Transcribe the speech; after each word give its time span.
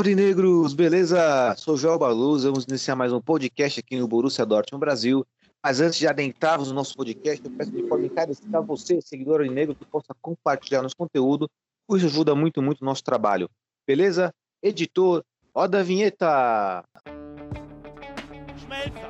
Aurinegros, 0.00 0.72
beleza? 0.72 1.54
Sou 1.58 1.76
Joel 1.76 1.98
Baluz, 1.98 2.44
vamos 2.44 2.64
iniciar 2.64 2.96
mais 2.96 3.12
um 3.12 3.20
podcast 3.20 3.80
aqui 3.80 3.98
no 3.98 4.08
Borussia 4.08 4.46
Dortmund 4.46 4.80
Brasil. 4.80 5.26
Mas 5.62 5.78
antes 5.78 5.98
de 5.98 6.06
adentrarmos 6.06 6.68
no 6.68 6.74
nosso 6.74 6.96
podcast, 6.96 7.44
eu 7.44 7.50
peço 7.50 7.70
de 7.70 7.86
forma 7.86 8.06
encarecida 8.06 8.56
a 8.56 8.62
você, 8.62 8.98
seguidor 9.02 9.40
Aurinegro, 9.40 9.74
que 9.74 9.84
possa 9.84 10.14
compartilhar 10.22 10.80
nosso 10.80 10.96
conteúdo, 10.96 11.50
pois 11.86 12.02
ajuda 12.02 12.34
muito, 12.34 12.62
muito 12.62 12.80
o 12.80 12.84
nosso 12.86 13.04
trabalho. 13.04 13.46
Beleza? 13.86 14.32
Editor, 14.62 15.22
roda 15.54 15.80
a 15.80 15.82
vinheta! 15.82 16.82
Schmelzer, 18.56 19.09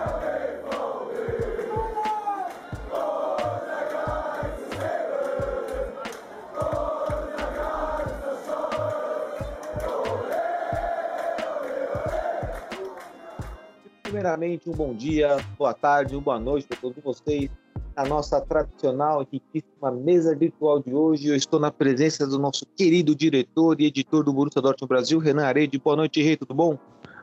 Primeiramente, 14.21 14.69
um 14.69 14.73
bom 14.73 14.93
dia, 14.93 15.43
boa 15.57 15.73
tarde, 15.73 16.15
uma 16.15 16.21
boa 16.21 16.39
noite 16.39 16.67
para 16.67 16.77
todos 16.77 17.03
vocês. 17.03 17.49
A 17.95 18.05
nossa 18.05 18.39
tradicional 18.39 19.23
e 19.23 19.27
riquíssima 19.31 19.89
mesa 19.89 20.35
virtual 20.35 20.79
de 20.79 20.93
hoje, 20.93 21.27
eu 21.27 21.35
estou 21.35 21.59
na 21.59 21.71
presença 21.71 22.27
do 22.27 22.37
nosso 22.37 22.63
querido 22.77 23.15
diretor 23.15 23.81
e 23.81 23.87
editor 23.87 24.23
do 24.23 24.31
Borussia 24.31 24.61
Dortmund 24.61 24.87
Brasil, 24.87 25.17
Renan 25.17 25.45
Arede. 25.45 25.79
Boa 25.79 25.95
noite, 25.95 26.21
Rei, 26.21 26.37
tudo 26.37 26.53
bom? 26.53 26.77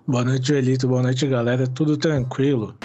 Boa 0.08 0.24
noite, 0.24 0.52
Elito. 0.52 0.88
Boa 0.88 1.02
noite, 1.02 1.24
galera. 1.28 1.68
Tudo 1.68 1.96
tranquilo. 1.96 2.76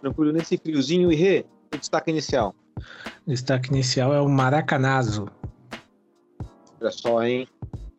Tranquilo 0.00 0.32
nesse 0.32 0.58
friozinho 0.58 1.12
e 1.12 1.14
Rê, 1.14 1.46
o 1.72 1.78
destaque 1.78 2.10
inicial. 2.10 2.52
Destaque 3.24 3.70
inicial 3.70 4.12
é 4.12 4.20
o 4.20 4.28
Maracanazo. 4.28 5.28
Olha 6.80 6.90
só, 6.90 7.22
hein? 7.22 7.46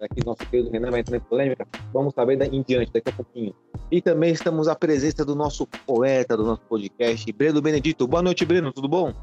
Aqui 0.04 0.26
nosso 0.26 0.46
querido 0.50 0.70
Renan 0.70 0.92
vai 0.92 1.00
entrar 1.00 1.16
em 1.16 1.20
polêmica. 1.22 1.66
Vamos 1.94 2.14
saber 2.14 2.36
da- 2.38 2.46
em 2.46 2.62
diante, 2.62 2.92
daqui 2.92 3.10
a 3.10 3.14
pouquinho. 3.14 3.56
E 3.90 4.02
também 4.02 4.32
estamos 4.34 4.68
à 4.68 4.76
presença 4.76 5.24
do 5.24 5.34
nosso 5.34 5.66
poeta 5.86 6.36
do 6.36 6.44
nosso 6.44 6.62
podcast, 6.68 7.32
Breno 7.32 7.62
Benedito. 7.62 8.06
Boa 8.06 8.22
noite, 8.22 8.44
Breno, 8.46 8.74
tudo 8.74 8.90
bom? 8.90 9.14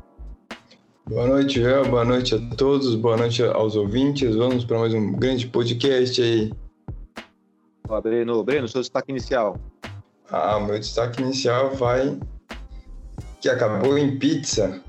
Boa 1.06 1.26
noite, 1.26 1.60
Joel. 1.60 1.84
Boa 1.86 2.04
noite 2.04 2.34
a 2.34 2.56
todos. 2.56 2.94
Boa 2.94 3.16
noite 3.16 3.42
aos 3.42 3.76
ouvintes. 3.76 4.34
Vamos 4.34 4.64
para 4.64 4.78
mais 4.78 4.94
um 4.94 5.12
grande 5.12 5.46
podcast 5.48 6.22
aí. 6.22 6.50
Olá, 7.86 8.00
Breno. 8.00 8.42
Breno, 8.42 8.66
seu 8.66 8.80
destaque 8.80 9.10
inicial. 9.10 9.58
Ah, 10.30 10.58
meu 10.60 10.78
destaque 10.78 11.20
inicial 11.20 11.74
vai 11.74 12.18
que 13.40 13.50
acabou 13.50 13.98
em 13.98 14.18
pizza. 14.18 14.82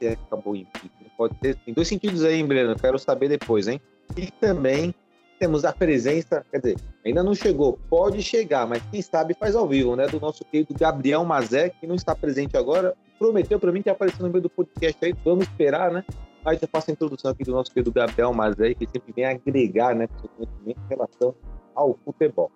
É, 0.00 0.12
acabou 0.12 0.56
em 0.56 0.64
pique. 0.64 0.90
Pode 1.16 1.34
ter, 1.40 1.56
tem 1.56 1.74
dois 1.74 1.88
sentidos 1.88 2.24
aí, 2.24 2.36
hein, 2.36 2.46
Breno? 2.46 2.74
Quero 2.76 2.98
saber 2.98 3.28
depois, 3.28 3.68
hein? 3.68 3.80
E 4.16 4.30
também 4.30 4.94
temos 5.38 5.64
a 5.64 5.72
presença, 5.72 6.44
quer 6.50 6.58
dizer, 6.58 6.76
ainda 7.04 7.22
não 7.22 7.34
chegou, 7.34 7.78
pode 7.90 8.22
chegar, 8.22 8.66
mas 8.66 8.82
quem 8.90 9.02
sabe 9.02 9.34
faz 9.34 9.56
ao 9.56 9.66
vivo, 9.66 9.96
né? 9.96 10.06
Do 10.06 10.20
nosso 10.20 10.44
querido 10.44 10.72
Gabriel 10.74 11.24
Mazé, 11.24 11.70
que 11.70 11.86
não 11.86 11.96
está 11.96 12.14
presente 12.14 12.56
agora, 12.56 12.94
prometeu 13.18 13.58
para 13.58 13.72
mim 13.72 13.82
que 13.82 13.88
ia 13.88 13.92
aparecer 13.92 14.22
no 14.22 14.30
meio 14.30 14.42
do 14.42 14.50
podcast 14.50 15.04
aí, 15.04 15.14
vamos 15.24 15.44
esperar, 15.44 15.90
né? 15.90 16.04
Mas 16.44 16.60
eu 16.62 16.68
faço 16.68 16.90
a 16.90 16.92
introdução 16.92 17.30
aqui 17.30 17.42
do 17.42 17.52
nosso 17.52 17.72
querido 17.72 17.90
Gabriel 17.90 18.32
Mazé, 18.32 18.74
que 18.74 18.86
sempre 18.86 19.12
vem 19.12 19.24
agregar, 19.24 19.94
né, 19.94 20.08
seu 20.20 20.28
conhecimento 20.30 20.78
em 20.78 20.88
relação 20.88 21.34
ao 21.74 21.98
futebol. 22.04 22.50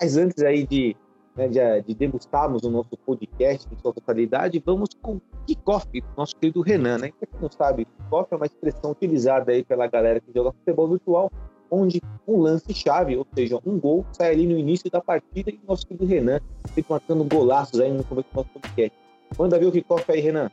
Mas 0.00 0.16
antes 0.16 0.42
aí 0.42 0.66
de, 0.66 0.96
né, 1.40 1.48
de, 1.48 1.82
de 1.86 1.94
degustarmos 1.94 2.62
o 2.62 2.70
nosso 2.70 2.96
podcast 3.06 3.66
em 3.72 3.78
sua 3.78 3.92
totalidade, 3.94 4.62
vamos 4.64 4.90
com 5.00 5.14
o 5.14 5.22
kickoff 5.46 5.86
nosso 6.16 6.36
querido 6.36 6.60
Renan, 6.60 6.98
né? 6.98 7.10
Quem 7.18 7.40
não 7.40 7.50
sabe, 7.50 7.86
kickoff 7.86 8.28
é 8.32 8.36
uma 8.36 8.46
expressão 8.46 8.90
utilizada 8.90 9.50
aí 9.50 9.64
pela 9.64 9.86
galera 9.86 10.20
que 10.20 10.30
joga 10.34 10.52
futebol 10.52 10.88
virtual, 10.88 11.30
onde 11.70 12.02
um 12.28 12.38
lance-chave, 12.40 13.16
ou 13.16 13.26
seja, 13.34 13.58
um 13.64 13.78
gol, 13.78 14.04
sai 14.12 14.32
ali 14.32 14.46
no 14.46 14.58
início 14.58 14.90
da 14.90 15.00
partida 15.00 15.50
e 15.50 15.54
o 15.54 15.68
nosso 15.68 15.86
querido 15.86 16.04
Renan 16.04 16.40
sempre 16.66 16.84
marcando 16.90 17.24
golaços 17.24 17.80
aí 17.80 17.90
no 17.90 18.04
começo 18.04 18.28
do 18.32 18.36
nosso 18.36 18.50
podcast. 18.50 18.92
Manda 19.38 19.58
ver 19.58 19.66
o 19.66 19.72
kickoff 19.72 20.04
aí, 20.12 20.20
Renan. 20.20 20.50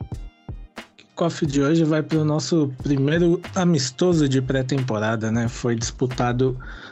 Kickoff 0.96 1.46
de 1.46 1.62
hoje 1.62 1.84
vai 1.84 2.04
para 2.04 2.20
o 2.20 2.24
nosso 2.24 2.72
primeiro 2.82 3.42
amistoso 3.56 4.30
de 4.30 4.42
pré-temporada, 4.42 5.32
né? 5.32 5.50
Foi 5.50 5.76
disputado 5.76 6.56
eh, 6.60 6.87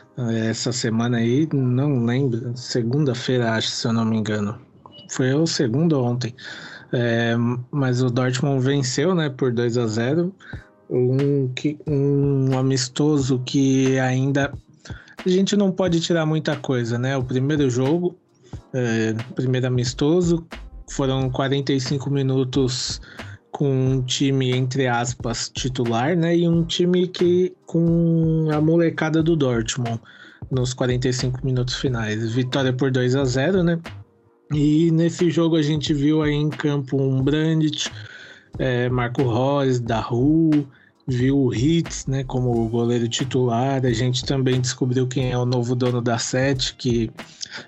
essa 0.49 0.71
semana 0.71 1.17
aí, 1.17 1.47
não 1.53 2.05
lembro, 2.05 2.55
segunda-feira, 2.55 3.53
acho, 3.53 3.69
se 3.69 3.87
eu 3.87 3.93
não 3.93 4.05
me 4.05 4.17
engano. 4.17 4.57
Foi 5.09 5.33
o 5.33 5.45
segundo 5.45 6.01
ontem. 6.01 6.33
É, 6.93 7.35
mas 7.71 8.01
o 8.01 8.09
Dortmund 8.09 8.63
venceu, 8.63 9.13
né, 9.13 9.29
por 9.29 9.51
2 9.51 9.77
a 9.77 9.85
0 9.87 10.33
um, 10.89 11.49
que- 11.53 11.77
um 11.87 12.57
amistoso 12.57 13.41
que 13.45 13.99
ainda 13.99 14.53
a 15.25 15.29
gente 15.29 15.55
não 15.55 15.71
pode 15.71 15.99
tirar 15.99 16.25
muita 16.25 16.55
coisa, 16.55 16.99
né? 16.99 17.17
O 17.17 17.23
primeiro 17.23 17.69
jogo, 17.69 18.15
é, 18.71 19.13
primeiro 19.33 19.65
amistoso, 19.65 20.45
foram 20.91 21.29
45 21.31 22.11
minutos 22.11 23.01
com 23.55 23.69
um 23.69 24.01
time, 24.01 24.51
entre 24.51 24.85
aspas, 24.85 25.47
titular, 25.47 26.13
né? 26.17 26.35
E 26.35 26.45
um 26.45 26.65
time 26.65 27.07
que 27.07 27.53
com 27.65 28.49
a 28.51 28.59
molecada 28.59 29.23
do 29.23 29.33
Dortmund 29.33 30.01
nos 30.51 30.73
45 30.73 31.39
minutos 31.41 31.75
finais. 31.75 32.33
Vitória 32.33 32.73
por 32.73 32.91
2 32.91 33.15
a 33.15 33.23
0 33.23 33.63
né? 33.63 33.79
E 34.51 34.91
nesse 34.91 35.31
jogo 35.31 35.55
a 35.55 35.61
gente 35.61 35.93
viu 35.93 36.21
aí 36.21 36.33
em 36.33 36.49
campo 36.49 37.01
um 37.01 37.23
Brandt, 37.23 37.89
é, 38.59 38.89
Marco 38.89 39.21
Reus, 39.23 39.79
Daru, 39.79 40.67
viu 41.07 41.37
o 41.37 41.53
Hitz, 41.53 42.07
né, 42.07 42.25
como 42.25 42.67
goleiro 42.67 43.07
titular. 43.07 43.85
A 43.85 43.93
gente 43.93 44.25
também 44.25 44.59
descobriu 44.59 45.07
quem 45.07 45.31
é 45.31 45.37
o 45.37 45.45
novo 45.45 45.75
dono 45.75 46.01
da 46.01 46.17
sete, 46.17 46.75
que 46.75 47.09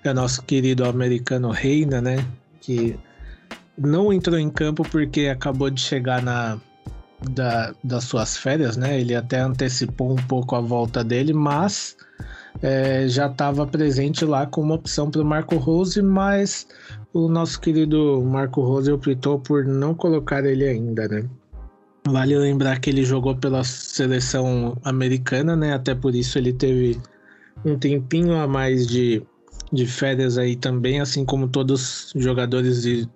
é 0.04 0.14
nosso 0.14 0.44
querido 0.44 0.84
americano 0.84 1.50
Reina, 1.50 2.02
né, 2.02 2.26
que 2.60 3.00
não 3.78 4.12
entrou 4.12 4.40
em 4.40 4.50
campo 4.50 4.84
porque 4.84 5.28
acabou 5.28 5.70
de 5.70 5.82
chegar 5.82 6.22
na 6.22 6.60
da, 7.30 7.74
das 7.84 8.04
suas 8.04 8.38
férias, 8.38 8.78
né? 8.78 9.00
Ele 9.00 9.16
até 9.16 9.40
antecipou 9.40 10.12
um 10.12 10.28
pouco 10.28 10.56
a 10.56 10.62
volta 10.62 11.04
dele, 11.04 11.34
mas 11.34 11.98
é, 12.62 13.08
já 13.08 13.28
estava 13.28 13.66
presente 13.66 14.26
lá 14.26 14.46
como 14.46 14.74
opção 14.74 15.10
para 15.10 15.22
o 15.22 15.26
Marco 15.26 15.56
Rose, 15.58 16.02
mas 16.02 16.68
o 17.14 17.28
nosso 17.28 17.60
querido 17.60 18.22
Marco 18.24 18.62
Rose 18.62 18.92
optou 18.92 19.40
por 19.40 19.66
não 19.66 19.94
colocar 19.94 20.46
ele 20.46 20.66
ainda, 20.66 21.08
né? 21.08 21.28
Vale 22.08 22.38
lembrar 22.38 22.80
que 22.80 22.90
ele 22.90 23.04
jogou 23.04 23.36
pela 23.36 23.64
seleção 23.64 24.78
americana, 24.84 25.56
né? 25.56 25.74
Até 25.74 25.94
por 25.94 26.16
isso 26.16 26.38
ele 26.38 26.54
teve 26.54 27.00
um 27.66 27.78
tempinho 27.78 28.36
a 28.36 28.48
mais 28.48 28.88
de, 28.88 29.22
de 29.74 29.86
férias 29.86 30.38
aí 30.38 30.56
também, 30.56 31.02
assim 31.02 31.26
como 31.26 31.50
todos 31.50 32.14
os 32.16 32.24
jogadores 32.24 32.84
de, 32.84 33.10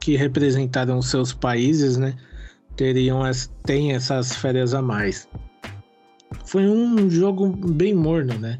que 0.00 0.16
representaram 0.16 1.00
seus 1.02 1.32
países, 1.32 1.96
né? 1.96 2.14
Teriam 2.74 3.22
as, 3.22 3.50
tem 3.64 3.92
essas 3.92 4.34
férias 4.34 4.74
a 4.74 4.80
mais. 4.80 5.28
Foi 6.46 6.66
um 6.66 7.08
jogo 7.10 7.48
bem 7.48 7.94
morno, 7.94 8.34
né? 8.38 8.58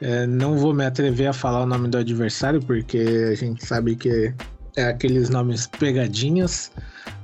É, 0.00 0.26
não 0.26 0.58
vou 0.58 0.74
me 0.74 0.84
atrever 0.84 1.28
a 1.28 1.32
falar 1.32 1.62
o 1.62 1.66
nome 1.66 1.88
do 1.88 1.96
adversário, 1.96 2.60
porque 2.60 2.98
a 3.30 3.34
gente 3.34 3.64
sabe 3.64 3.96
que 3.96 4.34
é 4.76 4.84
aqueles 4.84 5.30
nomes 5.30 5.66
pegadinhas, 5.66 6.70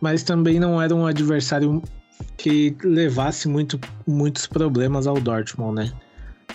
mas 0.00 0.22
também 0.22 0.58
não 0.58 0.81
era 0.81 0.94
um 0.94 1.06
adversário 1.06 1.82
que 2.38 2.75
levasse 2.82 3.46
muito, 3.46 3.78
muitos 4.06 4.46
problemas 4.46 5.06
ao 5.06 5.20
Dortmund, 5.20 5.75
né? 5.75 5.93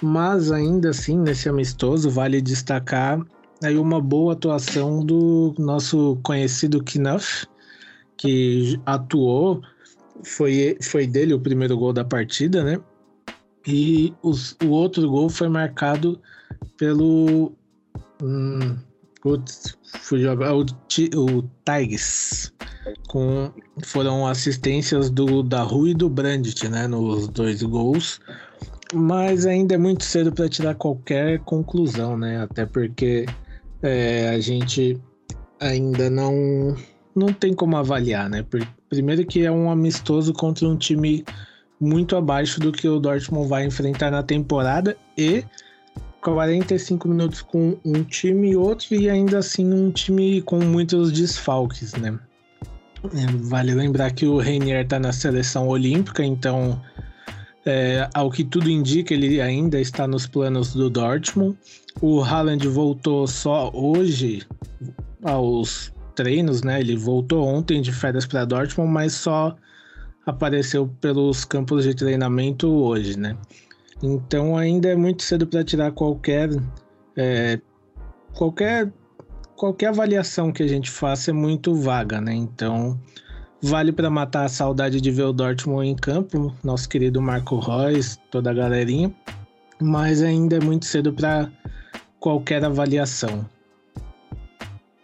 Mas 0.01 0.51
ainda 0.51 0.89
assim, 0.89 1.17
nesse 1.17 1.47
amistoso, 1.47 2.09
vale 2.09 2.41
destacar 2.41 3.19
aí 3.63 3.77
uma 3.77 4.01
boa 4.01 4.33
atuação 4.33 5.05
do 5.05 5.53
nosso 5.57 6.17
conhecido 6.23 6.83
Knuff, 6.83 7.47
que 8.17 8.79
atuou, 8.85 9.61
foi, 10.23 10.77
foi 10.81 11.07
dele 11.07 11.33
o 11.33 11.39
primeiro 11.39 11.77
gol 11.77 11.93
da 11.93 12.03
partida, 12.03 12.63
né? 12.63 12.79
E 13.67 14.13
os, 14.21 14.55
o 14.63 14.69
outro 14.69 15.09
gol 15.09 15.29
foi 15.29 15.49
marcado 15.49 16.19
pelo 16.77 17.53
Hum, 18.21 18.77
putz, 19.21 19.77
fui 20.01 20.21
jogar 20.21 20.55
o, 20.55 20.61
o 20.61 21.43
Tigres. 21.65 22.53
Com, 23.09 23.51
foram 23.83 24.25
assistências 24.25 25.09
do 25.09 25.43
da 25.43 25.61
Rui 25.61 25.91
e 25.91 25.93
do 25.93 26.09
Brandt, 26.09 26.67
né? 26.69 26.87
Nos 26.87 27.27
dois 27.27 27.61
gols. 27.61 28.19
Mas 28.93 29.45
ainda 29.45 29.75
é 29.75 29.77
muito 29.77 30.03
cedo 30.03 30.31
para 30.31 30.47
tirar 30.47 30.75
qualquer 30.75 31.39
conclusão, 31.39 32.17
né? 32.17 32.41
Até 32.41 32.65
porque 32.65 33.25
é, 33.81 34.29
a 34.29 34.39
gente 34.39 34.99
ainda 35.59 36.09
não, 36.09 36.75
não 37.15 37.33
tem 37.33 37.53
como 37.53 37.77
avaliar, 37.77 38.29
né? 38.29 38.45
Primeiro 38.89 39.25
que 39.25 39.45
é 39.45 39.51
um 39.51 39.69
amistoso 39.69 40.33
contra 40.33 40.67
um 40.67 40.77
time 40.77 41.25
muito 41.79 42.15
abaixo 42.15 42.59
do 42.59 42.71
que 42.71 42.87
o 42.87 42.99
Dortmund 42.99 43.47
vai 43.47 43.65
enfrentar 43.65 44.11
na 44.11 44.23
temporada 44.23 44.97
e 45.17 45.43
45 46.21 47.07
minutos 47.07 47.41
com 47.41 47.77
um 47.85 48.03
time 48.03 48.51
e 48.51 48.55
outro 48.55 48.95
e 48.95 49.09
ainda 49.09 49.37
assim 49.37 49.71
um 49.71 49.91
time 49.91 50.41
com 50.41 50.59
muitos 50.59 51.11
desfalques, 51.11 51.93
né? 51.93 52.17
É, 53.13 53.31
vale 53.43 53.73
lembrar 53.73 54.11
que 54.11 54.25
o 54.25 54.37
Reinier 54.37 54.83
está 54.83 54.99
na 54.99 55.13
seleção 55.13 55.67
olímpica, 55.67 56.25
então 56.25 56.81
é, 57.67 58.09
ao 58.13 58.31
que 58.31 58.45
tudo 58.45 58.69
indica, 58.69 59.13
ele 59.13 59.41
ainda 59.41 59.77
está 59.77 60.07
nos 60.07 60.25
planos 60.25 60.73
do 60.73 60.89
Dortmund. 60.89 61.57
O 62.01 62.23
Haaland 62.23 62.65
voltou 62.65 63.27
só 63.27 63.69
hoje 63.73 64.47
aos 65.21 65.91
treinos, 66.15 66.61
né? 66.63 66.79
Ele 66.79 66.95
voltou 66.95 67.45
ontem 67.45 67.81
de 67.81 67.91
férias 67.91 68.25
para 68.25 68.45
Dortmund, 68.45 68.89
mas 68.89 69.11
só 69.13 69.53
apareceu 70.25 70.87
pelos 71.01 71.43
campos 71.43 71.83
de 71.83 71.93
treinamento 71.93 72.69
hoje, 72.69 73.19
né? 73.19 73.35
Então 74.01 74.55
ainda 74.55 74.87
é 74.87 74.95
muito 74.95 75.23
cedo 75.23 75.45
para 75.45 75.61
tirar 75.61 75.91
qualquer 75.91 76.49
é, 77.17 77.59
qualquer 78.33 78.89
qualquer 79.57 79.87
avaliação 79.87 80.53
que 80.53 80.63
a 80.63 80.67
gente 80.67 80.89
faça 80.89 81.31
é 81.31 81.33
muito 81.33 81.75
vaga, 81.75 82.21
né? 82.21 82.33
Então 82.33 82.97
vale 83.61 83.91
para 83.91 84.09
matar 84.09 84.45
a 84.45 84.49
saudade 84.49 85.01
de 85.01 85.11
ver 85.11 85.23
o 85.23 85.33
Dortmund 85.33 85.87
em 85.87 85.95
campo, 85.95 86.53
nosso 86.63 86.87
querido 86.87 87.21
Marco 87.21 87.59
Reus, 87.59 88.17
toda 88.31 88.51
a 88.51 88.53
galerinha, 88.53 89.13
mas 89.81 90.21
ainda 90.21 90.57
é 90.57 90.59
muito 90.59 90.85
cedo 90.85 91.13
para 91.13 91.51
qualquer 92.19 92.63
avaliação. 92.63 93.45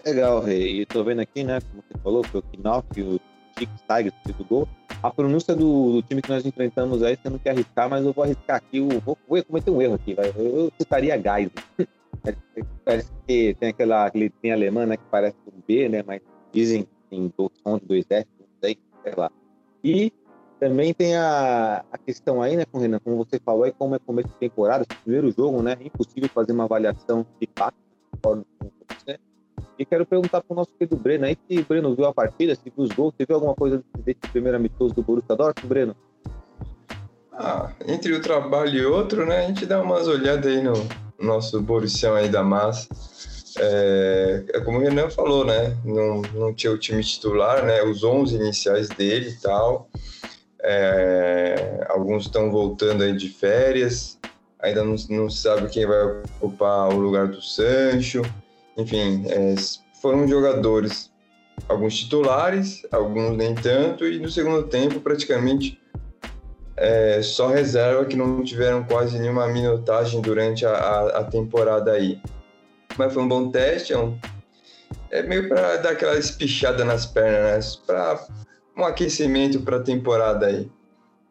Legal, 0.06 0.42
Rei. 0.42 0.82
E 0.82 0.86
tô 0.86 1.04
vendo 1.04 1.22
aqui, 1.22 1.44
né, 1.44 1.60
como 1.62 1.84
você 1.88 1.98
falou, 2.04 2.24
foi 2.24 2.42
o 2.42 2.58
Knopf 2.58 2.98
e 2.98 3.02
o 3.04 3.20
Chico 3.58 3.74
Tigers 3.88 4.38
do 4.38 4.44
gol. 4.44 4.68
A 5.02 5.10
pronúncia 5.10 5.56
do, 5.56 5.94
do, 5.94 6.02
time 6.02 6.22
que 6.22 6.30
nós 6.30 6.46
enfrentamos 6.46 7.02
aí, 7.04 7.18
você 7.22 7.30
não 7.30 7.38
quer 7.38 7.52
arriscar, 7.52 7.90
mas 7.90 8.06
eu 8.06 8.14
vou 8.14 8.24
arriscar 8.24 8.58
aqui. 8.58 8.78
Eu 8.78 9.00
vou, 9.00 9.18
vou 9.28 9.44
cometer 9.44 9.72
um 9.72 9.82
erro 9.82 9.96
aqui, 9.96 10.14
vai. 10.14 10.34
Eu 10.36 10.72
citaria 10.78 11.16
Geisel. 11.16 11.52
Parece 12.86 13.12
que 13.28 13.56
tem 13.60 13.70
aquela 13.70 14.10
letrinha 14.14 14.54
alemã, 14.54 14.86
né, 14.86 14.98
que 14.98 15.04
parece 15.10 15.36
um 15.48 15.60
B, 15.68 15.90
né, 15.90 16.04
mas 16.06 16.22
dizem 16.54 16.88
tem 17.10 17.32
dois 17.38 17.52
sons, 17.62 17.82
dois 17.84 18.06
não 18.10 18.24
sei, 19.04 19.14
lá. 19.16 19.32
E 19.84 20.12
também 20.60 20.94
tem 20.94 21.18
a, 21.18 21.84
a 21.92 21.98
questão 21.98 22.42
aí, 22.42 22.56
né, 22.56 22.66
com 22.66 22.78
o 22.78 22.82
Renan, 22.82 23.00
como 23.00 23.18
você 23.18 23.40
falou 23.40 23.64
aí, 23.64 23.74
como 23.78 23.96
é 23.96 24.00
começo 24.00 24.30
de 24.30 24.36
temporada, 24.36 24.86
primeiro 25.04 25.30
jogo, 25.32 25.62
né, 25.62 25.76
é 25.80 25.88
impossível 25.88 26.30
fazer 26.30 26.54
uma 26.54 26.64
avaliação 26.64 27.26
de 27.40 27.50
fato. 27.56 27.76
E 29.78 29.86
quero 29.86 30.06
perguntar 30.06 30.42
para 30.42 30.54
o 30.54 30.56
nosso 30.56 30.72
querido 30.78 30.96
Breno 30.96 31.26
aí, 31.26 31.36
se 31.48 31.60
o 31.60 31.66
Breno 31.66 31.96
viu 31.96 32.06
a 32.06 32.14
partida, 32.14 32.56
se 32.56 32.62
viu 32.64 32.86
os 32.86 32.92
gols, 32.92 33.14
se 33.20 33.26
viu 33.26 33.36
alguma 33.36 33.56
coisa 33.56 33.84
desse 34.06 34.22
primeiro 34.32 34.58
amistoso 34.58 34.94
do 34.94 35.04
Borussia 35.04 35.36
Dortmund, 35.36 35.68
Breno? 35.68 35.96
Ah, 37.34 37.74
entre 37.88 38.14
o 38.14 38.22
trabalho 38.22 38.78
e 38.78 38.86
outro, 38.86 39.26
né, 39.26 39.40
a 39.40 39.48
gente 39.48 39.66
dá 39.66 39.82
umas 39.82 40.08
olhadas 40.08 40.46
aí 40.46 40.62
no 40.62 40.74
nosso 41.20 41.60
Borussia 41.62 42.14
aí 42.14 42.30
da 42.30 42.44
massa. 42.44 42.88
É, 43.58 44.44
é, 44.54 44.60
como 44.62 44.80
o 44.80 44.82
Renan 44.82 45.10
falou, 45.10 45.46
né, 45.46 45.78
não, 45.86 46.22
não 46.34 46.54
tinha 46.54 46.72
o 46.72 46.78
time 46.78 47.04
titular, 47.04 47.64
né, 47.66 47.84
os 47.84 48.04
11 48.04 48.36
iniciais 48.36 48.90
dele 48.90 49.30
e 49.30 49.42
tal. 49.42 49.90
É, 50.62 51.86
alguns 51.90 52.26
estão 52.26 52.50
voltando 52.50 53.04
aí 53.04 53.16
de 53.16 53.30
férias, 53.30 54.18
ainda 54.60 54.84
não, 54.84 54.96
não 55.10 55.30
sabe 55.30 55.70
quem 55.70 55.86
vai 55.86 56.04
ocupar 56.42 56.90
o 56.94 57.00
lugar 57.00 57.28
do 57.28 57.42
Sancho. 57.42 58.22
Enfim, 58.78 59.26
é, 59.28 59.56
foram 60.02 60.28
jogadores, 60.28 61.12
alguns 61.68 62.00
titulares, 62.00 62.86
alguns 62.92 63.38
nem 63.38 63.54
tanto, 63.54 64.06
e 64.06 64.20
no 64.20 64.30
segundo 64.30 64.64
tempo 64.64 65.00
praticamente 65.00 65.80
é, 66.76 67.22
só 67.22 67.48
reserva 67.48 68.06
que 68.06 68.16
não 68.16 68.44
tiveram 68.44 68.84
quase 68.84 69.20
nenhuma 69.20 69.48
minutagem 69.48 70.22
durante 70.22 70.66
a, 70.66 70.72
a, 70.72 71.20
a 71.20 71.24
temporada 71.24 71.92
aí. 71.92 72.20
Mas 72.98 73.14
foi 73.14 73.24
um 73.24 73.28
bom 73.28 73.50
teste, 73.50 73.94
é, 73.94 73.98
um, 73.98 74.18
é 75.10 75.24
meio 75.24 75.48
para 75.48 75.78
dar 75.78 75.92
aquela 75.92 76.18
espichada 76.18 76.84
nas 76.84 77.06
pernas, 77.06 77.76
né? 77.76 77.84
para 77.86 78.28
um 78.78 78.84
aquecimento 78.84 79.62
para 79.62 79.78
a 79.78 79.84
temporada 79.84 80.48
aí. 80.48 80.70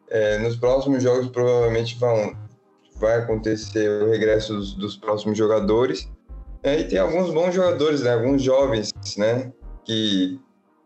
É, 0.09 0.37
nos 0.37 0.55
próximos 0.55 1.01
jogos 1.01 1.27
provavelmente 1.27 1.97
vão, 1.97 2.35
vai 2.97 3.17
acontecer 3.17 3.89
o 3.89 4.09
regresso 4.09 4.53
dos, 4.53 4.73
dos 4.73 4.97
próximos 4.97 5.37
jogadores. 5.37 6.09
É, 6.61 6.79
e 6.79 6.83
tem 6.85 6.97
alguns 6.97 7.29
bons 7.33 7.53
jogadores, 7.53 8.01
né, 8.01 8.13
alguns 8.13 8.41
jovens, 8.41 8.93
né, 9.17 9.51
que 9.83 10.39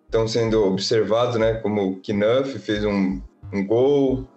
estão 0.06 0.28
sendo 0.28 0.66
observados, 0.66 1.36
né, 1.36 1.56
como 1.56 1.92
o 1.92 2.02
Knuff 2.02 2.58
fez 2.58 2.84
um, 2.84 3.22
um 3.54 3.68
gol, 3.68 4.28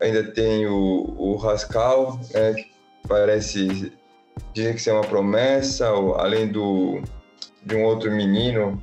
ainda 0.00 0.24
tem 0.24 0.66
o, 0.66 1.14
o 1.18 1.36
Rascal, 1.36 2.18
né, 2.32 2.54
que 2.54 2.70
parece 3.06 3.92
dizer 4.52 4.74
que 4.74 4.82
ser 4.82 4.92
uma 4.92 5.02
promessa, 5.02 5.88
além 5.88 6.48
do 6.48 7.02
de 7.64 7.76
um 7.76 7.84
outro 7.84 8.10
menino 8.10 8.82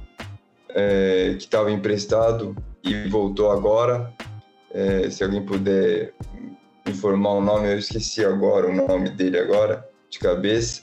é, 0.69 1.36
que 1.38 1.44
estava 1.44 1.71
emprestado 1.71 2.56
e 2.83 3.07
voltou 3.10 3.51
agora. 3.51 4.13
É, 4.71 5.10
se 5.10 5.24
alguém 5.24 5.45
puder 5.45 6.13
informar 6.86 7.31
o 7.31 7.42
nome, 7.42 7.71
eu 7.71 7.80
esqueci 7.80 8.24
agora 8.24 8.68
o 8.68 8.74
nome 8.74 9.10
dele 9.10 9.38
agora, 9.38 9.88
de 10.10 10.19
cabeça. 10.19 10.81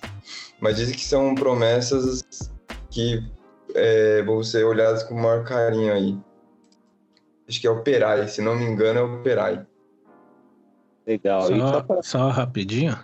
Mas 0.61 0.77
dizem 0.77 0.95
que 0.95 1.05
são 1.05 1.35
promessas 1.35 2.23
que 2.91 3.23
é, 3.75 4.23
vão 4.23 4.43
ser 4.43 4.65
olhadas 4.65 5.03
com 5.03 5.15
o 5.15 5.23
maior 5.23 5.45
carinho 5.45 5.93
aí. 5.93 6.19
Acho 7.49 7.61
que 7.61 7.67
é 7.67 7.71
o 7.71 7.83
Perai, 7.83 8.27
se 8.27 8.43
não 8.43 8.57
me 8.57 8.65
engano, 8.65 8.99
é 8.99 9.03
o 9.03 9.23
Perai. 9.23 9.65
Legal. 11.07 11.43
Só, 11.43 11.57
só, 11.57 11.83
pra... 11.83 12.03
só 12.03 12.29
rapidinho. 12.29 12.99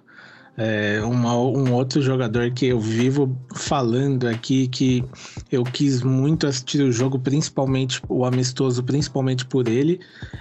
É, 0.56 1.00
uma, 1.02 1.34
um 1.34 1.72
outro 1.72 2.02
jogador 2.02 2.50
que 2.50 2.66
eu 2.66 2.78
vivo 2.78 3.34
falando 3.54 4.28
aqui 4.28 4.68
que 4.68 5.02
eu 5.50 5.64
quis 5.64 6.02
muito 6.02 6.46
assistir 6.46 6.82
o 6.82 6.92
jogo, 6.92 7.18
principalmente 7.18 8.02
o 8.08 8.24
amistoso, 8.24 8.82
principalmente 8.82 9.46
por 9.46 9.66
ele, 9.66 9.98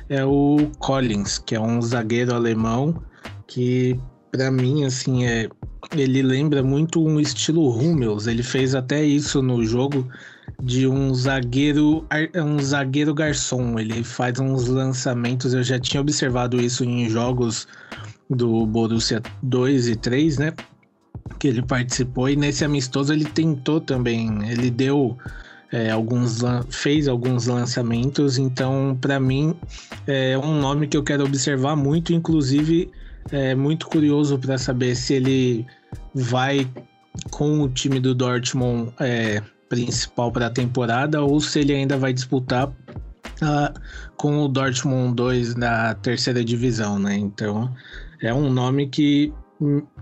é 0.10 0.26
o 0.26 0.70
Collins, 0.80 1.38
que 1.38 1.56
é 1.56 1.60
um 1.60 1.82
zagueiro 1.82 2.36
alemão 2.36 3.02
que 3.48 3.98
para 4.32 4.52
mim 4.52 4.84
assim 4.86 5.26
é 5.26 5.50
ele 5.96 6.22
lembra 6.22 6.64
muito 6.64 7.04
um 7.06 7.20
estilo 7.20 7.70
Hummels. 7.70 8.28
Ele 8.28 8.44
fez 8.44 8.76
até 8.76 9.04
isso 9.04 9.42
no 9.42 9.66
jogo 9.66 10.08
de 10.62 10.88
um 10.88 11.14
zagueiro 11.14 12.06
um 12.36 12.60
zagueiro 12.60 13.14
garçom. 13.14 13.78
Ele 13.80 14.04
faz 14.04 14.40
uns 14.40 14.68
lançamentos. 14.68 15.54
Eu 15.54 15.64
já 15.64 15.80
tinha 15.80 16.00
observado 16.00 16.62
isso 16.62 16.84
em 16.84 17.10
jogos 17.10 17.68
do 18.36 18.66
Borussia 18.66 19.22
2 19.44 19.88
e 19.90 19.96
3, 19.96 20.38
né? 20.38 20.54
Que 21.40 21.48
ele 21.48 21.62
participou 21.62 22.30
e 22.30 22.36
nesse 22.36 22.64
amistoso 22.64 23.14
ele 23.14 23.26
tentou 23.26 23.80
também. 23.80 24.50
Ele 24.50 24.70
deu 24.70 25.18
é, 25.72 25.90
alguns 25.90 26.42
fez 26.70 27.08
alguns 27.08 27.48
lançamentos. 27.48 28.38
Então, 28.38 28.98
para 29.00 29.20
mim 29.20 29.56
é 30.08 30.38
um 30.38 30.60
nome 30.60 30.88
que 30.88 30.98
eu 30.98 31.04
quero 31.04 31.26
observar 31.26 31.76
muito, 31.76 32.14
inclusive 32.14 32.92
é 33.32 33.54
muito 33.54 33.88
curioso 33.88 34.38
para 34.38 34.58
saber 34.58 34.96
se 34.96 35.14
ele 35.14 35.66
vai 36.14 36.68
com 37.30 37.62
o 37.62 37.70
time 37.70 38.00
do 38.00 38.16
Dortmund 38.16 38.92
é, 39.00 39.42
principal 39.70 40.32
para 40.32 40.48
a 40.48 40.50
temporada 40.50 41.22
ou 41.22 41.40
se 41.40 41.60
ele 41.60 41.74
ainda 41.74 41.98
vai 41.98 42.12
disputar 42.12 42.68
uh, 42.68 43.80
com 44.18 44.44
o 44.44 44.48
Dortmund 44.48 45.16
2 45.16 45.56
da 45.56 45.94
terceira 45.96 46.44
divisão, 46.44 47.00
né? 47.00 47.16
Então 47.16 47.74
é 48.22 48.34
um 48.34 48.50
nome 48.50 48.88
que 48.88 49.34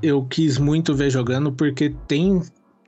eu 0.02 0.24
quis 0.26 0.58
muito 0.58 0.94
ver 0.96 1.10
jogando 1.10 1.52
porque 1.52 1.94
tem 2.08 2.42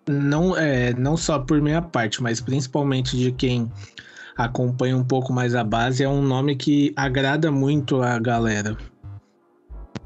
não 0.07 0.57
é 0.57 0.93
não 0.93 1.15
só 1.15 1.39
por 1.39 1.61
minha 1.61 1.81
parte, 1.81 2.21
mas 2.21 2.41
principalmente 2.41 3.17
de 3.17 3.31
quem 3.31 3.71
acompanha 4.35 4.97
um 4.97 5.03
pouco 5.03 5.31
mais 5.31 5.55
a 5.55 5.63
base, 5.63 6.03
é 6.03 6.09
um 6.09 6.21
nome 6.21 6.55
que 6.55 6.93
agrada 6.95 7.51
muito 7.51 8.01
a 8.01 8.17
galera. 8.17 8.75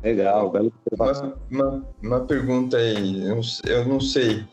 Legal, 0.04 0.52
bela 0.52 0.68
observação. 0.68 1.34
Uma, 1.50 1.68
uma, 1.68 1.86
uma, 2.04 2.20
pergunta 2.22 2.78
aí, 2.78 3.24
eu, 3.26 3.42
eu 3.66 3.88
não 3.88 4.00
sei, 4.00 4.44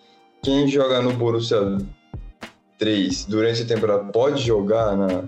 quem 0.43 0.69
joga 0.69 1.03
no 1.03 1.13
Borussia 1.13 1.79
3 2.79 3.27
durante 3.27 3.63
a 3.63 3.67
temporada 3.67 4.05
pode 4.05 4.43
jogar 4.43 4.97
na, 4.97 5.25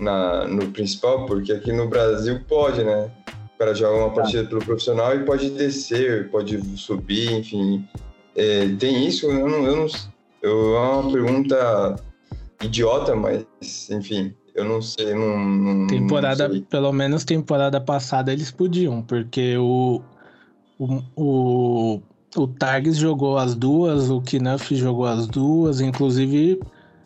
na, 0.00 0.46
no 0.48 0.70
principal? 0.70 1.26
Porque 1.26 1.52
aqui 1.52 1.72
no 1.72 1.88
Brasil 1.88 2.40
pode, 2.48 2.82
né? 2.82 3.10
O 3.60 3.62
cara 3.62 3.74
joga 3.74 3.98
uma 3.98 4.10
partida 4.14 4.44
pelo 4.44 4.64
profissional 4.64 5.14
e 5.14 5.22
pode 5.22 5.50
descer, 5.50 6.30
pode 6.30 6.58
subir, 6.78 7.30
enfim. 7.30 7.86
é, 8.34 8.66
tem 8.78 9.06
isso? 9.06 9.26
Eu 9.26 9.46
não, 9.46 9.66
eu 9.66 9.76
não. 9.76 9.86
Eu, 10.40 10.76
é 10.76 10.80
uma 10.80 11.12
pergunta 11.12 11.96
idiota, 12.62 13.14
mas 13.14 13.44
enfim, 13.90 14.32
eu 14.54 14.64
não 14.64 14.80
sei. 14.80 15.12
Não, 15.14 15.38
não, 15.38 15.86
Temporada, 15.88 16.48
não 16.48 16.54
sei. 16.54 16.64
pelo 16.70 16.90
menos 16.90 17.22
temporada 17.22 17.78
passada 17.78 18.32
eles 18.32 18.50
podiam, 18.50 19.02
porque 19.02 19.58
o 19.58 20.00
o, 20.78 21.02
o, 21.14 22.00
o 22.36 22.46
Targs 22.48 22.96
jogou 22.96 23.36
as 23.36 23.54
duas, 23.54 24.08
o 24.08 24.22
Knuff 24.22 24.74
jogou 24.74 25.04
as 25.04 25.26
duas, 25.26 25.82
inclusive 25.82 26.58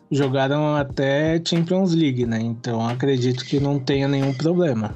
jogaram 0.09 0.73
até 0.77 1.41
Champions 1.45 1.93
League, 1.93 2.25
né? 2.25 2.39
Então 2.39 2.87
acredito 2.87 3.43
que 3.43 3.59
não 3.59 3.77
tenha 3.77 4.07
nenhum 4.07 4.33
problema. 4.33 4.95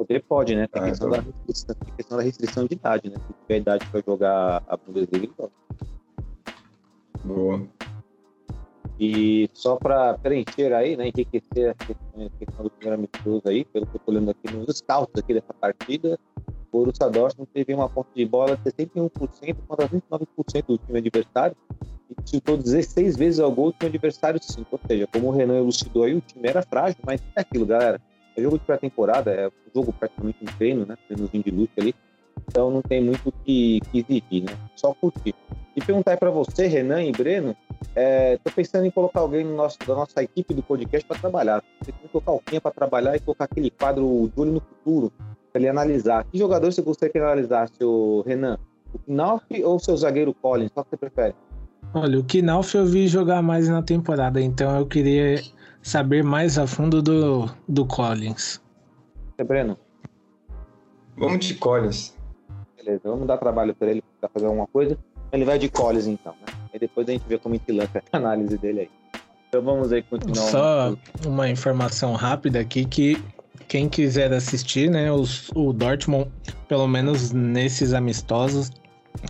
Poder 0.00 0.24
pode, 0.26 0.56
né? 0.56 0.66
Tem 0.66 0.80
Ah, 0.80 0.86
questão, 0.86 1.08
então. 1.08 1.20
da 1.20 1.26
restrição, 1.26 1.74
tem 1.74 1.94
questão 1.94 2.16
da 2.16 2.24
restrição 2.24 2.66
de 2.66 2.72
idade, 2.74 3.10
né? 3.10 3.16
Se 3.16 3.34
tiver 3.42 3.56
idade 3.58 3.86
pra 3.90 4.00
jogar 4.00 4.62
a 4.66 4.76
Bundesliga, 4.78 5.16
ele 5.18 5.26
pode. 5.36 5.52
Boa. 7.22 7.68
E 8.98 9.50
só 9.52 9.76
para 9.76 10.16
preencher 10.16 10.72
aí, 10.72 10.96
né, 10.96 11.08
enriquecer 11.08 11.70
a 11.72 11.74
questão, 11.74 12.26
a 12.26 12.30
questão 12.38 12.64
do 12.64 12.70
primeiro 12.70 12.94
amistoso 12.98 13.42
aí, 13.44 13.62
pelo 13.66 13.86
que 13.86 13.96
eu 13.96 14.00
tô 14.00 14.10
olhando 14.10 14.30
aqui 14.30 14.50
nos 14.50 14.78
scouts 14.78 15.22
aqui 15.22 15.34
dessa 15.34 15.52
partida, 15.52 16.18
o 16.38 16.78
Borussia 16.78 17.10
Dortmund 17.10 17.50
teve 17.52 17.74
uma 17.74 17.88
ponta 17.90 18.08
de 18.16 18.24
bola 18.24 18.56
de 18.56 18.62
61% 18.72 19.56
contra 19.68 19.86
29% 19.86 20.66
do 20.66 20.78
time 20.78 20.98
adversário 20.98 21.54
e 22.08 22.30
chutou 22.30 22.56
16 22.56 23.18
vezes 23.18 23.38
ao 23.38 23.52
gol 23.52 23.66
do 23.70 23.76
time 23.76 23.90
adversário 23.90 24.42
5. 24.42 24.66
Ou 24.72 24.80
seja, 24.86 25.06
como 25.08 25.28
o 25.28 25.30
Renan 25.30 25.58
elucidou 25.58 26.04
aí, 26.04 26.14
o 26.14 26.22
time 26.22 26.48
era 26.48 26.62
frágil, 26.62 26.96
mas 27.04 27.20
é 27.36 27.42
aquilo, 27.42 27.66
galera. 27.66 28.00
Jogo 28.42 28.58
de 28.58 28.64
pré-temporada, 28.64 29.30
é 29.30 29.48
um 29.48 29.50
jogo 29.74 29.92
praticamente 29.92 30.38
um 30.42 30.46
treino, 30.56 30.86
né? 30.86 30.96
Treinozinho 31.06 31.44
de 31.44 31.50
luta 31.50 31.72
ali. 31.78 31.94
Então 32.48 32.70
não 32.70 32.82
tem 32.82 33.02
muito 33.02 33.28
o 33.28 33.32
que, 33.44 33.80
que 33.90 33.98
exigir, 33.98 34.44
né? 34.44 34.56
Só 34.74 34.94
curtir. 34.94 35.34
E 35.76 35.80
perguntar 35.80 36.12
aí 36.12 36.16
pra 36.16 36.30
você, 36.30 36.66
Renan 36.66 37.02
e 37.02 37.12
Breno, 37.12 37.56
é, 37.94 38.38
tô 38.38 38.50
pensando 38.50 38.84
em 38.84 38.90
colocar 38.90 39.20
alguém 39.20 39.44
no 39.44 39.54
nosso, 39.54 39.78
da 39.86 39.94
nossa 39.94 40.22
equipe 40.22 40.52
do 40.52 40.62
podcast 40.62 41.06
para 41.06 41.18
trabalhar. 41.18 41.62
Você 41.80 41.92
tem 41.92 42.02
que 42.02 42.08
colocar 42.08 42.32
alguém 42.32 42.60
para 42.60 42.70
trabalhar 42.70 43.16
e 43.16 43.20
colocar 43.20 43.44
aquele 43.44 43.70
quadro 43.70 44.30
de 44.34 44.40
olho 44.40 44.52
no 44.52 44.60
futuro 44.60 45.12
para 45.52 45.60
ele 45.60 45.68
analisar. 45.68 46.24
Que 46.24 46.38
jogador 46.38 46.72
você 46.72 46.82
gostaria 46.82 47.12
que 47.12 47.18
analisasse, 47.18 47.74
seu 47.78 48.24
Renan? 48.26 48.58
O 48.92 48.98
Knauf 48.98 49.44
ou 49.62 49.76
o 49.76 49.78
seu 49.78 49.96
zagueiro 49.96 50.34
Collins? 50.34 50.70
Qual 50.72 50.84
que 50.84 50.90
você 50.90 50.96
prefere? 50.96 51.34
Olha, 51.94 52.18
o 52.18 52.24
Knauf 52.24 52.76
eu 52.76 52.86
vi 52.86 53.06
jogar 53.06 53.42
mais 53.42 53.68
na 53.68 53.82
temporada, 53.82 54.40
então 54.40 54.76
eu 54.78 54.86
queria 54.86 55.40
saber 55.82 56.22
mais 56.22 56.58
a 56.58 56.66
fundo 56.66 57.02
do, 57.02 57.50
do 57.68 57.84
Collins. 57.86 58.60
Você, 59.36 59.44
Breno? 59.44 59.78
Vamos 61.16 61.44
de 61.44 61.54
Collins. 61.54 62.16
Beleza, 62.76 63.02
vamos 63.04 63.26
dar 63.26 63.38
trabalho 63.38 63.74
para 63.74 63.90
ele 63.90 64.02
para 64.20 64.28
fazer 64.28 64.46
alguma 64.46 64.66
coisa. 64.66 64.98
Ele 65.32 65.44
vai 65.44 65.58
de 65.58 65.68
Collins 65.68 66.06
então, 66.06 66.34
né? 66.46 66.54
Aí 66.72 66.78
depois 66.78 67.08
a 67.08 67.12
gente 67.12 67.24
vê 67.28 67.38
como 67.38 67.54
a 67.54 67.58
gente 67.58 67.72
lança 67.72 68.02
a 68.12 68.16
análise 68.16 68.56
dele 68.56 68.80
aí. 68.80 68.90
Então 69.48 69.62
vamos 69.62 69.92
aí 69.92 70.02
continuar. 70.02 70.36
Só 70.36 70.96
uma 71.26 71.48
informação 71.48 72.14
rápida 72.14 72.60
aqui 72.60 72.84
que 72.84 73.22
quem 73.68 73.88
quiser 73.88 74.32
assistir, 74.32 74.90
né, 74.90 75.12
os, 75.12 75.50
o 75.54 75.72
Dortmund, 75.72 76.30
pelo 76.68 76.88
menos 76.88 77.32
nesses 77.32 77.92
amistosos, 77.92 78.70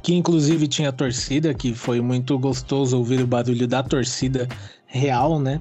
que 0.02 0.14
inclusive 0.14 0.68
tinha 0.68 0.92
torcida, 0.92 1.52
que 1.52 1.74
foi 1.74 2.00
muito 2.00 2.38
gostoso 2.38 2.96
ouvir 2.96 3.20
o 3.20 3.26
barulho 3.26 3.66
da 3.66 3.82
torcida 3.82 4.48
real, 4.86 5.38
né? 5.38 5.60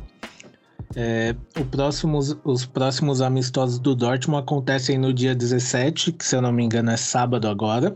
É, 0.96 1.36
próximos, 1.69 2.36
os 2.43 2.65
próximos 2.65 3.22
amistosos 3.22 3.77
do 3.79 3.96
Dortmund 3.96 4.41
acontecem 4.41 4.98
no 4.98 5.13
dia 5.13 5.36
17, 5.36 6.12
que 6.13 6.25
se 6.25 6.36
eu 6.36 6.41
não 6.41 6.51
me 6.51 6.63
engano 6.63 6.89
é 6.91 6.98
sábado 6.98 7.48
agora. 7.48 7.96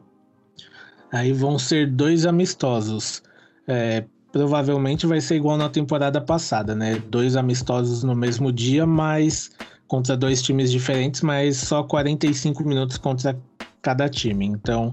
Aí 1.12 1.32
vão 1.32 1.58
ser 1.58 1.92
dois 1.92 2.26
amistosos. 2.26 3.22
É, 3.68 4.06
provavelmente 4.32 5.06
vai 5.06 5.22
ser 5.22 5.36
igual 5.36 5.58
na 5.58 5.70
temporada 5.70 6.20
passada, 6.20 6.76
né? 6.76 7.02
Dois 7.08 7.36
amistosos 7.36 8.04
no 8.04 8.16
mesmo 8.16 8.52
dia, 8.52 8.86
mas 8.86 9.52
contra 9.88 10.18
dois 10.18 10.42
times 10.42 10.72
diferentes, 10.72 11.22
mas 11.22 11.58
só 11.58 11.84
45 11.84 12.64
minutos 12.68 12.98
contra 12.98 13.40
cada 13.84 14.10
time. 14.10 14.46
Então, 14.46 14.90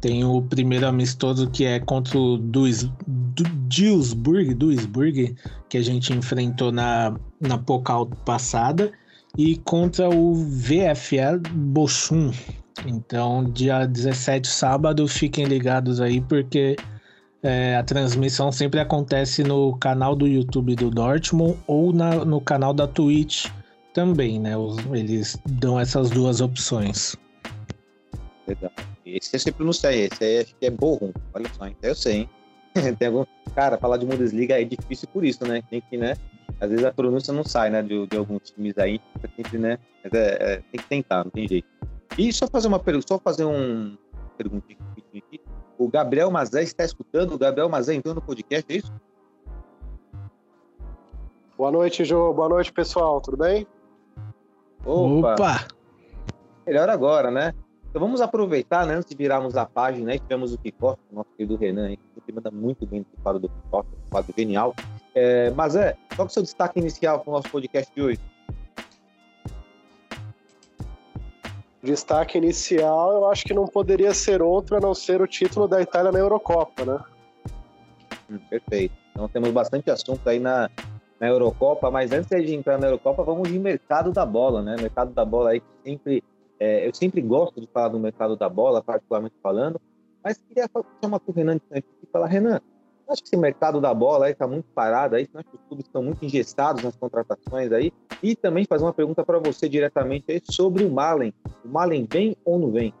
tem 0.00 0.24
o 0.24 0.42
primeiro 0.42 0.86
amistoso 0.86 1.48
que 1.48 1.64
é 1.64 1.80
contra 1.80 2.18
o 2.18 2.36
Duis, 2.36 2.82
du, 3.06 3.44
Duisburg, 3.68 4.52
Duisburg, 4.52 5.34
que 5.70 5.78
a 5.78 5.82
gente 5.82 6.12
enfrentou 6.12 6.70
na, 6.70 7.16
na 7.40 7.56
Pokal 7.56 8.06
passada, 8.26 8.92
e 9.38 9.56
contra 9.58 10.10
o 10.10 10.34
VFL 10.34 11.40
Bochum. 11.50 12.30
Então, 12.84 13.50
dia 13.50 13.86
17, 13.86 14.46
sábado, 14.46 15.08
fiquem 15.08 15.46
ligados 15.46 16.00
aí, 16.00 16.20
porque 16.20 16.76
é, 17.42 17.76
a 17.76 17.82
transmissão 17.82 18.50
sempre 18.50 18.80
acontece 18.80 19.44
no 19.44 19.76
canal 19.76 20.16
do 20.16 20.26
YouTube 20.26 20.74
do 20.74 20.90
Dortmund 20.90 21.58
ou 21.66 21.92
na, 21.92 22.24
no 22.24 22.40
canal 22.40 22.74
da 22.74 22.86
Twitch 22.86 23.46
também, 23.92 24.40
né? 24.40 24.52
Eles 24.92 25.38
dão 25.46 25.78
essas 25.78 26.10
duas 26.10 26.40
opções. 26.40 27.16
Legal. 28.46 28.70
Esse 29.06 29.36
eu 29.36 29.40
sempre 29.40 29.64
não 29.64 29.72
sei, 29.72 30.06
esse 30.06 30.24
aí 30.24 30.40
acho 30.40 30.54
que 30.56 30.66
é 30.66 30.70
Borrom. 30.70 31.12
Olha 31.32 31.46
só, 31.54 31.66
então 31.66 31.90
eu 31.90 31.94
sei, 31.94 32.12
hein? 32.12 32.30
Tem 32.98 33.08
algum... 33.08 33.24
Cara, 33.54 33.78
falar 33.78 33.96
de 33.96 34.06
Bundesliga 34.06 34.60
é 34.60 34.64
difícil 34.64 35.08
por 35.12 35.24
isso, 35.24 35.46
né? 35.46 35.62
Tem 35.70 35.80
que, 35.80 35.96
né? 35.96 36.16
Às 36.60 36.70
vezes 36.70 36.84
a 36.84 36.92
pronúncia 36.92 37.32
não 37.32 37.44
sai, 37.44 37.70
né? 37.70 37.82
De, 37.82 38.06
de 38.06 38.16
alguns 38.16 38.50
times 38.50 38.76
aí, 38.78 39.00
fica 39.14 39.30
sempre, 39.36 39.58
né? 39.58 39.78
Mas 40.02 40.12
é, 40.12 40.34
é, 40.40 40.56
tem 40.56 40.80
que 40.80 40.88
tentar, 40.88 41.24
não 41.24 41.30
tem 41.30 41.48
jeito. 41.48 41.68
E 42.18 42.32
só 42.32 42.46
fazer 42.46 42.68
uma 42.68 42.78
pergunta, 42.78 43.06
só 43.08 43.18
fazer 43.18 43.44
um 43.44 43.96
perguntinha 44.36 44.78
aqui. 45.06 45.40
O 45.78 45.88
Gabriel 45.88 46.30
Mazé 46.30 46.62
está 46.62 46.84
escutando? 46.84 47.34
O 47.34 47.38
Gabriel 47.38 47.68
Mazé 47.68 47.94
entrou 47.94 48.14
no 48.14 48.22
podcast, 48.22 48.72
é 48.72 48.76
isso? 48.76 48.92
Boa 51.56 51.70
noite, 51.70 52.04
Jô. 52.04 52.32
Boa 52.32 52.48
noite, 52.48 52.72
pessoal. 52.72 53.20
Tudo 53.20 53.36
bem? 53.36 53.66
Opa! 54.84 55.34
Opa! 55.34 55.68
Melhor 56.66 56.88
agora, 56.88 57.30
né? 57.30 57.54
Então 57.94 58.02
vamos 58.02 58.20
aproveitar, 58.20 58.84
né? 58.84 58.94
Antes 58.94 59.08
de 59.08 59.14
virarmos 59.14 59.56
a 59.56 59.64
página, 59.64 60.10
aí 60.10 60.18
tivemos 60.18 60.52
o 60.52 60.58
Kickoff, 60.58 61.00
o 61.12 61.14
nosso 61.14 61.28
querido 61.36 61.54
Renan, 61.54 61.86
aí, 61.86 61.96
que 62.26 62.32
manda 62.32 62.50
muito 62.50 62.84
bem 62.84 63.06
no 63.08 63.22
quadro 63.22 63.42
do 63.42 63.48
Kickoff, 63.48 63.88
um 63.88 64.10
quadro 64.10 64.34
genial. 64.36 64.74
É, 65.14 65.50
mas 65.50 65.76
é, 65.76 65.96
qual 66.16 66.16
que 66.16 66.22
é 66.22 66.24
o 66.24 66.28
seu 66.28 66.42
destaque 66.42 66.80
inicial 66.80 67.20
para 67.20 67.30
o 67.30 67.34
nosso 67.34 67.48
podcast 67.48 67.94
de 67.94 68.02
hoje? 68.02 68.20
Destaque 71.84 72.36
inicial, 72.36 73.12
eu 73.12 73.30
acho 73.30 73.44
que 73.44 73.54
não 73.54 73.64
poderia 73.64 74.12
ser 74.12 74.42
outro 74.42 74.76
a 74.76 74.80
não 74.80 74.92
ser 74.92 75.22
o 75.22 75.26
título 75.28 75.68
da 75.68 75.80
Itália 75.80 76.10
na 76.10 76.18
Eurocopa, 76.18 76.84
né? 76.84 76.98
Hum, 78.28 78.38
perfeito. 78.50 78.96
Então 79.12 79.28
temos 79.28 79.52
bastante 79.52 79.88
assunto 79.88 80.28
aí 80.28 80.40
na, 80.40 80.68
na 81.20 81.28
Eurocopa, 81.28 81.92
mas 81.92 82.10
antes 82.10 82.44
de 82.44 82.56
entrar 82.56 82.76
na 82.76 82.88
Eurocopa, 82.88 83.22
vamos 83.22 83.48
de 83.48 83.56
mercado 83.56 84.10
da 84.10 84.26
bola, 84.26 84.62
né? 84.62 84.74
Mercado 84.80 85.12
da 85.12 85.24
bola 85.24 85.50
aí 85.50 85.60
que 85.60 85.66
sempre. 85.84 86.24
É, 86.64 86.88
eu 86.88 86.94
sempre 86.94 87.20
gosto 87.20 87.60
de 87.60 87.66
falar 87.66 87.88
do 87.88 87.98
mercado 87.98 88.36
da 88.36 88.48
bola, 88.48 88.82
particularmente 88.82 89.34
falando, 89.42 89.78
mas 90.22 90.38
queria 90.38 90.66
chamar 91.02 91.20
para 91.20 91.30
o 91.30 91.34
Renan 91.34 91.56
de 91.56 91.62
aqui 91.78 91.88
e 92.02 92.06
falar, 92.10 92.26
Renan, 92.26 92.58
acho 93.06 93.22
que 93.22 93.28
esse 93.28 93.36
mercado 93.36 93.82
da 93.82 93.92
bola 93.92 94.30
está 94.30 94.46
muito 94.48 94.64
parado 94.74 95.14
aí, 95.14 95.28
acho 95.34 95.44
que 95.50 95.56
os 95.56 95.62
clubes 95.68 95.84
estão 95.84 96.02
muito 96.02 96.24
engessados 96.24 96.82
nas 96.82 96.96
contratações 96.96 97.70
aí, 97.70 97.92
e 98.22 98.34
também 98.34 98.64
fazer 98.64 98.84
uma 98.84 98.94
pergunta 98.94 99.22
para 99.22 99.38
você 99.38 99.68
diretamente 99.68 100.32
aí 100.32 100.40
sobre 100.42 100.84
o 100.84 100.90
Malen. 100.90 101.34
O 101.62 101.68
Malen 101.68 102.08
vem 102.10 102.34
ou 102.46 102.58
não 102.58 102.72
vem? 102.72 102.94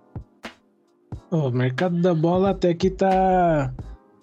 O 1.30 1.50
mercado 1.50 2.00
da 2.02 2.14
bola 2.14 2.50
até 2.50 2.74
que 2.74 2.90
tá 2.90 3.72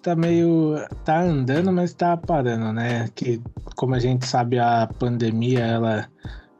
tá 0.00 0.14
meio 0.14 0.76
tá 1.04 1.20
andando, 1.20 1.72
mas 1.72 1.92
tá 1.94 2.16
parando, 2.16 2.72
né? 2.72 3.08
Que 3.14 3.42
como 3.76 3.94
a 3.94 3.98
gente 3.98 4.24
sabe 4.24 4.58
a 4.58 4.88
pandemia 4.98 5.60
ela 5.60 6.08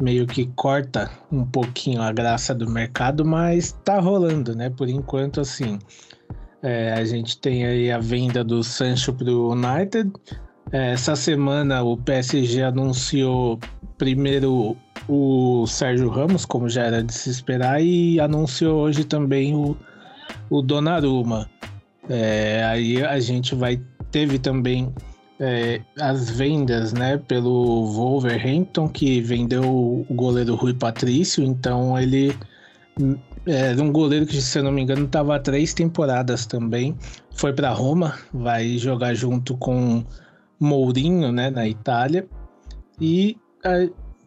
meio 0.03 0.27
que 0.27 0.47
corta 0.57 1.09
um 1.31 1.45
pouquinho 1.45 2.03
a 2.03 2.13
graça 2.13 2.53
do 2.53 2.69
mercado, 2.69 3.25
mas 3.25 3.73
tá 3.85 4.01
rolando, 4.01 4.55
né? 4.55 4.69
Por 4.69 4.89
enquanto 4.89 5.41
assim, 5.41 5.79
é, 6.61 6.93
a 6.93 7.05
gente 7.05 7.39
tem 7.39 7.65
aí 7.65 7.91
a 7.91 7.99
venda 7.99 8.43
do 8.43 8.65
Sancho 8.65 9.13
pro 9.13 9.53
United. 9.53 10.13
É, 10.73 10.91
essa 10.93 11.15
semana 11.15 11.83
o 11.83 11.97
PSG 11.97 12.63
anunciou 12.65 13.61
primeiro 13.97 14.77
o 15.09 15.67
Sérgio 15.69 16.09
Ramos, 16.09 16.45
como 16.45 16.69
já 16.69 16.83
era 16.83 17.03
de 17.03 17.15
se 17.15 17.31
esperar, 17.31 17.81
e 17.81 18.19
anunciou 18.19 18.81
hoje 18.81 19.05
também 19.05 19.55
o 19.55 19.77
o 20.51 20.61
Donnarumma. 20.61 21.49
É, 22.09 22.65
aí 22.65 23.03
a 23.05 23.19
gente 23.21 23.55
vai 23.55 23.81
teve 24.11 24.39
também 24.39 24.93
é, 25.43 25.81
as 26.01 26.31
vendas, 26.31 26.93
né, 26.93 27.19
pelo 27.19 27.87
Wolverhampton 27.87 28.89
que 28.89 29.21
vendeu 29.21 29.65
o 29.65 30.15
goleiro 30.15 30.55
Rui 30.55 30.73
Patrício. 30.73 31.43
Então 31.43 31.99
ele 31.99 32.33
hum, 32.99 33.17
era 33.45 33.83
um 33.83 33.91
goleiro 33.91 34.25
que, 34.25 34.41
se 34.41 34.59
eu 34.61 34.63
não 34.63 34.71
me 34.71 34.83
engano, 34.83 35.05
estava 35.05 35.35
há 35.35 35.41
três 35.41 35.75
temporadas 35.75 36.47
também. 36.47 36.97
Foi 37.35 37.53
para 37.53 37.73
Roma, 37.73 38.15
vai 38.33 38.79
jogar 38.79 39.15
junto 39.15 39.57
com 39.57 40.05
Mourinho, 40.61 41.33
né, 41.33 41.51
na 41.51 41.67
Itália. 41.67 42.25
E 43.01 43.37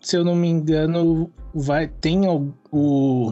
se 0.01 0.17
eu 0.17 0.25
não 0.25 0.35
me 0.35 0.49
engano, 0.49 1.31
vai 1.53 1.87
tem 1.87 2.27
o, 2.27 2.53
o- 2.73 3.31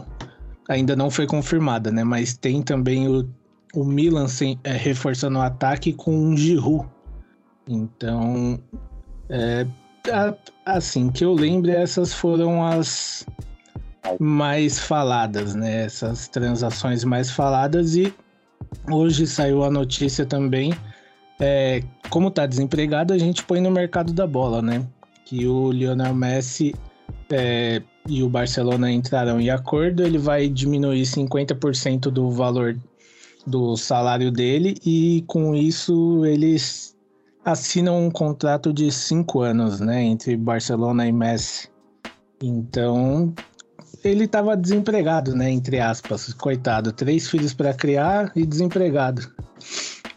ainda 0.70 0.96
não 0.96 1.10
foi 1.10 1.26
confirmada, 1.26 1.90
né? 1.90 2.02
Mas 2.02 2.34
tem 2.34 2.62
também 2.62 3.08
o, 3.08 3.28
o 3.74 3.84
Milan 3.84 4.26
sem, 4.26 4.58
é, 4.64 4.72
reforçando 4.72 5.38
o 5.38 5.42
ataque 5.42 5.92
com 5.92 6.16
um 6.16 6.34
Giroud. 6.34 6.93
Então, 7.68 8.58
é, 9.28 9.66
assim, 10.64 11.10
que 11.10 11.24
eu 11.24 11.32
lembro, 11.32 11.70
essas 11.70 12.12
foram 12.12 12.64
as 12.64 13.26
mais 14.20 14.78
faladas, 14.78 15.54
né? 15.54 15.84
Essas 15.84 16.28
transações 16.28 17.04
mais 17.04 17.30
faladas 17.30 17.96
e 17.96 18.12
hoje 18.90 19.26
saiu 19.26 19.64
a 19.64 19.70
notícia 19.70 20.26
também, 20.26 20.74
é, 21.40 21.82
como 22.10 22.30
tá 22.30 22.46
desempregado, 22.46 23.12
a 23.12 23.18
gente 23.18 23.42
põe 23.44 23.60
no 23.60 23.70
mercado 23.70 24.12
da 24.12 24.26
bola, 24.26 24.60
né? 24.60 24.86
Que 25.24 25.46
o 25.46 25.72
Lionel 25.72 26.14
Messi 26.14 26.74
é, 27.30 27.82
e 28.06 28.22
o 28.22 28.28
Barcelona 28.28 28.90
entrarão 28.90 29.40
em 29.40 29.50
acordo, 29.50 30.02
ele 30.02 30.18
vai 30.18 30.48
diminuir 30.48 31.02
50% 31.02 32.10
do 32.10 32.30
valor 32.30 32.76
do 33.46 33.76
salário 33.76 34.30
dele 34.30 34.74
e 34.84 35.22
com 35.26 35.54
isso 35.54 36.24
eles 36.24 36.93
assinam 37.44 38.06
um 38.06 38.10
contrato 38.10 38.72
de 38.72 38.90
cinco 38.90 39.42
anos, 39.42 39.80
né, 39.80 40.02
entre 40.02 40.36
Barcelona 40.36 41.06
e 41.06 41.12
Messi. 41.12 41.68
Então 42.42 43.34
ele 44.02 44.24
estava 44.24 44.56
desempregado, 44.56 45.34
né, 45.34 45.50
entre 45.50 45.80
aspas, 45.80 46.32
coitado, 46.34 46.92
três 46.92 47.28
filhos 47.28 47.52
para 47.52 47.74
criar 47.74 48.32
e 48.34 48.46
desempregado. 48.46 49.30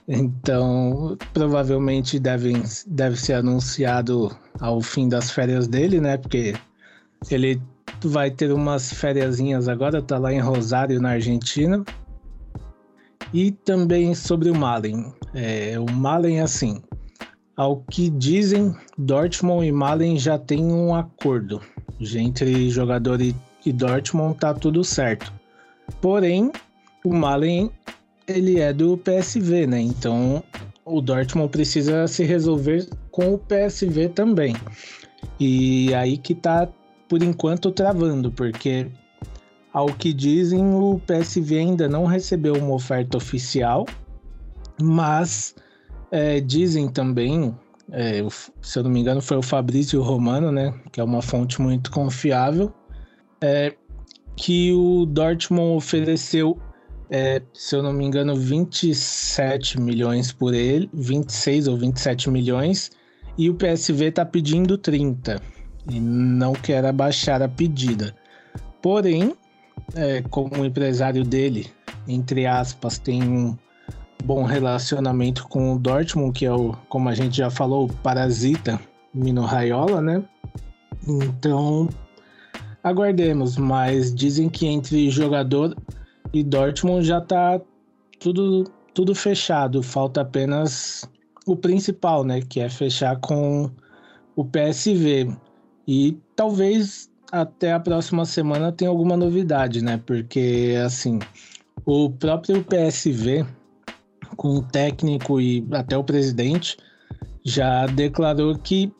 Então 0.07 1.17
provavelmente 1.33 2.17
deve, 2.17 2.53
deve 2.87 3.19
ser 3.19 3.33
anunciado 3.33 4.35
ao 4.59 4.81
fim 4.81 5.09
das 5.09 5.29
férias 5.29 5.67
dele, 5.67 5.99
né, 5.99 6.17
porque 6.17 6.55
ele 7.29 7.61
vai 8.03 8.31
ter 8.31 8.53
umas 8.53 8.93
férias 8.93 9.39
agora, 9.67 10.01
tá 10.01 10.17
lá 10.17 10.31
em 10.33 10.39
Rosário, 10.39 11.01
na 11.01 11.11
Argentina. 11.11 11.83
E 13.33 13.51
também 13.51 14.15
sobre 14.15 14.49
o 14.49 14.55
Malen. 14.55 15.13
É, 15.33 15.77
o 15.77 15.91
Malen, 15.91 16.39
assim, 16.39 16.81
ao 17.57 17.77
que 17.77 18.07
dizem, 18.11 18.75
Dortmund 18.95 19.65
e 19.65 19.71
Malen 19.71 20.19
já 20.19 20.37
têm 20.37 20.63
um 20.63 20.93
acordo. 20.93 21.59
Entre 21.99 22.69
jogador 22.69 23.19
e, 23.19 23.35
e 23.65 23.73
Dortmund 23.73 24.37
tá 24.37 24.53
tudo 24.53 24.83
certo. 24.83 25.33
Porém, 25.99 26.51
o 27.03 27.11
Malen, 27.11 27.71
ele 28.27 28.59
é 28.59 28.71
do 28.71 28.95
PSV, 28.95 29.65
né? 29.65 29.81
Então, 29.81 30.43
o 30.85 31.01
Dortmund 31.01 31.49
precisa 31.49 32.07
se 32.07 32.23
resolver 32.23 32.87
com 33.09 33.33
o 33.33 33.39
PSV 33.39 34.09
também. 34.09 34.55
E 35.39 35.91
aí 35.95 36.15
que 36.17 36.35
tá, 36.35 36.69
por 37.09 37.23
enquanto, 37.23 37.71
travando, 37.71 38.31
porque 38.31 38.85
ao 39.73 39.87
que 39.87 40.13
dizem, 40.13 40.63
o 40.63 41.01
PSV 41.07 41.57
ainda 41.57 41.89
não 41.89 42.05
recebeu 42.05 42.55
uma 42.55 42.75
oferta 42.75 43.17
oficial, 43.17 43.85
mas 44.79 45.55
é, 46.11 46.39
dizem 46.39 46.87
também, 46.89 47.55
é, 47.91 48.21
se 48.61 48.79
eu 48.79 48.83
não 48.83 48.91
me 48.91 48.99
engano, 48.99 49.21
foi 49.21 49.37
o 49.37 49.41
Fabrício 49.41 50.01
Romano, 50.01 50.51
né, 50.51 50.73
que 50.91 50.99
é 50.99 51.03
uma 51.03 51.21
fonte 51.21 51.61
muito 51.61 51.91
confiável, 51.91 52.73
é, 53.41 53.73
que 54.35 54.71
o 54.71 55.05
Dortmund 55.05 55.77
ofereceu, 55.77 56.59
é, 57.09 57.41
se 57.53 57.75
eu 57.75 57.81
não 57.81 57.93
me 57.93 58.05
engano, 58.05 58.35
27 58.35 59.79
milhões 59.79 60.31
por 60.31 60.53
ele, 60.53 60.89
26 60.93 61.67
ou 61.67 61.77
27 61.77 62.29
milhões, 62.29 62.91
e 63.37 63.49
o 63.49 63.55
PSV 63.55 64.05
está 64.05 64.25
pedindo 64.25 64.77
30 64.77 65.41
e 65.89 65.99
não 65.99 66.53
quer 66.53 66.85
abaixar 66.85 67.41
a 67.41 67.47
pedida. 67.47 68.15
Porém, 68.81 69.35
é, 69.95 70.21
como 70.29 70.65
empresário 70.65 71.23
dele, 71.23 71.67
entre 72.07 72.45
aspas, 72.45 72.97
tem 72.97 73.23
um 73.23 73.57
bom 74.23 74.43
relacionamento 74.43 75.47
com 75.47 75.73
o 75.73 75.79
Dortmund, 75.79 76.37
que 76.37 76.45
é 76.45 76.53
o, 76.53 76.73
como 76.89 77.09
a 77.09 77.15
gente 77.15 77.37
já 77.37 77.49
falou, 77.49 77.85
o 77.85 77.93
parasita 77.93 78.79
Mino 79.13 79.41
Raiola, 79.41 80.01
né? 80.01 80.23
Então, 81.07 81.89
aguardemos, 82.83 83.57
mas 83.57 84.13
dizem 84.13 84.49
que 84.49 84.67
entre 84.67 85.09
jogador 85.09 85.75
e 86.33 86.43
Dortmund 86.43 87.05
já 87.05 87.21
tá 87.21 87.59
tudo, 88.19 88.65
tudo 88.93 89.15
fechado, 89.15 89.81
falta 89.81 90.21
apenas 90.21 91.09
o 91.45 91.55
principal, 91.55 92.23
né? 92.23 92.41
Que 92.41 92.59
é 92.59 92.69
fechar 92.69 93.17
com 93.19 93.71
o 94.35 94.43
PSV. 94.43 95.35
E 95.87 96.17
talvez 96.35 97.09
até 97.31 97.73
a 97.73 97.79
próxima 97.79 98.25
semana 98.25 98.71
tem 98.71 98.87
alguma 98.87 99.15
novidade, 99.15 99.81
né? 99.81 100.01
Porque, 100.05 100.75
assim, 100.85 101.19
o 101.85 102.09
próprio 102.09 102.63
PSV, 102.63 103.45
com 104.37 104.49
o 104.49 104.61
técnico 104.61 105.41
e 105.41 105.67
até 105.71 105.97
o 105.97 106.03
presidente, 106.03 106.77
já 107.43 107.85
declarou 107.87 108.57
que 108.57 108.93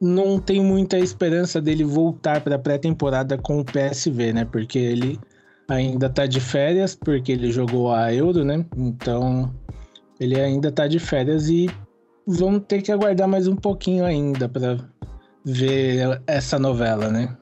não 0.00 0.38
tem 0.38 0.62
muita 0.62 0.98
esperança 0.98 1.60
dele 1.60 1.82
voltar 1.82 2.42
para 2.42 2.56
a 2.56 2.58
pré-temporada 2.58 3.38
com 3.38 3.60
o 3.60 3.64
PSV, 3.64 4.32
né? 4.32 4.44
Porque 4.44 4.78
ele 4.78 5.18
ainda 5.68 6.10
tá 6.10 6.26
de 6.26 6.40
férias, 6.40 6.94
porque 6.94 7.32
ele 7.32 7.50
jogou 7.50 7.92
a 7.92 8.12
Euro, 8.12 8.44
né? 8.44 8.64
Então, 8.76 9.52
ele 10.20 10.38
ainda 10.38 10.70
tá 10.70 10.86
de 10.86 10.98
férias 10.98 11.48
e 11.48 11.70
vamos 12.26 12.64
ter 12.68 12.82
que 12.82 12.92
aguardar 12.92 13.26
mais 13.26 13.46
um 13.46 13.56
pouquinho 13.56 14.04
ainda 14.04 14.48
para 14.48 14.78
ver 15.44 16.22
essa 16.26 16.58
novela, 16.58 17.08
né? 17.08 17.36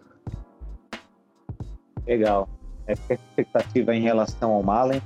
Legal. 2.07 2.49
Essa 2.87 3.13
é 3.13 3.15
expectativa 3.15 3.95
em 3.95 4.03
relação 4.03 4.53
ao 4.53 4.63
Malen. 4.63 5.01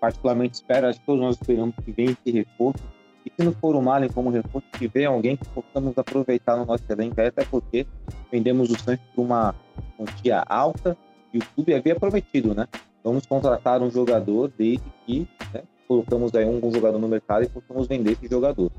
Particularmente 0.00 0.54
espero, 0.54 0.86
acho 0.86 0.98
que 0.98 1.06
todos 1.06 1.20
nós 1.20 1.36
esperamos 1.36 1.74
que 1.84 1.92
venha 1.92 2.10
esse 2.10 2.30
reforço. 2.30 2.82
E 3.24 3.30
se 3.30 3.44
não 3.44 3.52
for 3.52 3.76
o 3.76 3.82
Malen 3.82 4.08
como 4.08 4.30
reforço, 4.30 4.66
que 4.72 4.88
venha 4.88 5.08
alguém 5.08 5.36
que 5.36 5.46
possamos 5.50 5.96
aproveitar 5.98 6.56
no 6.56 6.64
nosso 6.64 6.84
elenco, 6.88 7.20
até 7.20 7.44
porque 7.44 7.86
vendemos 8.32 8.70
o 8.70 8.78
Santos 8.78 9.04
por 9.14 9.22
uma 9.22 9.54
quantia 9.98 10.42
alta 10.46 10.96
e 11.32 11.38
o 11.38 11.44
clube 11.54 11.74
havia 11.74 11.94
prometido, 11.94 12.54
né? 12.54 12.66
Vamos 13.04 13.26
contratar 13.26 13.82
um 13.82 13.90
jogador 13.90 14.50
desde 14.56 14.84
que 15.04 15.28
né, 15.52 15.62
colocamos 15.86 16.34
aí 16.34 16.46
um, 16.46 16.66
um 16.66 16.72
jogador 16.72 16.98
no 16.98 17.08
mercado 17.08 17.44
e 17.44 17.48
possamos 17.48 17.86
vender 17.86 18.12
esse 18.12 18.26
jogador. 18.26 18.72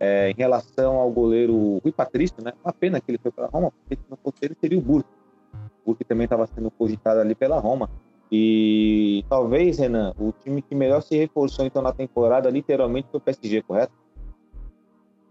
É, 0.00 0.30
em 0.30 0.34
relação 0.34 0.96
ao 0.96 1.08
goleiro 1.10 1.80
Rui 1.82 1.92
Patrício, 1.92 2.42
né? 2.42 2.52
Uma 2.64 2.72
pena 2.72 3.00
que 3.00 3.12
ele 3.12 3.18
foi 3.18 3.30
para 3.30 3.46
Roma, 3.46 3.70
porque 3.70 3.94
se 3.94 4.10
não 4.10 4.16
fosse 4.16 4.38
ele, 4.42 4.56
seria 4.60 4.76
o 4.78 4.82
Burke 4.82 5.08
porque 5.84 6.04
também 6.04 6.24
estava 6.24 6.46
sendo 6.46 6.70
cogitado 6.70 7.20
ali 7.20 7.34
pela 7.34 7.58
Roma. 7.58 7.90
E 8.36 9.24
talvez, 9.28 9.78
Renan, 9.78 10.12
o 10.18 10.32
time 10.32 10.60
que 10.60 10.74
melhor 10.74 11.00
se 11.00 11.16
reforçou 11.16 11.64
então 11.64 11.80
na 11.80 11.92
temporada 11.92 12.50
literalmente 12.50 13.06
foi 13.08 13.18
o 13.18 13.20
PSG, 13.20 13.62
correto? 13.62 13.92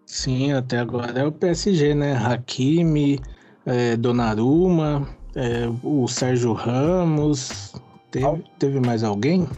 Sim, 0.05 0.53
até 0.53 0.77
agora 0.79 1.19
é 1.19 1.25
o 1.25 1.31
PSG, 1.31 1.93
né? 1.93 2.15
Hakimi, 2.15 3.19
é, 3.65 3.97
Donnarumma, 3.97 5.05
é, 5.35 5.67
o 5.83 6.07
Sérgio 6.07 6.53
Ramos. 6.53 7.73
Teve, 8.09 8.45
teve 8.57 8.79
mais 8.79 9.03
alguém? 9.03 9.49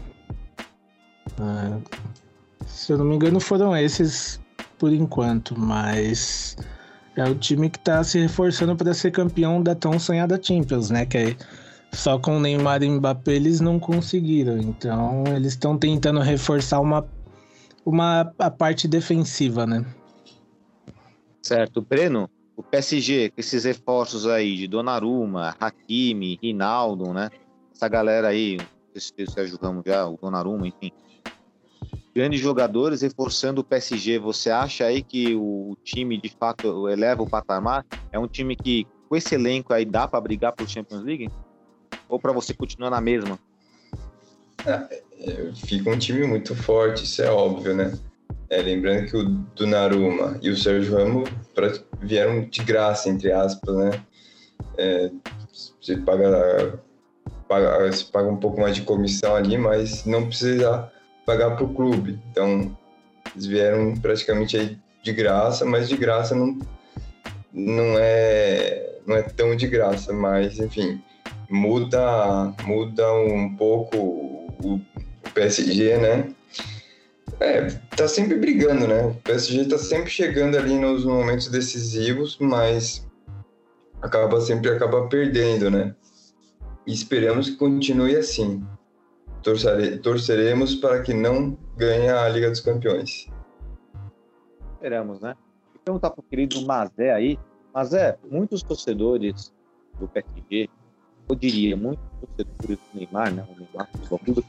É, 1.40 1.78
se 2.66 2.94
eu 2.94 2.98
não 2.98 3.06
me 3.06 3.16
engano, 3.16 3.40
foram 3.40 3.78
esses 3.78 4.42
por 4.80 4.92
enquanto, 4.92 5.56
mas 5.56 6.58
é 7.16 7.24
o 7.26 7.36
time 7.36 7.70
que 7.70 7.78
tá 7.78 8.04
se 8.04 8.20
reforçando 8.20 8.76
para 8.76 8.92
ser 8.96 9.12
campeão 9.12 9.62
da 9.62 9.76
tão 9.76 10.00
sonhada 10.00 10.40
Champions, 10.42 10.90
né? 10.90 11.06
Que 11.06 11.18
é 11.20 11.36
só 11.96 12.20
com 12.20 12.40
Neymar 12.40 12.84
e 12.84 12.90
Mbappé 12.90 13.34
eles 13.34 13.60
não 13.60 13.80
conseguiram. 13.80 14.58
Então 14.58 15.24
eles 15.28 15.54
estão 15.54 15.78
tentando 15.78 16.20
reforçar 16.20 16.80
uma, 16.80 17.08
uma 17.86 18.34
a 18.38 18.52
parte 18.52 18.88
defensiva, 18.88 19.66
né? 19.66 19.86
Certo. 21.42 21.82
Breno, 21.82 22.30
o 22.56 22.64
PSG, 22.64 23.30
com 23.30 23.40
esses 23.40 23.64
reforços 23.64 24.28
aí 24.28 24.56
de 24.56 24.68
Donnarumma, 24.68 25.56
Hakimi, 25.60 26.40
Rinaldo, 26.42 27.14
né? 27.14 27.30
Essa 27.74 27.88
galera 27.88 28.30
aí, 28.30 28.58
o 28.96 29.32
Sérgio 29.32 29.58
Ramos 29.62 29.84
já, 29.86 30.06
o 30.08 30.18
Donnarumma, 30.22 30.68
enfim 30.68 30.92
grandes 32.16 32.40
jogadores 32.40 33.02
reforçando 33.02 33.60
o 33.60 33.64
PSG. 33.64 34.18
Você 34.20 34.50
acha 34.50 34.86
aí 34.86 35.04
que 35.04 35.36
o 35.36 35.76
time 35.84 36.18
de 36.18 36.30
fato 36.30 36.88
eleva 36.88 37.22
o 37.22 37.30
patamar? 37.30 37.86
É 38.10 38.18
um 38.18 38.28
time 38.28 38.56
que 38.56 38.88
com 39.10 39.18
esse 39.18 39.36
elenco 39.36 39.74
aí 39.74 39.84
dá 39.84 40.08
para 40.08 40.22
brigar 40.22 40.54
por 40.54 40.68
Champions 40.68 41.04
League? 41.04 41.30
Ou 42.10 42.20
para 42.20 42.32
você 42.32 42.54
continuar 42.54 42.90
na 42.90 43.02
mesma? 43.02 43.40
É, 44.66 45.02
é, 45.20 45.52
fica 45.54 45.90
um 45.90 45.98
time 45.98 46.26
muito 46.26 46.56
forte, 46.56 47.04
isso 47.04 47.22
é 47.22 47.30
óbvio, 47.30 47.76
né? 47.76 47.94
É, 48.50 48.62
lembrando 48.62 49.08
que 49.08 49.18
o 49.18 49.30
Donnarumma 49.56 50.40
e 50.42 50.50
o 50.50 50.58
Sérgio 50.58 50.96
Ramos 50.96 51.30
vieram 52.02 52.48
de 52.48 52.64
graça, 52.64 53.10
entre 53.10 53.32
aspas, 53.32 53.76
né? 53.76 54.04
É, 54.78 55.12
você 55.82 55.98
paga, 55.98 56.80
paga, 57.48 57.92
você 57.92 58.06
paga 58.06 58.30
um 58.30 58.38
pouco 58.38 58.60
mais 58.60 58.76
de 58.76 58.84
comissão 58.84 59.36
ali, 59.36 59.58
mas 59.58 60.06
não 60.06 60.28
precisa 60.28 60.92
pagar 61.26 61.56
para 61.56 61.66
o 61.66 61.74
clube. 61.74 62.20
Então, 62.32 62.76
eles 63.34 63.46
vieram 63.46 63.96
praticamente 63.96 64.58
aí 64.58 64.78
de 65.04 65.14
graça, 65.14 65.66
mas 65.66 65.88
de 65.88 65.98
graça 65.98 66.36
não, 66.36 66.58
não, 67.54 67.96
é, 67.98 69.00
não 69.06 69.16
é 69.16 69.22
tão 69.22 69.56
de 69.56 69.68
graça, 69.68 70.14
mas 70.14 70.60
enfim, 70.60 71.02
muda, 71.50 72.54
muda 72.66 73.14
um 73.14 73.56
pouco 73.56 73.98
o, 73.98 74.82
PSG, 75.34 75.98
né? 75.98 76.34
É, 77.40 77.68
tá 77.98 78.08
sempre 78.08 78.38
brigando, 78.38 78.88
né? 78.88 79.06
O 79.06 79.16
PSG 79.16 79.66
tá 79.66 79.78
sempre 79.78 80.10
chegando 80.10 80.58
ali 80.58 80.78
nos 80.78 81.04
momentos 81.04 81.50
decisivos, 81.50 82.38
mas 82.40 83.06
acaba 84.02 84.40
sempre 84.40 84.70
acaba 84.70 85.08
perdendo, 85.08 85.70
né? 85.70 85.94
E 86.88 86.94
esperamos 86.94 87.50
que 87.50 87.58
continue 87.58 88.16
assim. 88.16 88.66
Torcere, 89.44 89.98
torceremos 89.98 90.76
para 90.76 91.02
que 91.02 91.14
não 91.14 91.58
ganhe 91.76 92.10
a 92.10 92.28
Liga 92.30 92.50
dos 92.50 92.62
Campeões. 92.62 93.28
Esperamos, 94.76 95.20
né? 95.20 95.36
Vou 95.74 95.82
perguntar 95.84 96.12
pro 96.12 96.24
querido 96.24 96.66
Mazé 96.66 97.12
aí. 97.12 97.38
Mazé, 97.74 98.18
muitos 98.30 98.64
torcedores 98.64 99.54
do 100.00 100.08
PSG, 100.08 100.70
eu 101.28 101.36
diria, 101.36 101.76
muitos 101.76 102.04
torcedores 102.20 102.78
do 102.78 102.98
Neymar, 103.00 103.34
né? 103.34 103.46
O 103.50 103.60
Neymar, 103.60 103.90
o 104.10 104.20
clube 104.20 104.44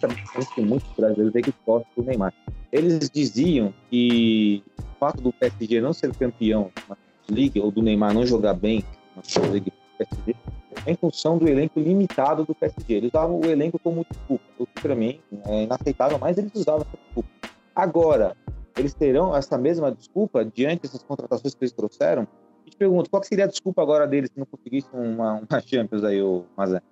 tem 0.55 0.65
muitos 0.65 0.91
brasileiros 0.97 1.35
aí 1.35 1.43
que 1.43 1.53
torcem 1.53 1.89
do 1.97 2.03
Neymar. 2.03 2.33
Eles 2.73 3.11
diziam 3.11 3.73
que 3.91 4.63
o 4.79 4.99
fato 4.99 5.23
do 5.23 5.33
PSG 5.33 5.81
não 5.81 5.93
ser 5.93 6.15
campeão 6.15 6.71
na 6.89 6.97
Liga 7.29 7.61
ou 7.61 7.71
do 7.71 7.83
Neymar 7.83 8.15
não 8.15 8.27
jogar 8.27 8.55
bem 8.55 8.85
na 9.17 9.47
Liga 9.49 9.71
do 9.71 9.99
PSG 9.99 10.37
é 10.85 10.93
em 10.93 10.97
função 10.97 11.39
do 11.39 11.49
elenco 11.49 11.81
limitado 11.81 12.45
do 12.45 12.55
PSG. 12.55 12.95
Eles 12.95 13.11
usavam 13.11 13.41
o 13.41 13.47
elenco 13.47 13.79
como 13.79 14.07
desculpa, 14.09 14.45
o 14.59 14.67
que 14.67 14.81
para 14.81 14.95
mim 14.95 15.21
é 15.47 15.65
inaceitável, 15.65 16.19
mas 16.19 16.39
eles 16.39 16.53
usavam 16.55 16.83
essa 16.83 16.97
desculpa. 16.97 17.29
Agora, 17.75 18.37
eles 18.77 18.95
terão 18.95 19.35
essa 19.35 19.59
mesma 19.59 19.91
desculpa 19.91 20.45
diante 20.45 20.83
dessas 20.83 21.03
contratações 21.03 21.55
que 21.55 21.65
eles 21.65 21.73
trouxeram? 21.73 22.29
E 22.67 22.71
te 22.71 22.77
pergunto, 22.77 23.09
qual 23.09 23.23
seria 23.23 23.45
a 23.45 23.49
desculpa 23.49 23.81
agora 23.81 24.09
deles 24.09 24.31
se 24.33 24.39
não 24.39 24.45
conseguissem 24.45 24.91
uma, 24.99 25.35
uma 25.35 25.61
Champions 25.61 26.03
aí, 26.03 26.21
o 26.21 26.45
Mazé? 26.57 26.83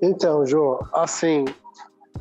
Então, 0.00 0.46
Jô, 0.46 0.80
assim, 0.92 1.44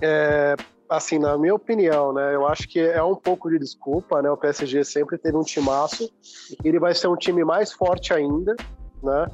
é, 0.01 0.56
assim, 0.89 1.17
na 1.17 1.38
minha 1.38 1.56
opinião, 1.56 2.13
né, 2.13 2.36
eu 2.36 2.45
acho 2.45 2.67
que 2.67 2.80
é 2.80 3.01
um 3.01 3.15
pouco 3.15 3.49
de 3.49 3.58
desculpa, 3.58 4.21
né? 4.21 4.30
O 4.30 4.38
PSG 4.38 4.84
sempre 4.84 5.17
teve 5.17 5.38
um 5.38 5.43
timaço, 5.43 6.10
ele 6.63 6.80
vai 6.80 6.93
ser 6.93 7.08
um 7.08 7.15
time 7.15 7.43
mais 7.45 7.71
forte 7.71 8.13
ainda, 8.13 8.56
né? 9.01 9.28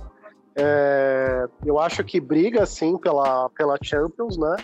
É, 0.56 1.48
eu 1.66 1.80
acho 1.80 2.04
que 2.04 2.20
briga 2.20 2.66
sim 2.66 2.98
pela, 2.98 3.50
pela 3.50 3.78
Champions, 3.82 4.38
né? 4.38 4.56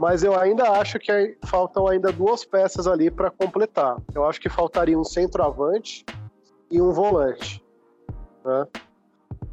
Mas 0.00 0.24
eu 0.24 0.34
ainda 0.38 0.70
acho 0.70 0.98
que 0.98 1.36
faltam 1.46 1.86
ainda 1.86 2.10
duas 2.10 2.44
peças 2.44 2.86
ali 2.86 3.10
para 3.10 3.30
completar. 3.30 3.96
Eu 4.14 4.24
acho 4.24 4.40
que 4.40 4.48
faltaria 4.48 4.98
um 4.98 5.04
centroavante 5.04 6.04
e 6.70 6.80
um 6.80 6.92
volante, 6.92 7.62
né? 8.44 8.66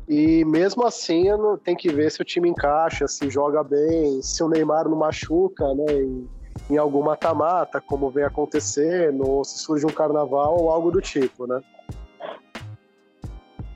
E 0.08 0.44
mesmo 0.44 0.86
assim, 0.86 1.26
tem 1.64 1.76
que 1.76 1.90
ver 1.90 2.12
se 2.12 2.22
o 2.22 2.26
time 2.26 2.50
encaixa, 2.50 3.08
se 3.08 3.30
joga 3.30 3.64
bem, 3.64 4.22
se 4.22 4.44
o 4.44 4.50
Neymar 4.50 4.90
não 4.90 4.98
machuca, 4.98 5.74
né? 5.74 5.86
Em, 5.94 6.30
em 6.70 6.78
algum 6.78 7.04
mata-mata, 7.04 7.80
como 7.80 8.10
vem 8.10 8.24
acontecendo, 8.24 9.28
ou 9.28 9.44
se 9.44 9.60
surge 9.60 9.86
um 9.86 9.90
carnaval 9.90 10.60
ou 10.60 10.70
algo 10.70 10.92
do 10.92 11.00
tipo, 11.00 11.48
né? 11.48 11.62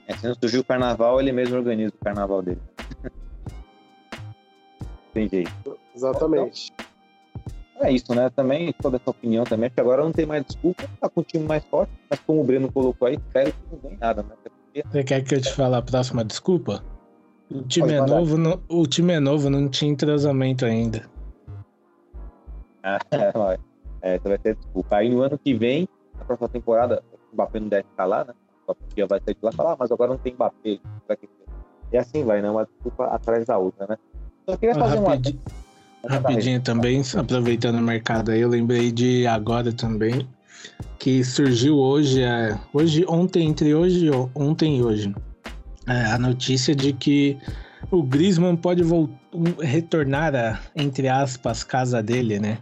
É, 0.07 0.15
se 0.15 0.27
não 0.27 0.35
surgiu 0.35 0.61
o 0.61 0.63
carnaval, 0.63 1.19
ele 1.19 1.31
mesmo 1.31 1.55
organiza 1.55 1.93
o 1.95 2.03
carnaval 2.03 2.41
dele. 2.41 2.61
tem 5.13 5.29
jeito. 5.29 5.79
Exatamente. 5.95 6.71
É 7.81 7.91
isso, 7.91 8.13
né? 8.15 8.29
Também, 8.29 8.73
toda 8.81 8.95
essa 8.97 9.09
opinião 9.09 9.43
também, 9.43 9.69
que 9.69 9.79
agora 9.81 10.03
não 10.03 10.11
tem 10.11 10.25
mais 10.25 10.45
desculpa, 10.45 10.83
tá 10.99 11.09
com 11.09 11.21
um 11.21 11.23
time 11.23 11.45
mais 11.45 11.63
forte, 11.65 11.91
mas 12.09 12.19
como 12.21 12.41
o 12.41 12.43
Breno 12.43 12.71
colocou 12.71 13.07
aí, 13.07 13.15
espero 13.15 13.51
que 13.51 13.59
não 13.71 13.79
ganhe 13.79 13.97
nada, 13.99 14.23
né? 14.23 14.35
Você 14.91 15.03
quer 15.03 15.23
que 15.23 15.35
eu 15.35 15.41
te 15.41 15.51
fale 15.53 15.75
a 15.75 15.81
próxima 15.81 16.23
desculpa? 16.23 16.83
O 17.51 17.61
time, 17.63 17.93
é 17.93 18.01
novo, 18.01 18.37
não- 18.37 18.61
o 18.69 18.87
time 18.87 19.13
é 19.13 19.19
novo, 19.19 19.49
não 19.49 19.69
tinha 19.69 19.91
entrosamento 19.91 20.65
ainda. 20.65 21.09
É, 23.11 23.31
vai. 23.31 23.57
É, 24.01 24.15
essa 24.15 24.29
vai 24.29 24.37
ser 24.37 24.49
a 24.49 24.53
desculpa. 24.53 24.95
Aí 24.97 25.09
no 25.09 25.21
ano 25.23 25.39
que 25.39 25.55
vem, 25.55 25.87
na 26.19 26.25
próxima 26.25 26.47
temporada, 26.49 27.03
o 27.11 27.33
Mbappé 27.33 27.59
não 27.59 27.67
deve 27.67 27.87
estar 27.89 28.05
lá, 28.05 28.23
né? 28.23 28.33
O 28.67 29.07
vai 29.07 29.19
sair 29.19 29.33
de 29.33 29.39
lá 29.41 29.49
e 29.51 29.55
falar, 29.55 29.73
ah, 29.73 29.77
mas 29.79 29.91
agora 29.91 30.11
não 30.11 30.19
tem 30.19 30.33
Mbappé. 30.33 30.79
Ter? 31.07 31.19
E 31.91 31.97
assim 31.97 32.23
vai, 32.23 32.41
né? 32.41 32.49
Uma 32.49 32.65
desculpa 32.65 33.05
atrás 33.07 33.45
da 33.47 33.57
outra, 33.57 33.87
né? 33.87 33.97
Só 34.47 34.55
queria 34.57 34.75
fazer 34.75 34.99
uma. 34.99 35.15
Rapidi- 36.07 36.33
Rapidinho 36.33 36.61
também, 36.61 37.01
aproveitando 37.15 37.77
o 37.77 37.81
mercado 37.81 38.31
aí, 38.31 38.41
eu 38.41 38.49
lembrei 38.49 38.91
de 38.91 39.25
agora 39.27 39.71
também, 39.71 40.27
que 40.99 41.23
surgiu 41.23 41.77
hoje, 41.77 42.21
é, 42.21 42.57
hoje 42.73 43.05
ontem, 43.07 43.47
entre 43.47 43.73
hoje, 43.73 44.07
e- 44.07 44.11
ontem 44.35 44.77
e 44.77 44.83
hoje, 44.83 45.13
é, 45.87 46.05
a 46.05 46.17
notícia 46.17 46.75
de 46.75 46.93
que 46.93 47.37
o 47.91 48.01
Griezmann 48.01 48.55
pode 48.55 48.83
vol- 48.83 49.09
um- 49.33 49.61
retornar 49.61 50.35
a, 50.35 50.59
entre 50.75 51.07
aspas, 51.07 51.63
casa 51.63 52.01
dele, 52.01 52.39
né? 52.39 52.57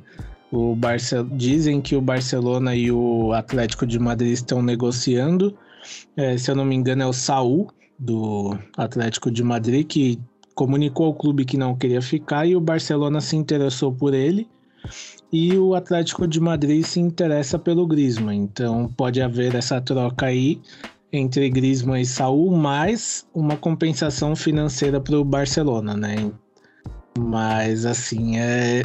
O 0.52 0.76
Barce... 0.76 1.16
Dizem 1.32 1.82
que 1.82 1.96
o 1.96 2.02
Barcelona 2.02 2.76
e 2.76 2.92
o 2.92 3.34
Atlético 3.34 3.88
de 3.88 3.98
Madrid 3.98 4.34
estão 4.34 4.62
negociando. 4.62 5.58
É, 6.16 6.38
se 6.38 6.52
eu 6.52 6.56
não 6.56 6.64
me 6.66 6.76
engano, 6.76 7.02
é 7.02 7.06
o 7.08 7.14
Saul, 7.14 7.70
do 7.98 8.58
Atlético 8.78 9.32
de 9.32 9.44
Madrid, 9.44 9.88
que 9.88 10.20
comunicou 10.54 11.08
ao 11.08 11.14
clube 11.14 11.46
que 11.46 11.58
não 11.58 11.76
queria 11.76 12.02
ficar 12.02 12.46
e 12.46 12.56
o 12.56 12.62
Barcelona 12.62 13.22
se 13.22 13.36
interessou 13.36 13.92
por 13.92 14.14
ele. 14.14 14.48
E 15.32 15.58
o 15.58 15.74
Atlético 15.74 16.28
de 16.28 16.40
Madrid 16.40 16.84
se 16.86 17.00
interessa 17.00 17.58
pelo 17.58 17.88
Griezmann. 17.88 18.44
Então 18.44 18.88
pode 18.96 19.22
haver 19.22 19.56
essa 19.56 19.82
troca 19.82 20.28
aí 20.28 20.62
entre 21.12 21.50
Griezmann 21.50 22.02
e 22.02 22.06
Saul, 22.06 22.52
mais 22.56 23.26
uma 23.34 23.56
compensação 23.56 24.36
financeira 24.36 25.00
para 25.00 25.18
o 25.18 25.24
Barcelona, 25.24 25.96
né? 25.96 26.32
Mas 27.18 27.86
assim, 27.86 28.38
é 28.38 28.84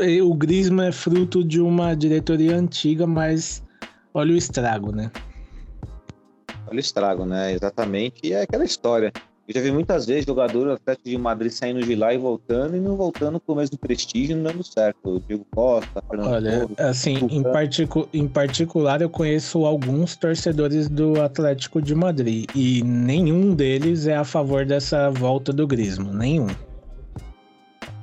é, 0.00 0.22
o 0.22 0.34
Griezmann 0.34 0.88
é 0.88 0.92
fruto 0.92 1.42
de 1.42 1.60
uma 1.60 1.94
diretoria 1.94 2.56
antiga, 2.56 3.06
mas 3.06 3.62
olha 4.12 4.34
o 4.34 4.36
estrago, 4.36 4.92
né? 4.92 5.10
Olha 6.66 6.76
o 6.76 6.80
estrago, 6.80 7.24
né? 7.24 7.52
Exatamente. 7.52 8.20
E 8.22 8.32
é 8.32 8.42
aquela 8.42 8.64
história. 8.64 9.12
Eu 9.48 9.54
já 9.54 9.60
vi 9.62 9.72
muitas 9.72 10.04
vezes 10.04 10.26
jogador 10.26 10.64
do 10.66 10.72
Atlético 10.72 11.08
de 11.08 11.16
Madrid 11.16 11.50
saindo 11.50 11.80
de 11.80 11.94
lá 11.94 12.12
e 12.12 12.18
voltando 12.18 12.76
e 12.76 12.80
não 12.80 12.96
voltando 12.96 13.40
com 13.40 13.54
o 13.54 13.56
mesmo 13.56 13.78
prestígio 13.78 14.36
não 14.36 14.42
dando 14.42 14.62
certo. 14.62 14.98
O 15.08 15.20
Diego 15.20 15.46
Costa, 15.50 16.02
Fernando 16.06 16.30
Olha, 16.30 16.60
Torres. 16.60 16.78
assim, 16.78 17.16
em, 17.30 17.42
particu 17.42 18.06
em 18.12 18.28
particular, 18.28 19.00
eu 19.00 19.08
conheço 19.08 19.64
alguns 19.64 20.16
torcedores 20.16 20.86
do 20.86 21.22
Atlético 21.22 21.80
de 21.80 21.94
Madrid 21.94 22.44
e 22.54 22.82
nenhum 22.82 23.54
deles 23.54 24.06
é 24.06 24.16
a 24.16 24.24
favor 24.24 24.66
dessa 24.66 25.08
volta 25.08 25.50
do 25.50 25.66
Griezmann, 25.66 26.14
nenhum. 26.14 26.48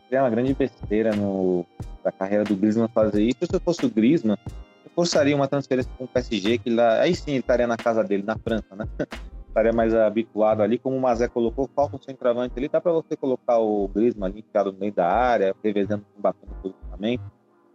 é 0.10 0.20
uma 0.20 0.32
grande 0.32 0.56
besteira 0.56 1.16
no, 1.16 1.64
da 2.04 2.12
carreira 2.12 2.44
do 2.44 2.56
Griezmann 2.56 2.90
fazer 2.92 3.22
isso. 3.22 3.46
Se 3.48 3.56
eu 3.56 3.60
fosse 3.60 3.86
o 3.86 3.90
Griezmann, 3.92 4.38
eu 4.84 4.92
forçaria 4.96 5.36
uma 5.36 5.48
transferência 5.48 5.92
com 5.96 6.06
o 6.06 6.08
PSG, 6.08 6.58
que 6.58 6.72
lá, 6.72 7.02
aí 7.02 7.14
sim 7.14 7.34
ele 7.34 7.42
estaria 7.42 7.68
na 7.68 7.78
casa 7.78 8.04
dele, 8.04 8.24
na 8.24 8.36
França, 8.36 8.76
né? 8.76 8.88
estaria 9.56 9.72
mais 9.72 9.94
habituado 9.96 10.62
ali, 10.62 10.78
como 10.78 10.98
o 10.98 11.02
Mazé 11.02 11.30
colocou, 11.30 11.70
falta 11.74 11.96
um 11.96 12.02
centroavante 12.02 12.54
ali, 12.58 12.68
dá 12.68 12.82
para 12.82 12.92
você 12.92 13.16
colocar 13.16 13.58
o 13.58 13.88
Griezmann 13.88 14.30
ali 14.30 14.40
enfiado 14.42 14.74
no 14.74 14.78
meio 14.78 14.92
da 14.94 15.08
área, 15.08 15.56
revezando 15.64 16.04
com 16.12 16.18
o 16.18 16.20
Mbappé 16.20 16.46
no 16.46 16.56
posicionamento. 16.56 17.22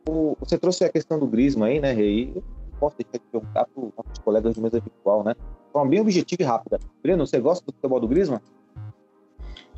O- 0.07 0.37
Você 0.40 0.59
trouxe 0.59 0.85
a 0.85 0.90
questão 0.90 1.19
do 1.19 1.27
Griezmann 1.27 1.73
aí, 1.73 1.81
né, 1.81 1.93
Rei? 1.93 2.33
Eu 2.37 2.43
posso 2.79 2.97
deixar 2.99 3.12
de 3.19 3.25
perguntar 3.33 3.64
para 3.66 3.83
os 3.83 4.19
colegas 4.23 4.55
de 4.55 4.61
mesa 4.61 4.79
virtual, 4.79 5.25
né? 5.25 5.35
De 5.35 5.73
forma 5.73 5.90
bem 5.90 6.01
objetiva 6.01 6.43
e 6.43 6.45
rápida. 6.45 6.79
Breno, 7.03 7.27
você 7.27 7.40
gosta 7.40 7.64
do 7.64 7.73
futebol 7.73 7.99
do 7.99 8.09
Griezmann? 8.09 8.40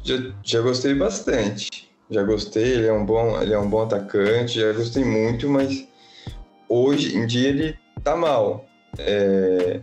Já, 0.02 0.16
já 0.42 0.60
gostei 0.60 0.94
bastante. 0.94 1.88
Já 2.10 2.24
gostei, 2.24 2.64
ele 2.74 2.86
é 2.86 2.92
um 2.92 3.06
bom, 3.06 3.40
ele 3.40 3.54
é 3.54 3.58
um 3.58 3.68
bom 3.70 3.82
atacante, 3.82 4.58
já 4.60 4.72
gostei 4.72 5.04
muito, 5.04 5.48
mas 5.48 5.88
hoje 6.68 7.16
em 7.16 7.26
dia 7.26 7.48
ele 7.48 7.78
tá 8.02 8.16
mal. 8.16 8.64
É, 8.98 9.80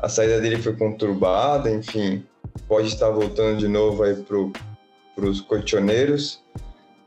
a 0.00 0.08
saída 0.08 0.40
dele 0.40 0.60
foi 0.60 0.76
conturbada, 0.76 1.70
enfim, 1.70 2.24
pode 2.68 2.88
estar 2.88 3.10
voltando 3.10 3.58
de 3.58 3.68
novo 3.68 4.02
aí 4.02 4.14
pro, 4.14 4.52
pros 5.14 5.40
colchoneiros. 5.40 6.42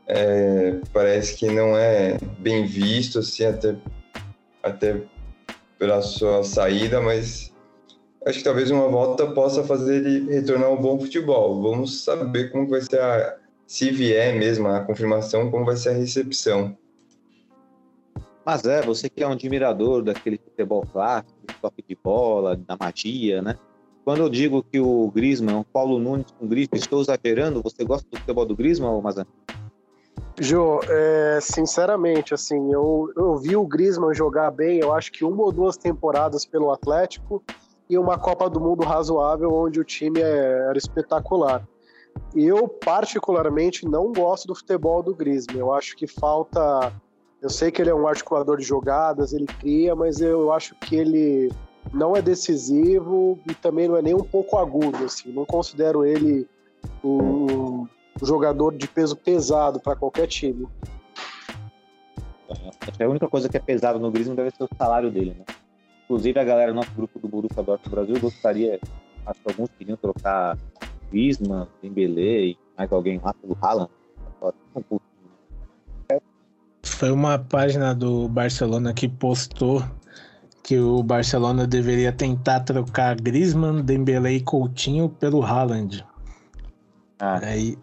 É, 0.06 0.80
parece 0.92 1.36
que 1.36 1.46
não 1.50 1.76
é 1.76 2.16
bem 2.38 2.64
visto, 2.64 3.18
assim, 3.18 3.44
até, 3.44 3.76
até 4.62 5.02
pela 5.78 6.00
sua 6.00 6.42
saída, 6.42 7.00
mas 7.00 7.52
acho 8.26 8.38
que 8.38 8.44
talvez 8.44 8.70
uma 8.70 8.88
volta 8.88 9.26
possa 9.32 9.62
fazer 9.62 9.96
ele 9.96 10.32
retornar 10.32 10.68
ao 10.68 10.80
bom 10.80 10.98
futebol. 10.98 11.62
Vamos 11.62 12.02
saber 12.02 12.50
como 12.50 12.68
vai 12.68 12.80
ser 12.80 13.00
a, 13.00 13.36
se 13.66 13.90
vier 13.90 14.34
mesmo 14.34 14.66
a 14.68 14.80
confirmação, 14.80 15.50
como 15.50 15.64
vai 15.64 15.76
ser 15.76 15.90
a 15.90 15.92
recepção. 15.92 16.76
Mas 18.44 18.64
é, 18.64 18.80
você 18.80 19.10
que 19.10 19.22
é 19.22 19.28
um 19.28 19.32
admirador 19.32 20.02
daquele 20.02 20.38
futebol 20.38 20.82
clássico, 20.90 21.37
toque 21.60 21.84
de 21.86 21.96
bola, 22.02 22.56
da 22.56 22.76
magia, 22.78 23.42
né? 23.42 23.56
Quando 24.04 24.22
eu 24.22 24.28
digo 24.28 24.62
que 24.62 24.80
o 24.80 25.10
Griezmann 25.10 25.54
é 25.54 25.58
um 25.58 25.64
Paulo 25.64 25.98
Nunes 25.98 26.30
com 26.38 26.46
grife, 26.46 26.70
estou 26.74 27.00
exagerando, 27.00 27.62
você 27.62 27.84
gosta 27.84 28.06
do 28.10 28.18
futebol 28.18 28.46
do 28.46 28.56
Griezmann, 28.56 28.90
ou 28.90 29.02
Mazan? 29.02 29.26
Jô, 30.40 30.80
é, 30.88 31.40
sinceramente, 31.42 32.32
assim, 32.32 32.72
eu, 32.72 33.12
eu 33.16 33.36
vi 33.36 33.56
o 33.56 33.66
Griezmann 33.66 34.14
jogar 34.14 34.50
bem, 34.50 34.78
eu 34.78 34.94
acho 34.94 35.10
que 35.12 35.24
uma 35.24 35.42
ou 35.42 35.52
duas 35.52 35.76
temporadas 35.76 36.46
pelo 36.46 36.70
Atlético 36.70 37.42
e 37.90 37.98
uma 37.98 38.16
Copa 38.16 38.48
do 38.48 38.60
Mundo 38.60 38.84
razoável, 38.84 39.52
onde 39.52 39.80
o 39.80 39.84
time 39.84 40.20
é- 40.20 40.68
era 40.68 40.78
espetacular. 40.78 41.66
Eu, 42.34 42.68
particularmente, 42.68 43.86
não 43.86 44.12
gosto 44.12 44.46
do 44.46 44.54
futebol 44.54 45.02
do 45.02 45.14
Griezmann. 45.14 45.58
Eu 45.58 45.72
acho 45.72 45.96
que 45.96 46.06
falta 46.06 46.92
Eu 47.40 47.48
sei 47.48 47.70
que 47.70 47.80
ele 47.80 47.90
é 47.90 47.94
um 47.94 48.08
articulador 48.08 48.56
de 48.58 48.64
jogadas, 48.64 49.32
ele 49.32 49.46
cria, 49.46 49.94
mas 49.94 50.20
eu 50.20 50.52
acho 50.52 50.74
que 50.74 50.96
ele 50.96 51.52
não 51.92 52.16
é 52.16 52.20
decisivo 52.20 53.38
e 53.48 53.54
também 53.54 53.86
não 53.86 53.96
é 53.96 54.02
nem 54.02 54.14
um 54.14 54.24
pouco 54.24 54.58
agudo. 54.58 55.04
Assim. 55.04 55.32
Não 55.32 55.44
considero 55.44 56.04
ele 56.04 56.48
um, 57.02 57.86
um 58.20 58.26
jogador 58.26 58.76
de 58.76 58.88
peso 58.88 59.16
pesado 59.16 59.78
para 59.78 59.94
qualquer 59.94 60.26
time. 60.26 60.66
Acho 62.80 62.92
que 62.96 63.02
a 63.02 63.08
única 63.08 63.28
coisa 63.28 63.48
que 63.48 63.56
é 63.56 63.60
pesada 63.60 63.98
no 63.98 64.10
Griezmann 64.10 64.34
deve 64.34 64.50
ser 64.50 64.64
o 64.64 64.68
salário 64.76 65.10
dele, 65.10 65.36
né? 65.38 65.44
Inclusive 66.04 66.40
a 66.40 66.44
galera 66.44 66.72
do 66.72 66.76
nosso 66.76 66.90
grupo 66.92 67.18
do 67.18 67.28
Borussia 67.28 67.62
Dortmund 67.62 67.90
Brasil 67.90 68.18
gostaria, 68.18 68.80
acho 69.26 69.40
que 69.40 69.50
alguns 69.50 69.68
queriam 69.78 69.96
trocar 69.96 70.56
Griezmann, 71.10 71.68
Dembélé 71.82 72.46
e 72.46 72.58
mais 72.76 72.90
alguém 72.90 73.20
lá 73.22 73.34
pelo 73.34 73.56
Haaland. 73.60 73.90
Foi 76.88 77.10
uma 77.10 77.38
página 77.38 77.94
do 77.94 78.28
Barcelona 78.28 78.92
que 78.92 79.08
postou 79.08 79.84
que 80.62 80.78
o 80.78 81.02
Barcelona 81.02 81.66
deveria 81.66 82.12
tentar 82.12 82.60
trocar 82.60 83.18
Griezmann, 83.18 83.82
Dembélé 83.82 84.32
e 84.32 84.40
Coutinho 84.40 85.08
pelo 85.08 85.42
Haaland. 85.42 86.04
Ah. 87.18 87.40
Aí, 87.42 87.78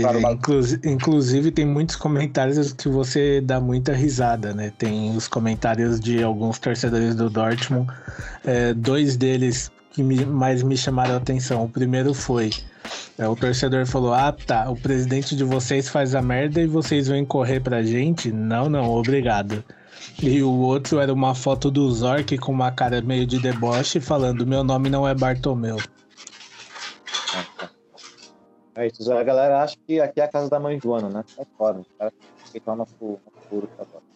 claro, 0.00 0.20
inclusive, 0.20 0.90
inclusive, 0.90 1.50
tem 1.50 1.64
muitos 1.64 1.96
comentários 1.96 2.72
que 2.72 2.88
você 2.88 3.40
dá 3.40 3.60
muita 3.60 3.94
risada, 3.94 4.52
né? 4.52 4.70
Tem 4.76 5.16
os 5.16 5.28
comentários 5.28 5.98
de 5.98 6.22
alguns 6.22 6.58
torcedores 6.58 7.14
do 7.14 7.30
Dortmund, 7.30 7.90
é, 8.44 8.74
dois 8.74 9.16
deles 9.16 9.70
que 9.92 10.02
me, 10.02 10.26
mais 10.26 10.62
me 10.62 10.76
chamaram 10.76 11.14
a 11.14 11.18
atenção. 11.18 11.64
O 11.64 11.68
primeiro 11.68 12.12
foi 12.12 12.48
é, 12.48 12.73
o 13.18 13.36
torcedor 13.36 13.86
falou: 13.86 14.12
Ah, 14.12 14.32
tá, 14.32 14.70
o 14.70 14.76
presidente 14.76 15.36
de 15.36 15.44
vocês 15.44 15.88
faz 15.88 16.14
a 16.14 16.22
merda 16.22 16.60
e 16.60 16.66
vocês 16.66 17.08
vêm 17.08 17.24
correr 17.24 17.60
pra 17.60 17.82
gente? 17.82 18.32
Não, 18.32 18.68
não, 18.68 18.90
obrigado. 18.90 19.64
E 20.22 20.42
o 20.42 20.52
outro 20.52 21.00
era 21.00 21.12
uma 21.12 21.34
foto 21.34 21.70
do 21.70 21.90
Zork 21.90 22.36
com 22.38 22.52
uma 22.52 22.70
cara 22.70 23.00
meio 23.00 23.26
de 23.26 23.40
deboche 23.40 24.00
falando: 24.00 24.46
Meu 24.46 24.62
nome 24.62 24.88
não 24.90 25.06
é 25.06 25.14
Bartomeu. 25.14 25.76
É 28.76 28.88
isso, 28.88 29.12
a 29.12 29.22
galera 29.22 29.62
acha 29.62 29.76
que 29.86 30.00
aqui 30.00 30.20
é 30.20 30.24
a 30.24 30.28
casa 30.28 30.50
da 30.50 30.58
mãe 30.58 30.80
Joana, 30.82 31.08
né? 31.08 31.24
É 31.38 31.44
foda, 31.56 31.80
os 31.80 31.86
caras 31.96 32.12
o 32.66 32.76
nosso, 32.76 32.94
nosso 33.00 33.48
furo 33.48 33.68
agora. 33.78 34.13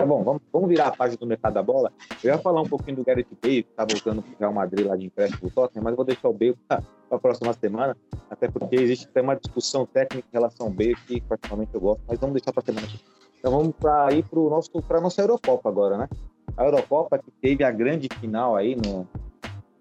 Tá 0.00 0.06
bom, 0.06 0.24
vamos, 0.24 0.40
vamos 0.50 0.66
virar 0.66 0.86
a 0.86 0.92
página 0.92 1.18
do 1.18 1.26
mercado 1.26 1.52
da 1.52 1.62
bola. 1.62 1.92
Eu 2.24 2.32
ia 2.32 2.38
falar 2.38 2.62
um 2.62 2.66
pouquinho 2.66 2.96
do 2.96 3.04
Gareth 3.04 3.26
Bale, 3.42 3.62
que 3.62 3.70
tá 3.76 3.84
voltando 3.84 4.22
pro 4.22 4.34
Real 4.40 4.50
Madrid 4.50 4.86
lá 4.86 4.96
de 4.96 5.04
empréstimo 5.04 5.46
do 5.46 5.54
Tottenham, 5.54 5.84
mas 5.84 5.94
vou 5.94 6.06
deixar 6.06 6.26
o 6.30 6.32
Bale 6.32 6.56
para 6.66 6.82
a 7.10 7.18
próxima 7.18 7.52
semana, 7.52 7.94
até 8.30 8.48
porque 8.48 8.76
existe 8.76 9.06
até 9.06 9.20
uma 9.20 9.36
discussão 9.36 9.84
técnica 9.84 10.26
em 10.26 10.32
relação 10.32 10.68
ao 10.68 10.72
Bale, 10.72 10.96
que 11.06 11.20
particularmente 11.20 11.74
eu 11.74 11.82
gosto, 11.82 12.02
mas 12.08 12.18
vamos 12.18 12.32
deixar 12.32 12.50
para 12.50 12.62
semana 12.64 12.86
Então 13.38 13.52
vamos 13.52 13.74
para 13.78 14.10
ir 14.14 14.24
para 14.88 14.96
a 14.96 15.00
nossa 15.02 15.20
Eurocopa 15.20 15.68
agora, 15.68 15.98
né? 15.98 16.08
A 16.56 16.64
Eurocopa 16.64 17.18
que 17.18 17.30
teve 17.32 17.62
a 17.62 17.70
grande 17.70 18.08
final 18.20 18.56
aí 18.56 18.74
no 18.74 19.06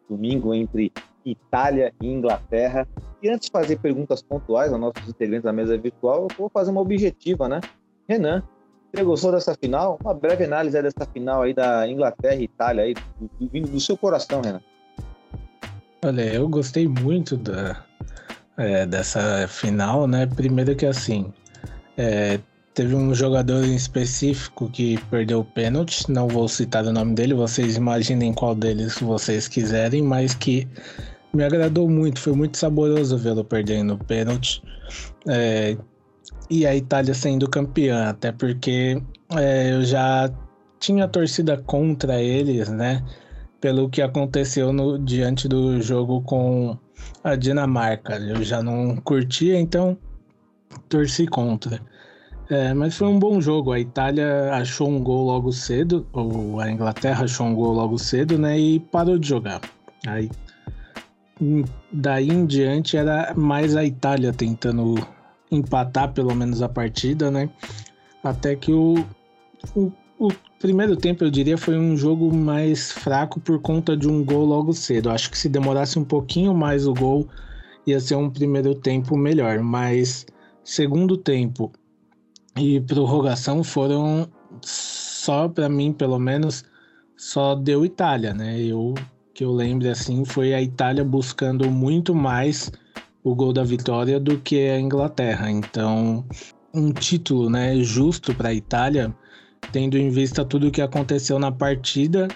domingo 0.09 0.53
entre 0.53 0.91
Itália 1.23 1.93
e 2.01 2.07
Inglaterra. 2.11 2.85
E 3.23 3.29
antes 3.29 3.45
de 3.45 3.51
fazer 3.53 3.79
perguntas 3.79 4.21
pontuais 4.21 4.69
aos 4.73 4.81
nossos 4.81 5.07
integrantes 5.07 5.45
da 5.45 5.53
mesa 5.53 5.77
virtual, 5.77 6.27
eu 6.29 6.37
vou 6.37 6.49
fazer 6.49 6.71
uma 6.71 6.81
objetiva, 6.81 7.47
né? 7.47 7.61
Renan, 8.05 8.43
você 8.91 9.03
gostou 9.03 9.31
dessa 9.31 9.55
final? 9.55 9.99
Uma 10.03 10.13
breve 10.13 10.45
análise 10.45 10.81
dessa 10.81 11.05
final 11.13 11.43
aí 11.43 11.53
da 11.53 11.87
Inglaterra 11.87 12.35
e 12.35 12.43
Itália 12.43 12.83
aí, 12.83 12.95
vindo 13.39 13.69
do 13.69 13.79
seu 13.79 13.97
coração, 13.97 14.41
Renan. 14.41 14.61
Olha, 16.03 16.33
eu 16.33 16.47
gostei 16.47 16.87
muito 16.87 17.35
da, 17.37 17.83
é, 18.57 18.85
dessa 18.85 19.47
final, 19.47 20.07
né? 20.07 20.25
Primeiro 20.25 20.75
que 20.75 20.85
assim, 20.85 21.31
é, 21.97 22.39
teve 22.73 22.95
um 22.95 23.13
jogador 23.13 23.63
em 23.65 23.75
específico 23.75 24.69
que 24.69 24.97
perdeu 25.09 25.41
o 25.41 25.45
pênalti, 25.45 26.09
não 26.09 26.27
vou 26.27 26.47
citar 26.47 26.85
o 26.85 26.93
nome 26.93 27.13
dele, 27.13 27.33
vocês 27.33 27.75
imaginem 27.75 28.33
qual 28.33 28.55
deles 28.55 28.97
vocês 28.99 29.47
quiserem, 29.47 30.01
mas 30.01 30.33
que 30.33 30.67
me 31.33 31.43
agradou 31.43 31.89
muito, 31.89 32.19
foi 32.19 32.33
muito 32.33 32.57
saboroso 32.57 33.17
vê-lo 33.17 33.43
perdendo 33.43 33.93
o 33.93 33.97
pênalti. 33.97 34.63
É, 35.27 35.77
e 36.49 36.65
a 36.65 36.75
Itália 36.75 37.13
sendo 37.13 37.49
campeã, 37.49 38.09
até 38.09 38.31
porque 38.31 39.01
é, 39.35 39.73
eu 39.73 39.83
já 39.83 40.31
tinha 40.79 41.07
torcida 41.07 41.57
contra 41.57 42.21
eles, 42.21 42.69
né? 42.69 43.03
Pelo 43.61 43.89
que 43.89 44.01
aconteceu 44.01 44.73
no, 44.73 44.97
diante 44.97 45.47
do 45.47 45.81
jogo 45.81 46.21
com 46.21 46.77
a 47.23 47.35
Dinamarca. 47.35 48.15
Eu 48.15 48.41
já 48.43 48.63
não 48.63 48.95
curtia, 48.97 49.59
então 49.59 49.97
torci 50.87 51.27
contra. 51.27 51.79
É, 52.49 52.73
mas 52.73 52.97
foi 52.97 53.07
um 53.07 53.19
bom 53.19 53.39
jogo. 53.39 53.71
A 53.71 53.79
Itália 53.79 54.53
achou 54.53 54.89
um 54.89 55.03
gol 55.03 55.25
logo 55.25 55.51
cedo, 55.51 56.07
ou 56.13 56.59
a 56.59 56.71
Inglaterra 56.71 57.25
achou 57.25 57.45
um 57.45 57.53
gol 57.53 57.73
logo 57.73 57.97
cedo, 57.99 58.39
né? 58.39 58.57
E 58.57 58.79
parou 58.79 59.19
de 59.19 59.27
jogar. 59.27 59.61
Aí, 60.07 60.31
daí 61.91 62.29
em 62.29 62.45
diante 62.45 62.97
era 62.97 63.33
mais 63.35 63.75
a 63.75 63.83
Itália 63.83 64.33
tentando 64.33 64.95
empatar 65.51 66.13
pelo 66.13 66.35
menos 66.35 66.61
a 66.61 66.69
partida, 66.69 67.31
né? 67.31 67.49
Até 68.23 68.55
que 68.55 68.71
o, 68.71 69.05
o, 69.75 69.91
o, 70.17 70.29
primeiro 70.59 70.95
tempo, 70.95 71.23
eu 71.23 71.31
diria, 71.31 71.57
foi 71.57 71.77
um 71.77 71.95
jogo 71.95 72.33
mais 72.33 72.91
fraco 72.91 73.39
por 73.39 73.59
conta 73.61 73.95
de 73.95 74.07
um 74.07 74.23
gol 74.23 74.45
logo 74.45 74.73
cedo. 74.73 75.09
Acho 75.09 75.31
que 75.31 75.37
se 75.37 75.49
demorasse 75.49 75.97
um 75.97 76.03
pouquinho 76.03 76.53
mais 76.53 76.85
o 76.85 76.93
gol, 76.93 77.27
ia 77.85 77.99
ser 77.99 78.15
um 78.15 78.29
primeiro 78.29 78.75
tempo 78.75 79.17
melhor. 79.17 79.59
Mas 79.59 80.25
segundo 80.63 81.17
tempo 81.17 81.71
e 82.57 82.79
prorrogação 82.81 83.63
foram 83.63 84.27
só 84.61 85.47
para 85.47 85.69
mim, 85.69 85.93
pelo 85.93 86.19
menos, 86.19 86.63
só 87.15 87.55
deu 87.55 87.85
Itália, 87.85 88.33
né? 88.33 88.61
Eu 88.61 88.93
que 89.33 89.45
eu 89.45 89.53
lembro 89.53 89.89
assim 89.89 90.25
foi 90.25 90.53
a 90.53 90.61
Itália 90.61 91.01
buscando 91.01 91.71
muito 91.71 92.13
mais 92.13 92.69
o 93.23 93.35
gol 93.35 93.53
da 93.53 93.63
vitória 93.63 94.19
do 94.19 94.39
que 94.39 94.69
a 94.69 94.79
Inglaterra. 94.79 95.49
Então, 95.49 96.25
um 96.73 96.91
título, 96.91 97.49
né, 97.49 97.75
justo 97.77 98.33
para 98.33 98.49
a 98.49 98.53
Itália, 98.53 99.13
tendo 99.71 99.97
em 99.97 100.09
vista 100.09 100.45
tudo 100.45 100.67
o 100.67 100.71
que 100.71 100.81
aconteceu 100.81 101.39
na 101.39 101.51
partida. 101.51 102.27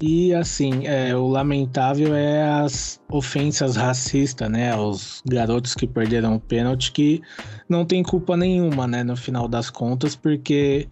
E 0.00 0.32
assim, 0.32 0.86
é, 0.86 1.16
o 1.16 1.26
lamentável 1.26 2.14
é 2.14 2.44
as 2.44 3.00
ofensas 3.10 3.74
racistas, 3.74 4.48
né, 4.48 4.70
aos 4.70 5.20
garotos 5.26 5.74
que 5.74 5.88
perderam 5.88 6.36
o 6.36 6.40
pênalti, 6.40 6.92
que 6.92 7.20
não 7.68 7.84
tem 7.84 8.04
culpa 8.04 8.36
nenhuma, 8.36 8.86
né, 8.86 9.02
no 9.02 9.16
final 9.16 9.48
das 9.48 9.70
contas, 9.70 10.14
porque 10.14 10.86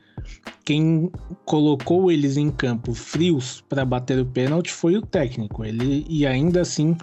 quem 0.64 1.08
colocou 1.44 2.10
eles 2.10 2.36
em 2.36 2.50
campo 2.50 2.94
frios 2.94 3.62
para 3.68 3.84
bater 3.84 4.18
o 4.18 4.26
pênalti 4.26 4.72
foi 4.72 4.96
o 4.96 5.02
técnico. 5.02 5.64
Ele 5.64 6.04
e 6.08 6.26
ainda 6.26 6.62
assim 6.62 6.96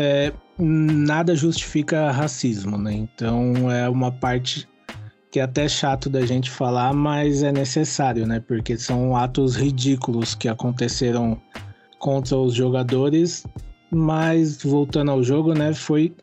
é, 0.00 0.32
nada 0.56 1.34
justifica 1.34 2.12
racismo, 2.12 2.78
né? 2.78 2.92
Então 2.92 3.68
é 3.68 3.88
uma 3.88 4.12
parte 4.12 4.68
que 5.28 5.40
é 5.40 5.42
até 5.42 5.68
chato 5.68 6.08
da 6.08 6.24
gente 6.24 6.48
falar, 6.48 6.94
mas 6.94 7.42
é 7.42 7.50
necessário, 7.50 8.24
né? 8.24 8.38
Porque 8.38 8.78
são 8.78 9.16
atos 9.16 9.56
ridículos 9.56 10.36
que 10.36 10.48
aconteceram 10.48 11.40
contra 11.98 12.36
os 12.36 12.54
jogadores, 12.54 13.44
mas 13.90 14.62
voltando 14.62 15.10
ao 15.10 15.20
jogo, 15.20 15.52
né? 15.52 15.74
Foi 15.74 16.14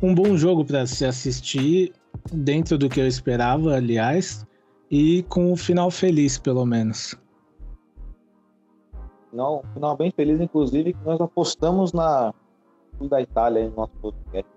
um 0.00 0.14
bom 0.14 0.36
jogo 0.36 0.64
para 0.64 0.86
se 0.86 1.04
assistir, 1.04 1.92
dentro 2.32 2.78
do 2.78 2.88
que 2.88 3.00
eu 3.00 3.06
esperava, 3.08 3.74
aliás, 3.74 4.46
e 4.88 5.24
com 5.24 5.52
o 5.52 5.56
final 5.56 5.90
feliz, 5.90 6.38
pelo 6.38 6.64
menos. 6.64 7.16
Não, 9.32 9.64
final 9.74 9.96
bem 9.96 10.12
feliz, 10.12 10.40
inclusive, 10.40 10.92
que 10.92 11.04
nós 11.04 11.20
apostamos 11.20 11.92
na 11.92 12.32
da 13.02 13.20
Itália 13.20 13.68
no 13.68 13.76
nosso 13.76 13.92
podcast. 14.00 14.50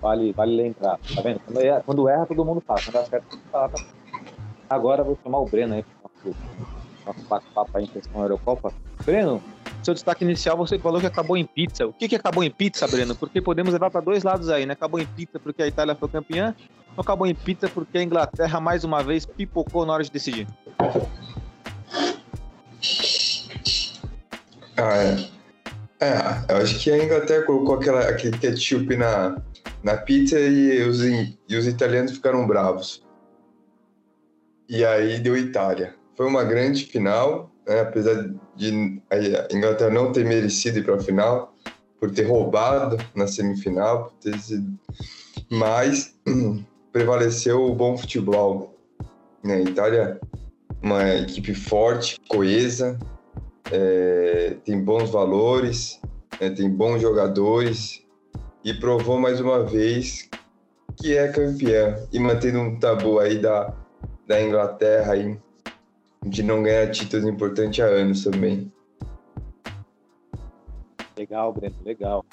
Vale, 0.00 0.32
vale 0.32 0.56
lembrar. 0.56 0.98
Tá 1.14 1.22
vendo? 1.22 1.40
Quando 1.40 1.60
erra, 1.60 1.82
quando 1.84 2.08
erra 2.08 2.26
todo 2.26 2.44
mundo 2.44 2.60
fala. 2.60 2.80
Quando 2.82 2.96
acerta, 2.96 3.26
todo 3.28 3.38
mundo 3.38 3.50
fala. 3.50 3.68
Tá? 3.68 3.84
Agora 4.68 5.04
vou 5.04 5.18
chamar 5.22 5.38
o 5.38 5.44
Breno 5.44 5.74
aí 5.74 5.84
para 5.84 6.30
o 6.30 6.34
nosso 7.06 7.28
bate-papo 7.28 7.78
aí 7.78 7.84
em 7.84 7.86
questão 7.86 8.14
da 8.14 8.26
Eurocopa. 8.26 8.72
Breno, 9.04 9.42
seu 9.82 9.94
destaque 9.94 10.24
inicial 10.24 10.56
você 10.56 10.78
falou 10.78 11.00
que 11.00 11.06
acabou 11.06 11.36
em 11.36 11.44
pizza. 11.44 11.86
O 11.86 11.92
que, 11.92 12.08
que 12.08 12.16
acabou 12.16 12.42
em 12.42 12.50
pizza, 12.50 12.86
Breno? 12.88 13.14
Porque 13.14 13.40
podemos 13.40 13.72
levar 13.72 13.90
para 13.90 14.00
dois 14.00 14.22
lados 14.22 14.48
aí, 14.48 14.64
né? 14.64 14.72
Acabou 14.72 14.98
em 14.98 15.06
pizza 15.06 15.38
porque 15.38 15.62
a 15.62 15.66
Itália 15.66 15.94
foi 15.94 16.08
campeã, 16.08 16.54
ou 16.96 17.02
acabou 17.02 17.26
em 17.26 17.34
pizza 17.34 17.68
porque 17.68 17.98
a 17.98 18.02
Inglaterra 18.02 18.60
mais 18.60 18.84
uma 18.84 19.02
vez 19.02 19.26
pipocou 19.26 19.84
na 19.84 19.92
hora 19.92 20.04
de 20.04 20.10
decidir? 20.10 20.46
Ah, 24.76 24.96
é. 24.96 25.41
É, 26.02 26.52
eu 26.52 26.56
acho 26.56 26.80
que 26.80 26.90
a 26.90 26.98
Inglaterra 26.98 27.44
colocou 27.44 27.76
aquela, 27.76 28.00
aquele 28.00 28.36
ketchup 28.36 28.96
na, 28.96 29.40
na 29.84 29.96
pizza 29.96 30.36
e 30.40 30.82
os, 30.82 31.00
e 31.04 31.56
os 31.56 31.64
italianos 31.68 32.10
ficaram 32.10 32.44
bravos. 32.44 33.04
E 34.68 34.84
aí 34.84 35.20
deu 35.20 35.36
Itália. 35.36 35.94
Foi 36.16 36.26
uma 36.26 36.42
grande 36.42 36.86
final, 36.86 37.52
né? 37.64 37.82
apesar 37.82 38.34
de 38.56 39.00
a 39.10 39.56
Inglaterra 39.56 39.90
não 39.90 40.10
ter 40.10 40.24
merecido 40.24 40.80
ir 40.80 40.84
para 40.84 40.96
a 40.96 41.00
final, 41.00 41.54
por 42.00 42.10
ter 42.10 42.24
roubado 42.24 42.96
na 43.14 43.28
semifinal, 43.28 44.06
por 44.06 44.14
ter 44.14 44.36
sido... 44.40 44.76
mas 45.48 46.16
prevaleceu 46.90 47.62
o 47.62 47.76
bom 47.76 47.96
futebol. 47.96 48.76
Né? 49.44 49.54
A 49.54 49.60
Itália, 49.60 50.20
uma 50.82 51.14
equipe 51.14 51.54
forte, 51.54 52.18
coesa, 52.28 52.98
é, 53.70 54.56
tem 54.64 54.82
bons 54.82 55.10
valores, 55.10 56.00
né? 56.40 56.50
tem 56.50 56.68
bons 56.68 57.00
jogadores 57.00 58.02
e 58.64 58.72
provou 58.74 59.18
mais 59.18 59.40
uma 59.40 59.64
vez 59.64 60.28
que 60.96 61.16
é 61.16 61.28
campeã 61.28 61.96
e 62.12 62.18
mantendo 62.18 62.60
um 62.60 62.78
tabu 62.78 63.18
aí 63.18 63.38
da, 63.38 63.74
da 64.26 64.40
Inglaterra 64.42 65.14
aí, 65.14 65.38
de 66.24 66.42
não 66.42 66.62
ganhar 66.62 66.90
títulos 66.90 67.26
importantes 67.26 67.84
há 67.84 67.88
anos 67.88 68.24
também. 68.24 68.72
Legal, 71.16 71.52
Breno, 71.52 71.76
legal. 71.84 72.24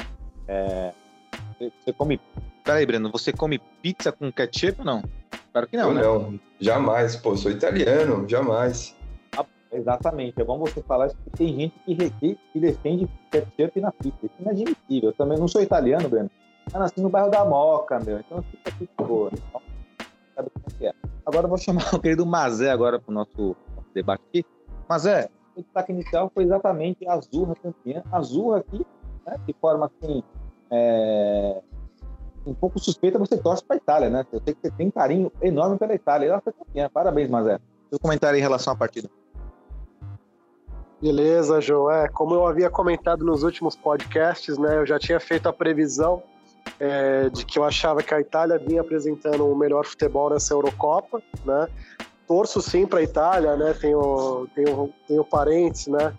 É, 0.48 0.94
você 1.60 1.94
come. 1.94 2.20
Peraí, 2.64 2.86
Breno, 2.86 3.12
você 3.12 3.34
come 3.34 3.60
pizza 3.82 4.12
com 4.12 4.32
ketchup 4.32 4.80
ou 4.80 4.86
não? 4.86 5.04
Espero 5.32 5.68
que 5.68 5.78
não, 5.78 5.94
né? 5.94 6.02
não, 6.02 6.40
jamais, 6.60 7.16
pô, 7.16 7.36
sou 7.36 7.52
italiano, 7.52 8.28
jamais. 8.30 8.96
Exatamente, 9.72 10.42
é 10.42 10.44
bom 10.44 10.58
você 10.58 10.82
falar 10.82 11.08
isso 11.08 11.16
porque 11.18 11.38
tem 11.38 11.56
gente 11.56 11.80
que, 11.86 11.96
que, 11.96 12.40
que 12.54 12.60
defende 12.60 13.08
ketchup 13.30 13.80
na 13.80 13.92
pizza. 13.92 14.18
Isso 14.24 14.34
é 14.40 14.42
inadmissível. 14.42 15.10
Eu 15.10 15.14
também 15.14 15.38
não 15.38 15.48
sou 15.48 15.62
italiano, 15.62 16.10
Breno. 16.10 16.30
Eu 16.74 16.80
nasci 16.80 17.00
no 17.02 17.10
bairro 17.10 17.30
da 17.30 17.46
Moca, 17.46 18.00
meu. 18.00 18.20
Então 18.20 18.42
fica 18.44 18.70
aqui 18.70 18.88
de 18.88 19.06
boa. 19.06 19.30
Então, 19.32 19.62
sabe 20.36 20.50
como 20.50 20.66
é 20.68 20.78
que 20.78 20.88
é. 20.88 20.94
Agora 21.26 21.46
eu 21.46 21.50
vou 21.50 21.58
chamar 21.58 21.84
o 21.94 22.00
querido 22.00 22.26
Mazé 22.26 22.72
agora 22.72 23.00
para 23.00 23.12
o 23.12 23.14
nosso, 23.14 23.56
debate 23.94 24.24
aqui. 24.30 24.46
Mazé, 24.88 25.30
o 25.56 25.62
destaque 25.62 25.92
inicial 25.92 26.32
foi 26.34 26.44
exatamente 26.44 27.08
a 27.08 27.14
Azurra 27.14 27.54
campeã. 27.62 28.02
A 28.12 28.18
Azurra 28.18 28.60
aqui, 28.60 28.86
né, 29.26 29.36
de 29.46 29.54
forma 29.54 29.86
assim, 29.86 30.24
é, 30.72 31.62
um 32.46 32.54
pouco 32.56 32.80
suspeita, 32.80 33.20
você 33.20 33.38
torce 33.38 33.64
para 33.64 33.76
a 33.76 33.78
Itália, 33.78 34.10
né? 34.10 34.26
Eu 34.32 34.42
sei 34.44 34.56
que 34.56 34.62
você 34.62 34.72
tem 34.72 34.90
carinho 34.90 35.32
enorme 35.42 35.78
pela 35.78 35.94
Itália. 35.94 36.30
Ela 36.30 36.42
foi 36.42 36.54
campeã. 36.54 36.90
Parabéns, 36.92 37.30
Mazé. 37.30 37.60
Seu 37.90 38.00
comentário 38.00 38.38
em 38.38 38.42
relação 38.42 38.74
à 38.74 38.76
partida. 38.76 39.10
Beleza, 41.02 41.62
João. 41.62 41.90
É, 41.90 42.08
como 42.10 42.36
eu 42.36 42.46
havia 42.46 42.70
comentado 42.70 43.24
nos 43.24 43.44
últimos 43.44 43.76
podcasts, 43.76 44.58
né, 44.58 44.78
eu 44.78 44.86
já 44.86 45.00
tinha 45.00 45.20
feito 45.20 45.48
a 45.48 45.54
previsão 45.54 46.22
é, 46.80 47.30
de 47.30 47.46
que 47.46 47.58
eu 47.58 47.64
achava 47.64 48.04
que 48.04 48.14
a 48.14 48.20
Itália 48.20 48.58
vinha 48.58 48.82
apresentando 48.82 49.48
o 49.48 49.56
melhor 49.56 49.86
futebol 49.86 50.30
nessa 50.30 50.54
Eurocopa, 50.54 51.22
né? 51.46 51.68
Torço 52.28 52.62
sim 52.62 52.86
para 52.86 53.00
a 53.00 53.04
Itália, 53.04 53.56
né? 53.56 53.74
Tenho, 53.74 54.48
tenho, 54.54 54.94
tenho 55.08 55.24
parentes, 55.24 55.88
né? 55.88 56.14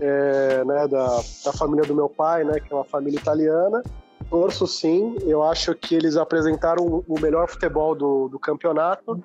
É, 0.00 0.64
né 0.64 0.88
da, 0.88 1.06
da 1.44 1.52
família 1.52 1.84
do 1.84 1.94
meu 1.94 2.08
pai, 2.08 2.42
né? 2.42 2.58
Que 2.58 2.72
é 2.72 2.76
uma 2.76 2.84
família 2.84 3.18
italiana. 3.18 3.82
Torço 4.28 4.66
sim. 4.66 5.14
Eu 5.22 5.42
acho 5.42 5.74
que 5.74 5.94
eles 5.94 6.16
apresentaram 6.16 7.04
o 7.06 7.20
melhor 7.20 7.48
futebol 7.48 7.94
do, 7.94 8.28
do 8.28 8.38
campeonato. 8.38 9.22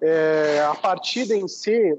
É, 0.00 0.62
a 0.70 0.74
partida 0.74 1.34
em 1.34 1.48
si, 1.48 1.98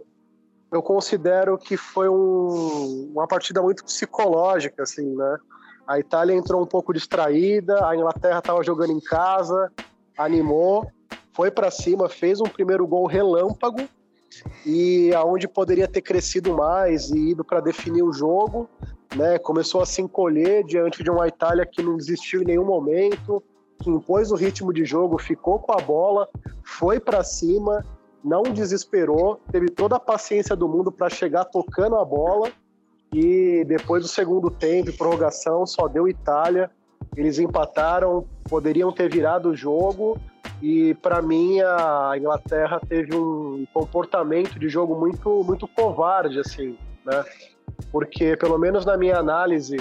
eu 0.71 0.81
considero 0.81 1.57
que 1.57 1.75
foi 1.75 2.07
um, 2.07 3.11
uma 3.13 3.27
partida 3.27 3.61
muito 3.61 3.83
psicológica, 3.83 4.83
assim, 4.83 5.15
né? 5.15 5.37
A 5.85 5.99
Itália 5.99 6.33
entrou 6.33 6.61
um 6.61 6.65
pouco 6.65 6.93
distraída, 6.93 7.85
a 7.85 7.95
Inglaterra 7.95 8.39
estava 8.39 8.63
jogando 8.63 8.93
em 8.93 9.01
casa, 9.01 9.69
animou, 10.17 10.89
foi 11.33 11.51
para 11.51 11.69
cima, 11.69 12.07
fez 12.07 12.39
um 12.39 12.45
primeiro 12.45 12.87
gol 12.87 13.05
relâmpago 13.05 13.81
e 14.65 15.13
aonde 15.13 15.47
poderia 15.47 15.87
ter 15.87 16.01
crescido 16.01 16.55
mais 16.55 17.09
e 17.09 17.31
ido 17.31 17.43
para 17.43 17.59
definir 17.59 18.03
o 18.03 18.13
jogo, 18.13 18.69
né? 19.13 19.37
Começou 19.39 19.81
a 19.81 19.85
se 19.85 20.01
encolher 20.01 20.63
diante 20.63 21.03
de 21.03 21.09
uma 21.09 21.27
Itália 21.27 21.65
que 21.65 21.83
não 21.83 21.97
desistiu 21.97 22.41
em 22.41 22.45
nenhum 22.45 22.65
momento, 22.65 23.43
que 23.81 23.89
impôs 23.89 24.31
o 24.31 24.35
ritmo 24.35 24.71
de 24.71 24.85
jogo, 24.85 25.17
ficou 25.17 25.59
com 25.59 25.73
a 25.73 25.81
bola, 25.81 26.29
foi 26.63 26.97
para 26.97 27.23
cima, 27.23 27.83
não 28.23 28.43
desesperou, 28.43 29.39
teve 29.51 29.69
toda 29.69 29.95
a 29.95 29.99
paciência 29.99 30.55
do 30.55 30.67
mundo 30.67 30.91
para 30.91 31.09
chegar 31.09 31.45
tocando 31.45 31.95
a 31.95 32.05
bola 32.05 32.51
e 33.13 33.65
depois 33.65 34.03
do 34.03 34.07
segundo 34.07 34.49
tempo, 34.49 34.95
prorrogação, 34.97 35.65
só 35.65 35.87
deu 35.87 36.07
Itália. 36.07 36.71
Eles 37.15 37.39
empataram, 37.39 38.25
poderiam 38.47 38.91
ter 38.91 39.11
virado 39.11 39.49
o 39.49 39.55
jogo 39.55 40.17
e 40.61 40.93
para 40.95 41.21
mim 41.21 41.59
a 41.61 42.13
Inglaterra 42.15 42.79
teve 42.87 43.15
um 43.15 43.65
comportamento 43.73 44.59
de 44.59 44.69
jogo 44.69 44.97
muito 44.97 45.43
muito 45.43 45.67
covarde 45.67 46.39
assim, 46.39 46.77
né? 47.03 47.25
Porque 47.91 48.37
pelo 48.37 48.57
menos 48.57 48.85
na 48.85 48.95
minha 48.95 49.17
análise, 49.17 49.77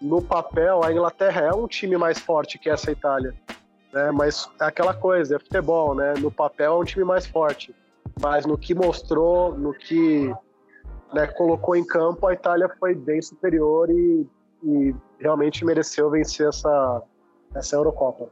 no 0.00 0.22
papel 0.22 0.82
a 0.82 0.90
Inglaterra 0.90 1.42
é 1.42 1.52
um 1.52 1.68
time 1.68 1.96
mais 1.96 2.18
forte 2.18 2.58
que 2.58 2.68
essa 2.70 2.90
Itália, 2.90 3.34
né? 3.92 4.10
Mas 4.10 4.48
é 4.60 4.64
aquela 4.64 4.94
coisa, 4.94 5.36
é 5.36 5.38
futebol, 5.38 5.94
né? 5.94 6.14
No 6.18 6.32
papel 6.32 6.72
é 6.72 6.78
um 6.78 6.84
time 6.84 7.04
mais 7.04 7.26
forte, 7.26 7.74
mas 8.20 8.46
no 8.46 8.56
que 8.56 8.74
mostrou, 8.74 9.56
no 9.56 9.72
que 9.72 10.32
né, 11.12 11.26
colocou 11.26 11.76
em 11.76 11.84
campo, 11.84 12.26
a 12.26 12.32
Itália 12.32 12.68
foi 12.78 12.94
bem 12.94 13.20
superior 13.20 13.90
e, 13.90 14.26
e 14.62 14.94
realmente 15.18 15.64
mereceu 15.64 16.10
vencer 16.10 16.48
essa, 16.48 17.02
essa 17.54 17.76
Eurocopa. 17.76 18.28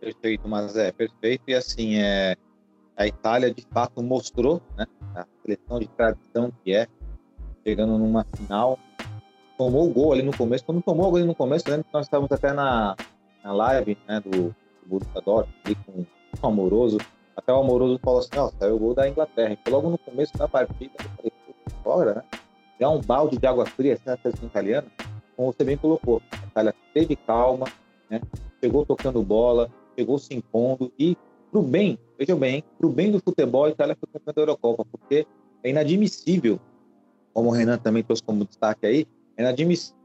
Perfeito, 0.00 0.48
mas 0.48 0.76
é 0.76 0.90
perfeito. 0.92 1.44
E 1.46 1.54
assim, 1.54 1.96
é, 1.96 2.36
a 2.96 3.06
Itália 3.06 3.52
de 3.52 3.64
fato 3.72 4.02
mostrou 4.02 4.60
né, 4.76 4.86
a 5.14 5.24
seleção 5.42 5.78
de 5.78 5.88
tradição 5.88 6.52
que 6.62 6.74
é, 6.74 6.88
chegando 7.64 7.96
numa 7.98 8.24
final. 8.36 8.78
Tomou 9.56 9.88
o 9.88 9.92
gol 9.92 10.12
ali 10.12 10.22
no 10.22 10.36
começo. 10.36 10.64
Quando 10.64 10.82
tomou 10.82 11.06
o 11.06 11.10
gol 11.10 11.18
ali 11.18 11.26
no 11.26 11.34
começo, 11.34 11.64
nós 11.92 12.06
estávamos 12.06 12.32
até 12.32 12.52
na, 12.52 12.96
na 13.44 13.52
live 13.52 13.96
né, 14.08 14.20
do, 14.20 14.54
do 14.82 14.88
Borussia 14.88 15.20
Dortmund, 15.24 15.58
ali 15.64 15.74
com 15.74 16.04
o 16.42 16.46
Amoroso. 16.46 16.98
Até 17.36 17.52
o 17.52 17.60
Amoroso 17.60 17.98
falou 18.02 18.20
assim: 18.20 18.36
ó, 18.36 18.50
saiu 18.58 18.76
o 18.76 18.78
gol 18.78 18.94
da 18.94 19.08
Inglaterra. 19.08 19.52
Então, 19.52 19.72
logo 19.72 19.90
no 19.90 19.98
começo 19.98 20.36
da 20.36 20.48
partida, 20.48 20.92
eu 20.98 21.10
falei: 21.16 21.32
fora, 21.82 22.14
né? 22.14 22.22
Dá 22.78 22.90
um 22.90 23.00
balde 23.00 23.38
de 23.38 23.46
água 23.46 23.64
fria 23.66 23.94
assim, 23.94 24.02
na 24.06 24.16
seleção 24.16 24.48
italiana. 24.48 24.88
Como 25.36 25.52
você 25.52 25.64
bem 25.64 25.76
colocou, 25.76 26.20
a 26.32 26.46
Itália 26.46 26.74
teve 26.92 27.16
calma, 27.16 27.66
né? 28.10 28.20
chegou 28.62 28.84
tocando 28.84 29.22
bola, 29.22 29.70
chegou 29.96 30.18
se 30.18 30.34
impondo 30.34 30.92
e 30.98 31.16
pro 31.50 31.62
bem, 31.62 31.98
vejam 32.18 32.38
bem, 32.38 32.64
pro 32.78 32.88
bem 32.88 33.10
do 33.10 33.20
futebol, 33.20 33.64
a 33.64 33.70
Itália 33.70 33.96
foi 33.98 34.08
campeã 34.12 34.32
da 34.34 34.42
Eurocopa, 34.42 34.84
porque 34.90 35.26
é 35.62 35.70
inadmissível, 35.70 36.58
como 37.34 37.50
o 37.50 37.52
Renan 37.52 37.78
também 37.78 38.02
trouxe 38.02 38.22
como 38.22 38.44
destaque 38.44 38.86
aí, 38.86 39.06
é 39.36 39.42
inadmissível 39.42 40.01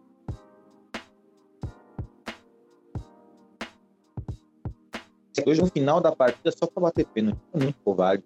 hoje 5.49 5.61
no 5.61 5.67
final 5.67 6.01
da 6.01 6.11
partida 6.11 6.51
só 6.51 6.67
para 6.67 6.83
bater 6.83 7.05
pênalti, 7.05 7.39
é 7.53 7.57
muito 7.57 7.77
covarde. 7.83 8.23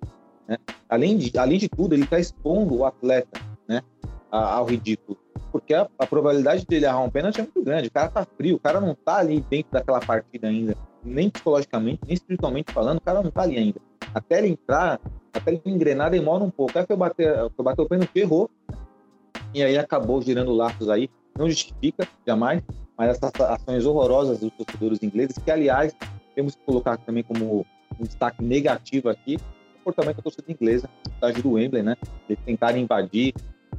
Né? 0.48 0.58
Além, 0.90 1.18
de, 1.18 1.38
além 1.38 1.58
de 1.58 1.70
tudo, 1.70 1.94
ele 1.94 2.04
está 2.04 2.20
expondo 2.20 2.78
o 2.78 2.86
atleta 2.86 3.40
né, 3.68 3.82
ao 4.30 4.66
ridículo, 4.66 5.18
porque 5.52 5.74
a, 5.74 5.88
a, 5.98 6.08
probabilidade 6.08 6.66
dele 6.66 6.86
errar 6.86 7.02
um 7.02 7.10
pênalti 7.10 7.40
é 7.40 7.44
muito 7.44 7.64
grande. 7.64 7.88
O 7.88 7.92
cara 7.92 8.10
tá 8.10 8.26
frio, 8.38 8.56
o 8.56 8.60
cara 8.60 8.80
não 8.80 8.96
tá 8.96 9.18
ali 9.18 9.42
dentro 9.50 9.72
daquela 9.72 10.00
partida 10.00 10.48
ainda, 10.48 10.76
nem 11.04 11.30
psicologicamente, 11.30 12.02
nem 12.06 12.14
espiritualmente 12.14 12.72
falando, 12.74 12.98
o 12.98 13.02
cara 13.02 13.22
não 13.22 13.32
tá 13.32 13.44
ali 13.44 13.58
ainda. 13.58 13.80
Até 14.14 14.40
ele 14.40 14.50
entrar, 14.50 15.00
até 15.34 15.52
ele 15.52 15.62
engrenar, 15.66 16.12
demora 16.12 16.44
um 16.44 16.50
pouco. 16.50 16.78
Aí 16.78 16.86
foi 16.86 16.98
bater, 16.98 17.50
foi 17.56 17.64
bater 17.64 17.82
o 17.82 17.88
pênalti, 17.88 18.12
errou, 18.16 18.50
e 19.54 19.64
aí 19.64 19.78
acabou 19.78 20.22
girando 20.22 20.52
laços 20.52 20.90
aí. 20.90 21.10
Não 21.38 21.50
justifica, 21.50 22.08
jamais, 22.28 22.62
mas 22.98 23.10
essas 23.12 23.32
ações 23.40 23.86
horrorosas 23.86 24.40
dos 24.40 24.52
torcedores 24.52 25.02
ingleses, 25.02 25.38
que 25.38 25.50
aliás 25.50 25.96
temos 26.36 26.56
que 26.56 26.64
colocar 26.64 26.98
também 26.98 27.24
como 27.24 27.66
um 28.00 28.04
destaque 28.04 28.44
negativo 28.44 29.10
aqui 29.10 29.36
o 29.36 29.78
comportamento 29.84 30.18
da 30.18 30.24
torcida 30.24 30.52
inglesa, 30.52 30.90
no 31.06 31.14
estádio 31.14 31.44
do 31.44 31.52
Wembley, 31.54 31.82
né? 31.82 31.98
Eles 32.30 32.42
tentaram 32.46 32.78
invadir 32.78 33.34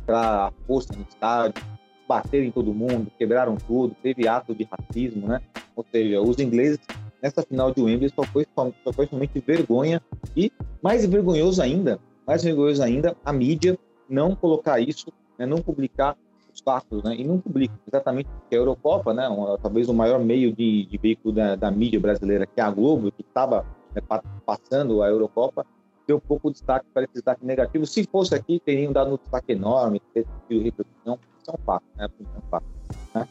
para 0.04 0.46
a 0.46 0.52
força 0.66 0.92
no 0.94 1.02
estádio, 1.08 1.62
baterem 2.08 2.48
em 2.48 2.50
todo 2.50 2.74
mundo, 2.74 3.10
quebraram 3.16 3.56
tudo, 3.56 3.96
teve 4.02 4.26
ato 4.26 4.54
de 4.54 4.64
racismo, 4.64 5.28
né? 5.28 5.40
Ou 5.76 5.84
seja, 5.90 6.20
os 6.20 6.38
ingleses 6.38 6.80
nessa 7.22 7.42
final 7.42 7.72
de 7.72 7.80
Wembley 7.80 8.10
só 8.10 8.24
foi, 8.24 8.44
só 8.84 8.92
foi 8.92 9.06
somente 9.06 9.38
vergonha 9.38 10.02
e 10.36 10.50
mais 10.82 11.06
vergonhoso 11.06 11.62
ainda, 11.62 12.00
mais 12.26 12.42
vergonhoso 12.42 12.82
ainda, 12.82 13.16
a 13.24 13.32
mídia 13.32 13.78
não 14.08 14.34
colocar 14.34 14.80
isso, 14.80 15.12
né? 15.38 15.46
não 15.46 15.58
publicar 15.58 16.16
os 16.52 16.60
fatos, 16.60 17.02
né? 17.02 17.16
E 17.16 17.24
não 17.24 17.38
publica 17.38 17.74
exatamente 17.86 18.28
porque 18.28 18.54
a 18.54 18.58
Eurocopa, 18.58 19.12
né? 19.14 19.28
Um, 19.28 19.56
talvez 19.58 19.88
o 19.88 19.94
maior 19.94 20.20
meio 20.20 20.52
de, 20.52 20.86
de 20.86 20.98
veículo 20.98 21.34
da, 21.34 21.56
da, 21.56 21.70
mídia 21.70 21.98
brasileira, 21.98 22.46
que 22.46 22.60
é 22.60 22.62
a 22.62 22.70
Globo, 22.70 23.10
que 23.12 23.22
estava 23.22 23.64
né, 23.94 24.02
passando 24.44 25.02
a 25.02 25.08
Eurocopa, 25.08 25.66
deu 26.06 26.20
pouco 26.20 26.50
destaque 26.50 26.86
para 26.92 27.04
esse 27.04 27.14
destaque 27.14 27.44
negativo. 27.44 27.86
Se 27.86 28.04
fosse 28.04 28.34
aqui, 28.34 28.60
teriam 28.60 28.92
dado 28.92 29.12
um 29.12 29.16
destaque 29.16 29.52
enorme, 29.52 30.00
ter 30.12 30.26
tido 30.48 30.62
repercussão. 30.62 31.18
Isso 31.40 31.50
é 31.50 31.54
um 31.54 31.64
fato, 31.64 31.84
né? 31.96 32.08
É 32.18 32.38
um 32.38 32.50
fato, 32.50 32.66
né? 33.14 33.28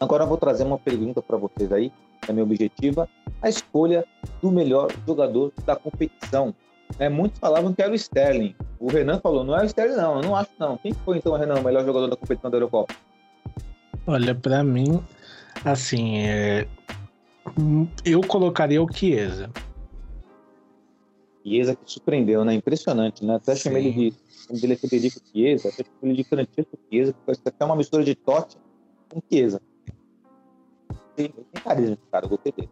Agora 0.00 0.24
eu 0.24 0.28
vou 0.28 0.36
trazer 0.36 0.64
uma 0.64 0.78
pergunta 0.78 1.22
para 1.22 1.36
vocês 1.36 1.70
aí, 1.72 1.92
que 2.20 2.30
é 2.30 2.32
minha 2.32 2.44
objetiva, 2.44 3.08
a 3.40 3.48
escolha 3.48 4.04
do 4.40 4.50
melhor 4.50 4.90
jogador 5.06 5.52
da 5.64 5.76
competição. 5.76 6.54
É, 6.98 7.08
muitos 7.08 7.38
falavam 7.38 7.72
que 7.72 7.82
era 7.82 7.92
o 7.92 7.94
Sterling. 7.94 8.54
O 8.78 8.88
Renan 8.88 9.20
falou, 9.20 9.44
não 9.44 9.56
é 9.56 9.62
o 9.62 9.66
Sterling 9.66 9.96
não, 9.96 10.16
eu 10.16 10.22
não 10.22 10.36
acho 10.36 10.50
não. 10.58 10.76
Quem 10.76 10.92
foi 10.92 11.18
então, 11.18 11.36
Renan, 11.36 11.60
o 11.60 11.64
melhor 11.64 11.84
jogador 11.84 12.08
da 12.08 12.16
competição 12.16 12.50
da 12.50 12.56
Eurocopa? 12.56 12.94
Olha, 14.06 14.34
para 14.34 14.62
mim, 14.62 15.02
assim, 15.64 16.18
é... 16.18 16.66
Eu 18.04 18.20
colocaria 18.20 18.82
o 18.82 18.92
Chiesa. 18.92 19.50
Chiesa 21.42 21.74
que 21.74 21.90
surpreendeu, 21.90 22.44
né? 22.44 22.54
Impressionante, 22.54 23.24
né? 23.24 23.36
Até 23.36 23.56
chamei 23.56 23.86
ele 23.86 24.10
de. 24.10 24.60
Dele 24.60 24.74
é 24.74 24.76
Federico 24.76 25.20
Chiesa, 25.32 25.68
até 25.68 25.84
chamei 25.84 26.14
ele 26.14 26.22
de 26.22 26.28
Francesco 26.28 26.78
Chiesa, 26.90 27.12
que 27.12 27.18
parece 27.24 27.42
até 27.44 27.64
uma 27.64 27.76
mistura 27.76 28.04
de 28.04 28.14
Totti 28.14 28.58
com 29.08 29.20
Chiesa. 29.30 29.60
Tem, 31.16 31.28
tem 31.28 31.62
carisma 31.62 31.98
cara, 32.10 32.26
eu 32.26 32.30
gostei 32.30 32.52
dele. 32.52 32.70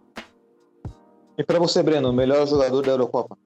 E 1.38 1.44
pra 1.44 1.58
você, 1.58 1.82
Breno, 1.82 2.10
o 2.10 2.12
melhor 2.12 2.46
jogador 2.46 2.82
da 2.82 2.92
Eurocopa? 2.92 3.36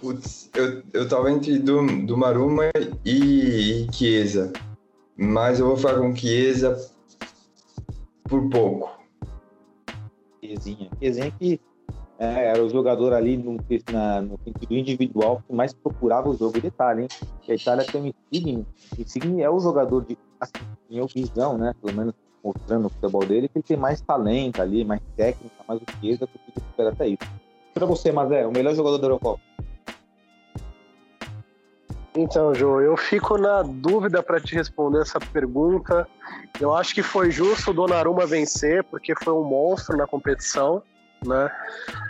Putz, 0.00 0.50
eu, 0.54 0.82
eu 0.92 1.08
tava 1.08 1.30
entre 1.30 1.58
do, 1.58 2.06
do 2.06 2.16
Maruma 2.16 2.64
e, 3.04 3.86
e 3.86 3.92
Chiesa. 3.92 4.52
Mas 5.16 5.60
eu 5.60 5.66
vou 5.66 5.76
ficar 5.76 5.98
com 5.98 6.14
Chiesa 6.14 6.90
por 8.24 8.48
pouco. 8.50 8.90
Chiesinha. 10.40 10.90
Chiesinha 10.98 11.30
que 11.30 11.60
é, 12.18 12.48
era 12.48 12.62
o 12.62 12.68
jogador 12.68 13.12
ali 13.12 13.36
no, 13.36 13.56
na, 13.92 14.22
no 14.22 14.38
sentido 14.44 14.74
individual 14.74 15.42
que 15.46 15.54
mais 15.54 15.72
procurava 15.72 16.28
o 16.28 16.36
jogo. 16.36 16.58
E 16.58 16.60
detalhe, 16.60 17.02
hein? 17.02 17.08
Que 17.42 17.52
a 17.52 17.54
Itália 17.54 17.84
tem 17.84 18.02
um 18.02 18.12
Insigne. 18.32 18.66
Insigne 18.98 19.42
é 19.42 19.50
o 19.50 19.58
jogador 19.58 20.04
de, 20.04 20.18
assim, 20.40 20.52
minha 20.88 21.06
visão, 21.06 21.58
né? 21.58 21.74
Pelo 21.80 21.96
menos 21.96 22.14
mostrando 22.42 22.86
o 22.86 22.90
futebol 22.90 23.24
dele, 23.24 23.48
que 23.48 23.58
ele 23.58 23.64
tem 23.64 23.76
mais 23.76 24.02
talento 24.02 24.60
ali, 24.60 24.84
mais 24.84 25.00
técnica, 25.16 25.54
mais 25.66 25.80
o 25.80 25.84
Chiesa, 25.98 26.26
que 26.26 26.36
eu 26.36 26.62
espera 26.62 26.90
até 26.90 27.08
isso. 27.08 27.22
Pra 27.72 27.86
você, 27.86 28.12
Mazé, 28.12 28.46
o 28.46 28.52
melhor 28.52 28.74
jogador 28.74 28.98
da 28.98 29.06
Eurocopa? 29.06 29.40
Então, 32.16 32.54
Jô, 32.54 32.80
eu 32.80 32.96
fico 32.96 33.36
na 33.36 33.62
dúvida 33.62 34.22
para 34.22 34.40
te 34.40 34.54
responder 34.54 35.00
essa 35.00 35.20
pergunta. 35.20 36.06
Eu 36.60 36.72
acho 36.72 36.94
que 36.94 37.02
foi 37.02 37.30
justo 37.32 37.72
o 37.72 37.74
Donnarumma 37.74 38.24
vencer, 38.24 38.84
porque 38.84 39.14
foi 39.16 39.32
um 39.32 39.42
monstro 39.42 39.96
na 39.96 40.06
competição, 40.06 40.80
né? 41.24 41.50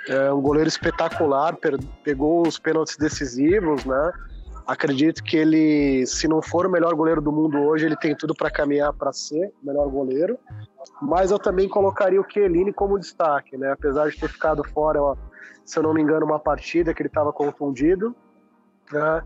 É 0.07 0.31
um 0.31 0.43
goleiro 0.43 0.69
espetacular, 0.69 1.57
pegou 2.03 2.47
os 2.47 2.59
pênaltis 2.59 2.99
decisivos, 2.99 3.83
né? 3.87 4.13
Acredito 4.67 5.23
que 5.23 5.39
ele, 5.39 6.07
se 6.07 6.29
não 6.29 6.43
for 6.43 6.67
o 6.67 6.71
melhor 6.71 6.95
goleiro 6.95 7.23
do 7.23 7.33
mundo 7.33 7.59
hoje, 7.63 7.87
ele 7.87 7.97
tem 7.97 8.15
tudo 8.15 8.35
para 8.35 8.51
caminhar 8.51 8.93
para 8.93 9.11
ser 9.11 9.53
o 9.63 9.67
melhor 9.67 9.89
goleiro. 9.89 10.39
Mas 11.01 11.31
eu 11.31 11.39
também 11.39 11.67
colocaria 11.67 12.21
o 12.21 12.27
Chiellini 12.31 12.75
como 12.75 12.99
destaque, 12.99 13.57
né? 13.57 13.73
Apesar 13.73 14.11
de 14.11 14.19
ter 14.19 14.29
ficado 14.29 14.63
fora, 14.65 15.01
se 15.65 15.79
eu 15.79 15.83
não 15.83 15.95
me 15.95 16.03
engano, 16.03 16.27
uma 16.27 16.39
partida 16.39 16.93
que 16.93 17.01
ele 17.01 17.09
estava 17.09 17.33
confundido, 17.33 18.15
né? 18.93 19.23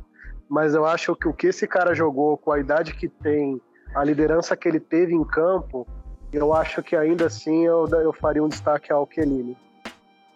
Mas 0.49 0.75
eu 0.75 0.85
acho 0.85 1.15
que 1.15 1.29
o 1.29 1.33
que 1.33 1.49
esse 1.49 1.67
cara 1.67 1.95
jogou 1.95 2.37
com 2.37 2.53
a 2.53 2.59
idade 2.59 2.95
que 2.95 3.09
tem, 3.09 3.61
a 3.95 4.05
liderança 4.05 4.57
que 4.57 4.69
ele 4.69 4.81
teve 4.81 5.15
em 5.15 5.25
campo, 5.25 5.87
eu 6.33 6.55
acho 6.55 6.83
que 6.83 6.97
ainda 6.97 7.27
assim 7.27 7.65
eu, 7.65 7.87
eu 7.89 8.13
faria 8.13 8.43
um 8.43 8.49
destaque 8.49 8.93
ao 8.93 9.07
Kelini. 9.07 9.57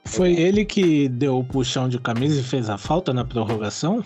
Foi 0.05 0.33
ele 0.33 0.65
que 0.65 1.09
deu 1.09 1.39
o 1.39 1.45
puxão 1.45 1.89
de 1.89 1.99
camisa 1.99 2.41
e 2.41 2.43
fez 2.43 2.69
a 2.69 2.77
falta 2.77 3.13
na 3.13 3.25
prorrogação? 3.25 4.05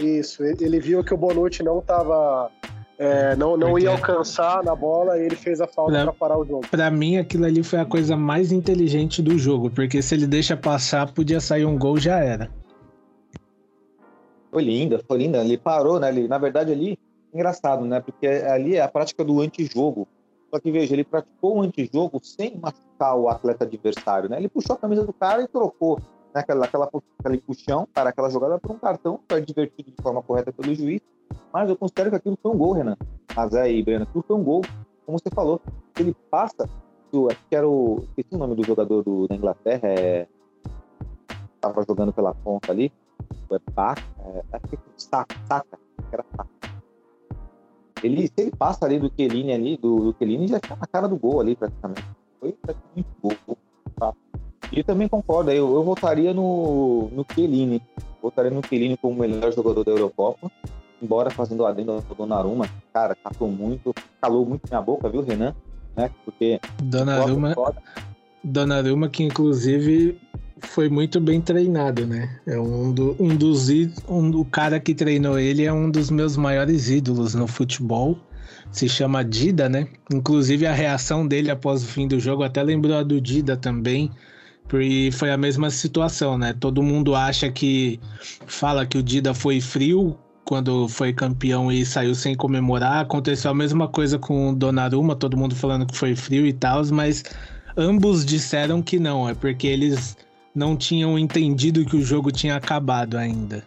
Isso, 0.00 0.42
ele 0.42 0.78
viu 0.80 1.02
que 1.02 1.14
o 1.14 1.16
Bonucci 1.16 1.62
não 1.62 1.78
estava 1.78 2.50
é, 2.98 3.36
não, 3.36 3.56
não 3.56 3.78
ia 3.78 3.90
alcançar 3.90 4.62
na 4.64 4.74
bola 4.74 5.18
e 5.18 5.26
ele 5.26 5.36
fez 5.36 5.60
a 5.60 5.66
falta 5.66 6.02
para 6.02 6.12
parar 6.12 6.38
o 6.38 6.44
jogo. 6.44 6.66
Para 6.70 6.90
mim, 6.90 7.18
aquilo 7.18 7.44
ali 7.44 7.62
foi 7.62 7.78
a 7.78 7.84
coisa 7.84 8.16
mais 8.16 8.52
inteligente 8.52 9.22
do 9.22 9.38
jogo, 9.38 9.70
porque 9.70 10.00
se 10.00 10.14
ele 10.14 10.26
deixa 10.26 10.56
passar, 10.56 11.12
podia 11.12 11.40
sair 11.40 11.66
um 11.66 11.78
gol 11.78 11.98
já 11.98 12.18
era. 12.18 12.50
Foi 14.50 14.62
linda, 14.62 15.02
foi 15.06 15.18
linda. 15.18 15.38
Ele 15.38 15.58
parou, 15.58 16.00
né? 16.00 16.08
Ele, 16.08 16.28
na 16.28 16.38
verdade, 16.38 16.72
ali, 16.72 16.98
engraçado, 17.32 17.84
né? 17.84 18.00
Porque 18.00 18.26
ali 18.26 18.76
é 18.76 18.82
a 18.82 18.88
prática 18.88 19.24
do 19.24 19.40
antijogo. 19.40 20.08
Só 20.50 20.60
que 20.60 20.70
veja, 20.70 20.94
ele 20.94 21.04
praticou 21.04 21.56
o 21.56 21.62
antijogo 21.62 22.20
sem 22.22 22.56
machucar 22.58 23.16
o 23.16 23.28
atleta 23.28 23.64
adversário, 23.64 24.28
né? 24.28 24.38
Ele 24.38 24.48
puxou 24.48 24.74
a 24.74 24.78
camisa 24.78 25.04
do 25.04 25.12
cara 25.12 25.42
e 25.42 25.48
trocou 25.48 25.98
né, 26.34 26.40
aquela, 26.40 26.64
aquela, 26.64 26.90
aquele 27.18 27.38
puxão 27.38 27.86
para 27.92 28.10
aquela 28.10 28.30
jogada 28.30 28.58
por 28.58 28.70
um 28.70 28.78
cartão, 28.78 29.20
foi 29.28 29.40
divertido 29.40 29.90
de 29.90 30.02
forma 30.02 30.22
correta 30.22 30.52
pelo 30.52 30.74
juiz. 30.74 31.00
Mas 31.52 31.68
eu 31.68 31.76
considero 31.76 32.10
que 32.10 32.16
aquilo 32.16 32.38
foi 32.40 32.52
um 32.52 32.58
gol, 32.58 32.72
Renan. 32.72 32.96
Mas 33.34 33.54
aí, 33.54 33.82
Breno, 33.82 34.04
aquilo 34.04 34.24
foi 34.26 34.36
um 34.36 34.44
gol. 34.44 34.62
Como 35.04 35.18
você 35.18 35.30
falou, 35.34 35.60
ele 35.98 36.14
passa. 36.30 36.68
Do, 37.12 37.28
acho 37.28 37.40
que 37.48 37.54
era 37.54 37.68
o. 37.68 38.02
Esqueci 38.08 38.34
o 38.34 38.38
nome 38.38 38.54
do 38.54 38.64
jogador 38.64 39.02
do, 39.02 39.28
da 39.28 39.34
Inglaterra, 39.34 39.88
é. 39.88 40.26
Tava 41.60 41.84
jogando 41.86 42.12
pela 42.12 42.34
ponta 42.34 42.70
ali 42.70 42.92
é 43.50 43.56
é, 44.40 45.64
era. 46.12 46.24
Ele, 48.02 48.26
se 48.26 48.34
ele 48.36 48.50
passa 48.50 48.84
ali 48.84 48.98
do 48.98 49.10
Kelini 49.10 49.52
ali, 49.52 49.76
do, 49.76 50.04
do 50.04 50.14
Kelini 50.14 50.46
já 50.46 50.58
está 50.58 50.76
na 50.76 50.86
cara 50.86 51.08
do 51.08 51.16
gol 51.16 51.40
ali 51.40 51.56
praticamente. 51.56 52.04
Foi 52.38 52.52
praticamente 52.52 53.08
gol. 53.22 53.58
Tá? 53.98 54.12
E 54.70 54.82
também 54.82 55.08
concordo, 55.08 55.50
eu, 55.50 55.74
eu 55.74 55.82
votaria 55.82 56.34
no, 56.34 57.08
no 57.12 57.24
Kelini. 57.24 57.82
Votaria 58.20 58.50
no 58.50 58.60
Kelini 58.60 58.96
como 58.96 59.14
o 59.14 59.18
melhor 59.18 59.52
jogador 59.52 59.84
da 59.84 59.92
Eurocopa. 59.92 60.50
Embora 61.00 61.30
fazendo 61.30 61.66
adendo 61.66 62.00
do 62.00 62.14
Donnarumma, 62.14 62.66
cara, 62.92 63.14
catou 63.14 63.48
muito, 63.48 63.94
calou 64.20 64.46
muito 64.46 64.68
minha 64.68 64.80
boca, 64.80 65.08
viu, 65.08 65.22
Renan? 65.22 65.54
Né? 65.94 66.10
Porque 66.24 66.58
Donnarumma, 66.82 67.54
Donnarumma 68.42 69.08
que 69.08 69.22
inclusive 69.22 70.20
foi 70.60 70.88
muito 70.88 71.20
bem 71.20 71.40
treinado, 71.40 72.06
né? 72.06 72.38
É 72.46 72.58
um, 72.58 72.92
do, 72.92 73.16
um 73.18 73.36
dos 73.36 73.68
um, 74.08 74.30
o 74.30 74.44
cara 74.44 74.80
que 74.80 74.94
treinou 74.94 75.38
ele 75.38 75.64
é 75.64 75.72
um 75.72 75.90
dos 75.90 76.10
meus 76.10 76.36
maiores 76.36 76.88
ídolos 76.88 77.34
no 77.34 77.46
futebol. 77.46 78.18
Se 78.70 78.88
chama 78.88 79.24
Dida, 79.24 79.68
né? 79.68 79.86
Inclusive 80.12 80.66
a 80.66 80.72
reação 80.72 81.26
dele 81.26 81.50
após 81.50 81.82
o 81.82 81.86
fim 81.86 82.08
do 82.08 82.18
jogo 82.18 82.42
até 82.42 82.62
lembrou 82.62 82.96
a 82.96 83.02
do 83.02 83.20
Dida 83.20 83.56
também. 83.56 84.10
E 84.74 85.12
foi 85.12 85.30
a 85.30 85.36
mesma 85.36 85.70
situação, 85.70 86.36
né? 86.36 86.52
Todo 86.52 86.82
mundo 86.82 87.14
acha 87.14 87.50
que 87.50 88.00
fala 88.46 88.84
que 88.84 88.98
o 88.98 89.02
Dida 89.02 89.32
foi 89.32 89.60
frio 89.60 90.16
quando 90.44 90.88
foi 90.88 91.12
campeão 91.12 91.70
e 91.70 91.84
saiu 91.84 92.14
sem 92.14 92.34
comemorar. 92.34 93.00
Aconteceu 93.00 93.50
a 93.50 93.54
mesma 93.54 93.88
coisa 93.88 94.18
com 94.18 94.50
o 94.50 94.54
Donnarumma, 94.54 95.14
todo 95.14 95.36
mundo 95.36 95.54
falando 95.54 95.86
que 95.86 95.96
foi 95.96 96.16
frio 96.16 96.46
e 96.46 96.52
tal, 96.52 96.84
mas 96.86 97.22
ambos 97.76 98.24
disseram 98.24 98.82
que 98.82 98.98
não, 98.98 99.28
é 99.28 99.34
porque 99.34 99.66
eles 99.66 100.16
não 100.56 100.74
tinham 100.74 101.18
entendido 101.18 101.84
que 101.84 101.96
o 101.96 102.00
jogo 102.00 102.32
tinha 102.32 102.56
acabado 102.56 103.18
ainda. 103.18 103.62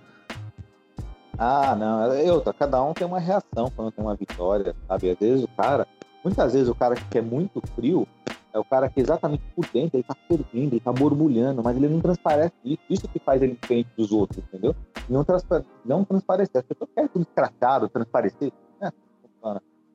Ah, 1.38 1.76
não. 1.76 2.12
Eu, 2.16 2.42
cada 2.42 2.82
um 2.84 2.94
tem 2.94 3.06
uma 3.06 3.20
reação 3.20 3.72
quando 3.76 3.92
tem 3.92 4.04
uma 4.04 4.16
vitória, 4.16 4.76
sabe? 4.88 5.12
Às 5.12 5.20
vezes 5.20 5.44
o 5.46 5.48
cara, 5.50 5.88
muitas 6.24 6.52
vezes 6.52 6.68
o 6.68 6.74
cara 6.74 6.96
que 6.96 7.18
é 7.20 7.22
muito 7.22 7.62
frio 7.76 8.08
é 8.52 8.58
o 8.58 8.66
cara 8.66 8.90
que 8.90 9.00
exatamente 9.00 9.44
por 9.56 9.68
dentro 9.72 9.98
ele 9.98 10.04
tá 10.04 10.16
fervendo, 10.28 10.74
ele 10.74 10.80
tá 10.80 10.92
borbulhando, 10.92 11.62
mas 11.64 11.78
ele 11.78 11.88
não 11.88 12.02
transparece 12.02 12.56
isso. 12.66 12.82
Isso 12.90 13.08
que 13.08 13.20
faz 13.20 13.40
ele 13.40 13.54
diferente 13.54 13.90
dos 13.96 14.12
outros, 14.12 14.44
entendeu? 14.44 14.76
Não, 15.08 15.24
transpare... 15.24 15.64
não 15.86 16.04
transparecer. 16.04 16.60
As 16.60 16.66
pessoas 16.66 16.90
querem 16.96 17.10
tudo 17.10 17.22
escrachado, 17.22 17.88
transparecer. 17.88 18.52
É, 18.82 18.92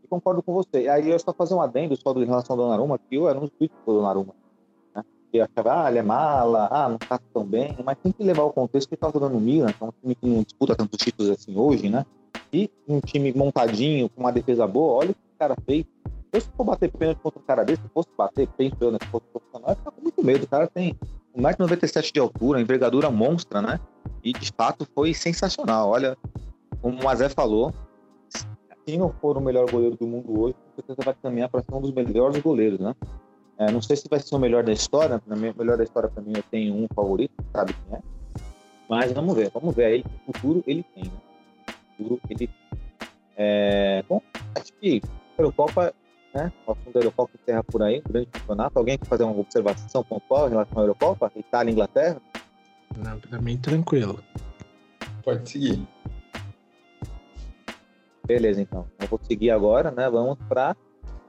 e 0.04 0.06
concordo 0.08 0.40
com 0.44 0.54
você. 0.54 0.88
Aí 0.88 1.10
eu 1.10 1.18
só 1.18 1.32
fazer 1.32 1.54
um 1.54 1.60
adendo 1.60 1.96
só 1.96 2.12
em 2.12 2.24
relação 2.24 2.54
ao 2.54 2.62
Donnarumma, 2.62 2.98
que 2.98 3.16
eu 3.16 3.28
era 3.28 3.38
um 3.38 3.48
crítico 3.48 3.80
do 3.84 3.98
Donnarumma 3.98 4.43
achava, 5.40 5.84
ah, 5.84 5.90
ele 5.90 5.98
é 5.98 6.02
mala, 6.02 6.68
ah, 6.70 6.88
não 6.88 6.98
tá 6.98 7.18
tão 7.32 7.44
bem, 7.44 7.76
mas 7.84 7.96
tem 8.02 8.12
que 8.12 8.22
levar 8.22 8.42
o 8.42 8.52
contexto 8.52 8.88
que 8.88 8.94
ele 8.94 9.00
tá 9.00 9.10
jogando 9.10 9.34
no 9.34 9.40
Milan, 9.40 9.72
que 9.72 9.82
é 9.82 9.86
um 9.86 9.92
time 10.00 10.14
que 10.14 10.26
não 10.26 10.42
disputa 10.42 10.74
tantos 10.74 10.98
títulos 10.98 11.30
assim 11.30 11.56
hoje, 11.56 11.88
né? 11.88 12.04
E 12.52 12.70
um 12.88 13.00
time 13.00 13.32
montadinho, 13.32 14.08
com 14.08 14.20
uma 14.20 14.32
defesa 14.32 14.66
boa, 14.66 14.94
olha 14.94 15.10
o 15.10 15.14
que 15.14 15.20
o 15.20 15.38
cara 15.38 15.56
fez. 15.66 15.84
Eu, 16.32 16.40
se 16.40 16.48
for 16.56 16.64
bater 16.64 16.90
pênalti 16.90 17.18
contra 17.20 17.40
um 17.40 17.44
cara 17.44 17.64
desse, 17.64 17.82
se 17.82 17.88
fosse 17.88 18.08
bater, 18.16 18.48
né, 18.58 18.98
se 19.00 19.08
fosse 19.08 19.26
profissional, 19.32 19.70
eu 19.70 19.76
ficar 19.76 19.90
com 19.90 20.02
muito 20.02 20.24
medo. 20.24 20.44
O 20.44 20.48
cara 20.48 20.66
tem 20.66 20.96
1,97m 21.36 22.12
de 22.12 22.20
altura, 22.20 22.60
envergadura 22.60 23.10
monstra, 23.10 23.62
né? 23.62 23.80
E 24.22 24.32
de 24.32 24.52
fato 24.56 24.86
foi 24.94 25.14
sensacional. 25.14 25.90
Olha, 25.90 26.16
como 26.80 27.00
o 27.00 27.04
Mazé 27.04 27.28
falou, 27.28 27.72
se 28.86 28.98
não 28.98 29.12
for 29.20 29.36
o 29.36 29.40
melhor 29.40 29.70
goleiro 29.70 29.96
do 29.96 30.06
mundo 30.06 30.40
hoje, 30.40 30.54
certeza 30.74 30.98
vai 31.04 31.14
caminhar 31.22 31.48
para 31.48 31.62
ser 31.62 31.74
um 31.74 31.80
dos 31.80 31.92
melhores 31.92 32.40
goleiros, 32.42 32.78
né? 32.78 32.94
É, 33.58 33.70
não 33.70 33.80
sei 33.80 33.96
se 33.96 34.08
vai 34.08 34.18
ser 34.18 34.34
o 34.34 34.38
melhor 34.38 34.64
da 34.64 34.72
história. 34.72 35.20
Minha, 35.26 35.54
melhor 35.56 35.76
da 35.76 35.84
história 35.84 36.08
para 36.08 36.22
mim 36.22 36.32
eu 36.36 36.42
tenho 36.50 36.74
um 36.74 36.86
favorito, 36.94 37.32
sabe 37.52 37.72
quem 37.72 37.98
é? 37.98 38.00
Mas 38.88 39.12
vamos 39.12 39.34
ver, 39.34 39.50
vamos 39.50 39.74
ver 39.74 39.84
aí. 39.84 40.04
O 40.26 40.32
futuro 40.32 40.64
ele 40.66 40.84
tem, 40.94 41.04
né? 41.04 41.10
O 41.68 41.96
futuro 41.96 42.20
ele 42.28 42.50
é... 43.36 44.02
Bom, 44.08 44.20
acho 44.54 44.72
que 44.74 45.00
a 45.38 45.42
Eurocopa, 45.42 45.94
né? 46.34 46.52
O 46.66 46.72
assunto 46.72 46.92
da 46.92 47.00
Eurocopa 47.00 47.32
encerra 47.40 47.64
por 47.64 47.82
aí, 47.82 48.02
um 48.06 48.12
grande 48.12 48.26
campeonato. 48.26 48.78
Alguém 48.78 48.98
quer 48.98 49.06
fazer 49.06 49.22
uma 49.24 49.38
observação 49.38 50.02
pontual 50.02 50.46
em 50.48 50.50
relação 50.50 50.78
à 50.78 50.82
Eurocopa? 50.82 51.32
Itália 51.36 51.70
e 51.70 51.72
Inglaterra? 51.72 52.20
Não, 52.96 53.18
para 53.18 53.40
mim 53.40 53.56
tranquilo. 53.56 54.22
Pode 55.22 55.48
seguir. 55.48 55.86
Beleza, 58.26 58.60
então. 58.60 58.86
Eu 59.00 59.06
vou 59.06 59.20
seguir 59.22 59.50
agora, 59.50 59.90
né? 59.90 60.08
Vamos 60.10 60.38
para 60.48 60.76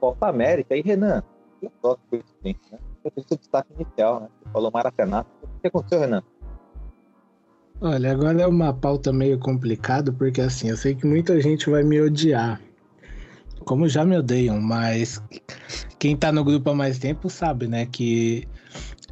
Copa 0.00 0.28
América. 0.28 0.76
E 0.76 0.82
Renan, 0.82 1.22
que 1.60 1.70
só 1.80 1.96
coincidência, 2.10 2.72
né? 2.72 2.78
Eu 3.04 3.10
fiz 3.12 3.24
o 3.30 3.36
destaque 3.36 3.68
inicial, 3.74 4.20
né? 4.20 4.28
Você 4.42 4.50
falou 4.52 4.70
Maracanã. 4.72 5.24
O 5.42 5.60
que 5.60 5.68
aconteceu, 5.68 6.00
Renan? 6.00 6.22
Olha, 7.80 8.10
agora 8.10 8.42
é 8.42 8.46
uma 8.46 8.72
pauta 8.72 9.12
meio 9.12 9.38
complicada, 9.38 10.10
porque 10.12 10.40
assim, 10.40 10.70
eu 10.70 10.76
sei 10.76 10.94
que 10.94 11.06
muita 11.06 11.40
gente 11.40 11.68
vai 11.68 11.82
me 11.82 12.00
odiar. 12.00 12.60
Como 13.64 13.88
já 13.88 14.04
me 14.04 14.16
odeiam, 14.16 14.60
mas 14.60 15.22
quem 15.98 16.16
tá 16.16 16.32
no 16.32 16.44
grupo 16.44 16.70
há 16.70 16.74
mais 16.74 16.98
tempo 16.98 17.28
sabe, 17.28 17.66
né, 17.66 17.84
que 17.86 18.48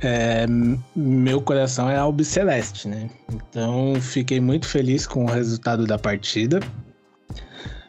é, 0.00 0.46
meu 0.94 1.40
coração 1.42 1.90
é 1.90 1.96
albiceleste, 1.96 2.88
né? 2.88 3.10
Então 3.32 3.94
fiquei 4.00 4.40
muito 4.40 4.66
feliz 4.66 5.06
com 5.06 5.24
o 5.24 5.28
resultado 5.28 5.86
da 5.86 5.98
partida. 5.98 6.60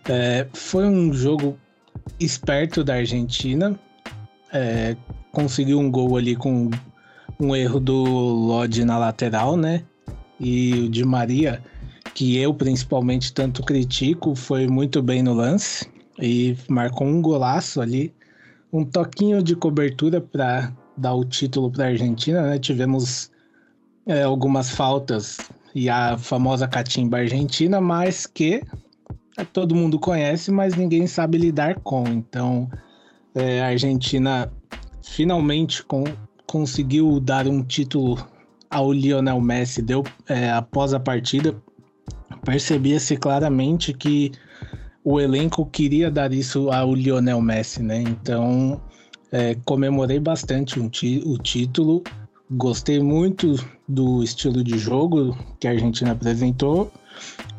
É, 0.07 0.47
foi 0.53 0.85
um 0.85 1.13
jogo 1.13 1.57
esperto 2.19 2.83
da 2.83 2.95
Argentina. 2.95 3.79
É, 4.57 4.95
conseguiu 5.33 5.77
um 5.79 5.91
gol 5.91 6.15
ali 6.15 6.33
com 6.33 6.71
um 7.37 7.53
erro 7.53 7.77
do 7.77 7.93
Lodge 7.93 8.85
na 8.85 8.97
lateral, 8.97 9.57
né? 9.57 9.83
E 10.39 10.85
o 10.85 10.89
Di 10.89 11.03
Maria, 11.03 11.61
que 12.13 12.37
eu 12.37 12.53
principalmente 12.53 13.33
tanto 13.33 13.61
critico, 13.63 14.33
foi 14.33 14.65
muito 14.65 15.03
bem 15.03 15.21
no 15.21 15.33
lance 15.33 15.91
e 16.17 16.55
marcou 16.69 17.05
um 17.05 17.21
golaço 17.21 17.81
ali, 17.81 18.13
um 18.71 18.85
toquinho 18.85 19.43
de 19.43 19.57
cobertura 19.57 20.21
para 20.21 20.71
dar 20.95 21.15
o 21.15 21.25
título 21.25 21.69
para 21.69 21.83
a 21.83 21.87
Argentina, 21.89 22.41
né? 22.41 22.57
Tivemos 22.57 23.29
é, 24.05 24.23
algumas 24.23 24.69
faltas 24.69 25.37
e 25.73 25.89
a 25.89 26.17
famosa 26.17 26.65
catimba 26.65 27.17
argentina, 27.17 27.81
mas 27.81 28.25
que 28.25 28.63
todo 29.51 29.75
mundo 29.75 29.99
conhece, 29.99 30.49
mas 30.49 30.75
ninguém 30.75 31.07
sabe 31.07 31.37
lidar 31.37 31.81
com. 31.81 32.07
Então, 32.07 32.69
é, 33.35 33.61
a 33.61 33.67
Argentina 33.67 34.51
finalmente 35.03 35.83
com, 35.83 36.05
conseguiu 36.47 37.19
dar 37.19 37.47
um 37.47 37.61
título 37.61 38.17
ao 38.69 38.91
Lionel 38.91 39.39
Messi. 39.39 39.81
Deu 39.81 40.03
é, 40.27 40.49
após 40.51 40.93
a 40.93 40.99
partida, 40.99 41.55
percebia-se 42.43 43.17
claramente 43.17 43.93
que 43.93 44.31
o 45.03 45.19
elenco 45.19 45.65
queria 45.65 46.09
dar 46.09 46.33
isso 46.33 46.71
ao 46.71 46.95
Lionel 46.95 47.41
Messi, 47.41 47.83
né? 47.83 48.01
Então, 48.01 48.81
é, 49.31 49.55
comemorei 49.65 50.19
bastante 50.19 50.79
um 50.79 50.85
o 50.87 51.37
título. 51.37 52.03
Gostei 52.49 52.99
muito 52.99 53.55
do 53.87 54.23
estilo 54.23 54.63
de 54.63 54.77
jogo 54.77 55.37
que 55.59 55.67
a 55.67 55.71
Argentina 55.71 56.11
apresentou 56.11 56.91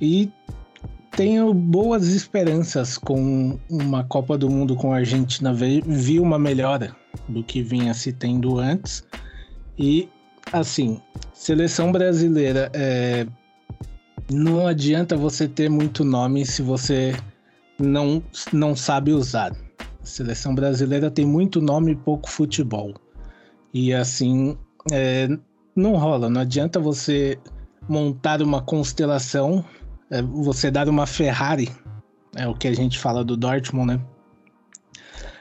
e 0.01 0.31
tenho 1.17 1.55
boas 1.55 2.09
esperanças 2.09 2.99
com 2.99 3.59
uma 3.71 4.05
Copa 4.05 4.37
do 4.37 4.51
Mundo 4.51 4.77
com 4.77 4.93
a 4.93 4.97
Argentina. 4.97 5.53
Vi 5.53 6.21
uma 6.21 6.39
melhora 6.39 6.95
do 7.27 7.43
que 7.43 7.63
vinha 7.63 7.95
se 7.95 8.13
tendo 8.13 8.59
antes. 8.59 9.03
E, 9.79 10.11
assim, 10.53 11.01
seleção 11.33 11.91
brasileira, 11.91 12.71
é, 12.75 13.27
não 14.31 14.67
adianta 14.67 15.17
você 15.17 15.49
ter 15.49 15.71
muito 15.71 16.05
nome 16.05 16.45
se 16.45 16.61
você 16.61 17.17
não, 17.79 18.23
não 18.53 18.77
sabe 18.77 19.13
usar. 19.13 19.57
Seleção 20.03 20.55
brasileira 20.55 21.11
tem 21.11 21.25
muito 21.25 21.63
nome 21.63 21.93
e 21.93 21.97
pouco 21.97 22.29
futebol. 22.29 22.93
E, 23.73 23.93
assim, 23.95 24.55
é, 24.93 25.29
não 25.75 25.97
rola. 25.97 26.29
Não 26.29 26.43
adianta 26.43 26.79
você 26.79 27.39
montar 27.89 28.43
uma 28.43 28.61
constelação 28.61 29.65
é 30.11 30.23
você 30.23 30.71
dar 30.71 30.89
uma 30.89 31.07
Ferrari, 31.07 31.71
é 32.35 32.47
o 32.47 32.55
que 32.55 32.69
a 32.69 32.75
gente 32.75 32.99
fala 32.99 33.25
do 33.25 33.37
Dortmund, 33.37 33.95
né? 33.95 34.01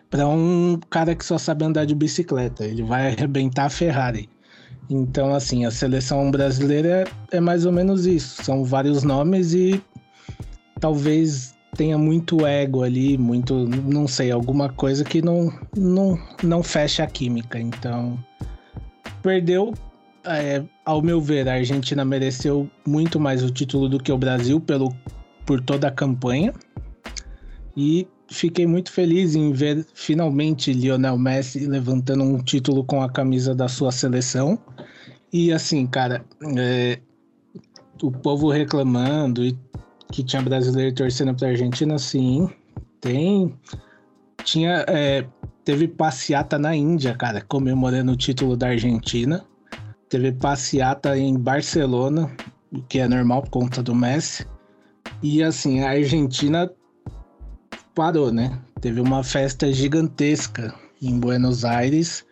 Para 0.09 0.27
um 0.27 0.79
cara 0.89 1.15
que 1.15 1.25
só 1.25 1.37
sabe 1.37 1.65
andar 1.65 1.85
de 1.85 1.95
bicicleta, 1.95 2.63
ele 2.65 2.83
vai 2.83 3.07
arrebentar 3.11 3.65
a 3.65 3.69
Ferrari. 3.69 4.29
Então, 4.89 5.33
assim, 5.33 5.65
a 5.65 5.71
seleção 5.71 6.29
brasileira 6.29 7.05
é, 7.31 7.39
mais 7.39 7.65
ou 7.65 7.71
menos 7.71 8.05
isso. 8.05 8.43
São 8.43 8.63
vários 8.63 9.03
nomes 9.03 9.53
e 9.53 9.81
talvez 10.79 11.55
tenha 11.75 11.97
muito 11.97 12.45
ego 12.45 12.83
ali, 12.83 13.17
muito, 13.17 13.67
não 13.67 14.07
sei, 14.07 14.31
alguma 14.31 14.69
coisa 14.69 15.03
que 15.03 15.21
não, 15.21 15.51
não, 15.75 16.19
não 16.43 16.63
fecha 16.63 17.03
a 17.03 17.07
química. 17.07 17.59
Então, 17.59 18.17
perdeu 19.21 19.73
é, 20.23 20.63
ao 20.85 21.01
meu 21.01 21.19
ver, 21.19 21.49
a 21.49 21.55
Argentina 21.55 22.05
mereceu 22.05 22.69
muito 22.85 23.19
mais 23.19 23.43
o 23.43 23.49
título 23.49 23.89
do 23.89 23.99
que 23.99 24.11
o 24.11 24.17
Brasil 24.17 24.61
pelo, 24.61 24.95
por 25.45 25.59
toda 25.59 25.87
a 25.87 25.91
campanha. 25.91 26.53
E 27.75 28.07
fiquei 28.29 28.67
muito 28.67 28.91
feliz 28.91 29.35
em 29.35 29.51
ver 29.51 29.85
finalmente 29.93 30.71
Lionel 30.71 31.17
Messi 31.17 31.65
levantando 31.65 32.23
um 32.23 32.41
título 32.41 32.83
com 32.83 33.01
a 33.01 33.09
camisa 33.09 33.55
da 33.55 33.67
sua 33.67 33.91
seleção. 33.91 34.59
E 35.33 35.51
assim, 35.51 35.85
cara, 35.87 36.23
é, 36.55 36.99
o 38.01 38.11
povo 38.11 38.49
reclamando 38.49 39.43
e 39.43 39.57
que 40.11 40.23
tinha 40.23 40.41
brasileiro 40.41 40.93
torcendo 40.93 41.33
para 41.33 41.47
a 41.47 41.51
Argentina, 41.51 41.97
sim, 41.97 42.47
tem. 43.01 43.53
Tinha, 44.43 44.85
é, 44.87 45.25
teve 45.63 45.87
passeata 45.87 46.59
na 46.59 46.75
Índia, 46.75 47.15
cara, 47.15 47.41
comemorando 47.41 48.11
o 48.11 48.15
título 48.15 48.55
da 48.55 48.67
Argentina. 48.67 49.43
Teve 50.15 50.31
passeata 50.31 51.17
em 51.17 51.37
Barcelona, 51.37 52.31
o 52.71 52.81
que 52.83 52.99
é 52.99 53.07
normal 53.07 53.41
por 53.41 53.49
conta 53.49 53.83
do 53.83 53.93
Messi. 53.93 54.47
E 55.21 55.43
assim, 55.43 55.81
a 55.81 55.89
Argentina 55.89 56.71
parou, 57.93 58.31
né? 58.31 58.57
Teve 58.79 59.01
uma 59.01 59.25
festa 59.25 59.69
gigantesca 59.73 60.73
em 61.01 61.19
Buenos 61.19 61.65
Aires, 61.65 62.25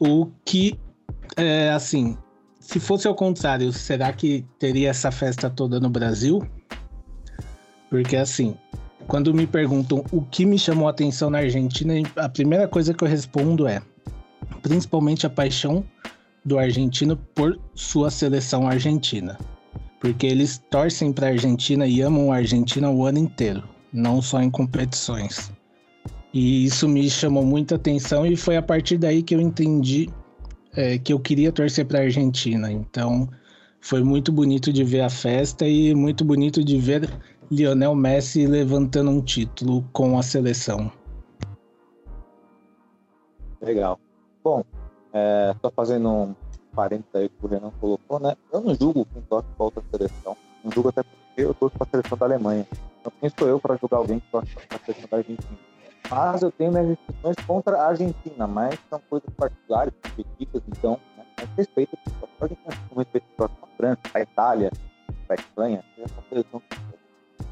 o 0.00 0.26
que 0.44 0.76
é 1.36 1.70
assim, 1.70 2.18
se 2.58 2.80
fosse 2.80 3.06
ao 3.06 3.14
contrário, 3.14 3.72
será 3.72 4.12
que 4.12 4.44
teria 4.58 4.90
essa 4.90 5.12
festa 5.12 5.48
toda 5.48 5.78
no 5.78 5.88
Brasil? 5.88 6.44
Porque 7.90 8.16
assim, 8.16 8.56
quando 9.06 9.32
me 9.32 9.46
perguntam 9.46 10.04
o 10.10 10.20
que 10.20 10.44
me 10.44 10.58
chamou 10.58 10.88
a 10.88 10.90
atenção 10.90 11.30
na 11.30 11.38
Argentina, 11.38 11.94
a 12.16 12.28
primeira 12.28 12.66
coisa 12.66 12.92
que 12.92 13.04
eu 13.04 13.08
respondo 13.08 13.68
é 13.68 13.80
principalmente 14.62 15.26
a 15.26 15.30
paixão 15.30 15.84
do 16.44 16.58
argentino 16.58 17.16
por 17.34 17.58
sua 17.74 18.10
seleção 18.10 18.66
argentina. 18.66 19.38
Porque 20.00 20.26
eles 20.26 20.58
torcem 20.70 21.12
para 21.12 21.28
a 21.28 21.30
Argentina 21.30 21.86
e 21.86 22.02
amam 22.02 22.30
a 22.30 22.36
Argentina 22.36 22.90
o 22.90 23.06
ano 23.06 23.18
inteiro, 23.18 23.62
não 23.92 24.20
só 24.20 24.42
em 24.42 24.50
competições. 24.50 25.50
E 26.32 26.64
isso 26.64 26.88
me 26.88 27.08
chamou 27.08 27.44
muita 27.44 27.76
atenção 27.76 28.26
e 28.26 28.36
foi 28.36 28.56
a 28.56 28.62
partir 28.62 28.98
daí 28.98 29.22
que 29.22 29.34
eu 29.34 29.40
entendi 29.40 30.10
é, 30.76 30.98
que 30.98 31.12
eu 31.12 31.20
queria 31.20 31.52
torcer 31.52 31.86
para 31.86 32.00
a 32.00 32.02
Argentina. 32.02 32.70
Então 32.70 33.28
foi 33.80 34.02
muito 34.02 34.32
bonito 34.32 34.72
de 34.72 34.82
ver 34.82 35.02
a 35.02 35.10
festa 35.10 35.66
e 35.66 35.94
muito 35.94 36.24
bonito 36.24 36.62
de 36.64 36.76
ver 36.78 37.08
Lionel 37.50 37.94
Messi 37.94 38.46
levantando 38.46 39.10
um 39.10 39.20
título 39.22 39.88
com 39.92 40.18
a 40.18 40.22
seleção. 40.22 40.90
Legal. 43.62 43.98
Bom, 44.42 44.64
é, 45.14 45.54
só 45.62 45.70
fazendo 45.70 46.08
um 46.10 46.34
parênteses 46.74 47.14
aí 47.14 47.28
que 47.28 47.46
o 47.46 47.48
Renan 47.48 47.70
colocou, 47.80 48.18
né? 48.18 48.36
Eu 48.52 48.60
não 48.60 48.74
julgo 48.74 49.06
quem 49.06 49.22
torce 49.22 49.48
para 49.56 49.64
outra 49.64 49.82
seleção. 49.90 50.36
Não 50.62 50.72
julgo 50.72 50.88
até 50.88 51.04
porque 51.04 51.42
eu 51.42 51.54
torço 51.54 51.78
para 51.78 51.86
a 51.86 51.90
seleção 51.90 52.18
da 52.18 52.26
Alemanha. 52.26 52.66
Então 53.00 53.12
quem 53.20 53.30
sou 53.38 53.48
eu 53.48 53.60
para 53.60 53.76
julgar 53.76 53.98
alguém 53.98 54.18
que 54.18 54.26
torce 54.30 54.52
para 54.54 54.76
a 54.76 54.80
seleção 54.80 55.08
da 55.08 55.16
Argentina? 55.18 55.58
Mas 56.10 56.42
eu 56.42 56.50
tenho 56.50 56.72
minhas 56.72 56.88
restrições 56.88 57.36
contra 57.46 57.78
a 57.78 57.86
Argentina, 57.86 58.46
mas 58.46 58.78
são 58.90 59.00
coisas 59.08 59.30
particulares, 59.34 59.94
específicas, 60.04 60.62
então, 60.68 61.00
né? 61.16 61.24
Mas 61.38 61.48
respeito 61.56 61.96
a 61.96 62.48
com 62.88 62.98
respeito 62.98 63.26
à 63.38 63.48
França, 63.76 64.00
a 64.12 64.20
Itália, 64.20 64.70
a 65.28 65.34
Espanha, 65.34 65.84
essa 65.98 66.14
seleção. 66.28 66.60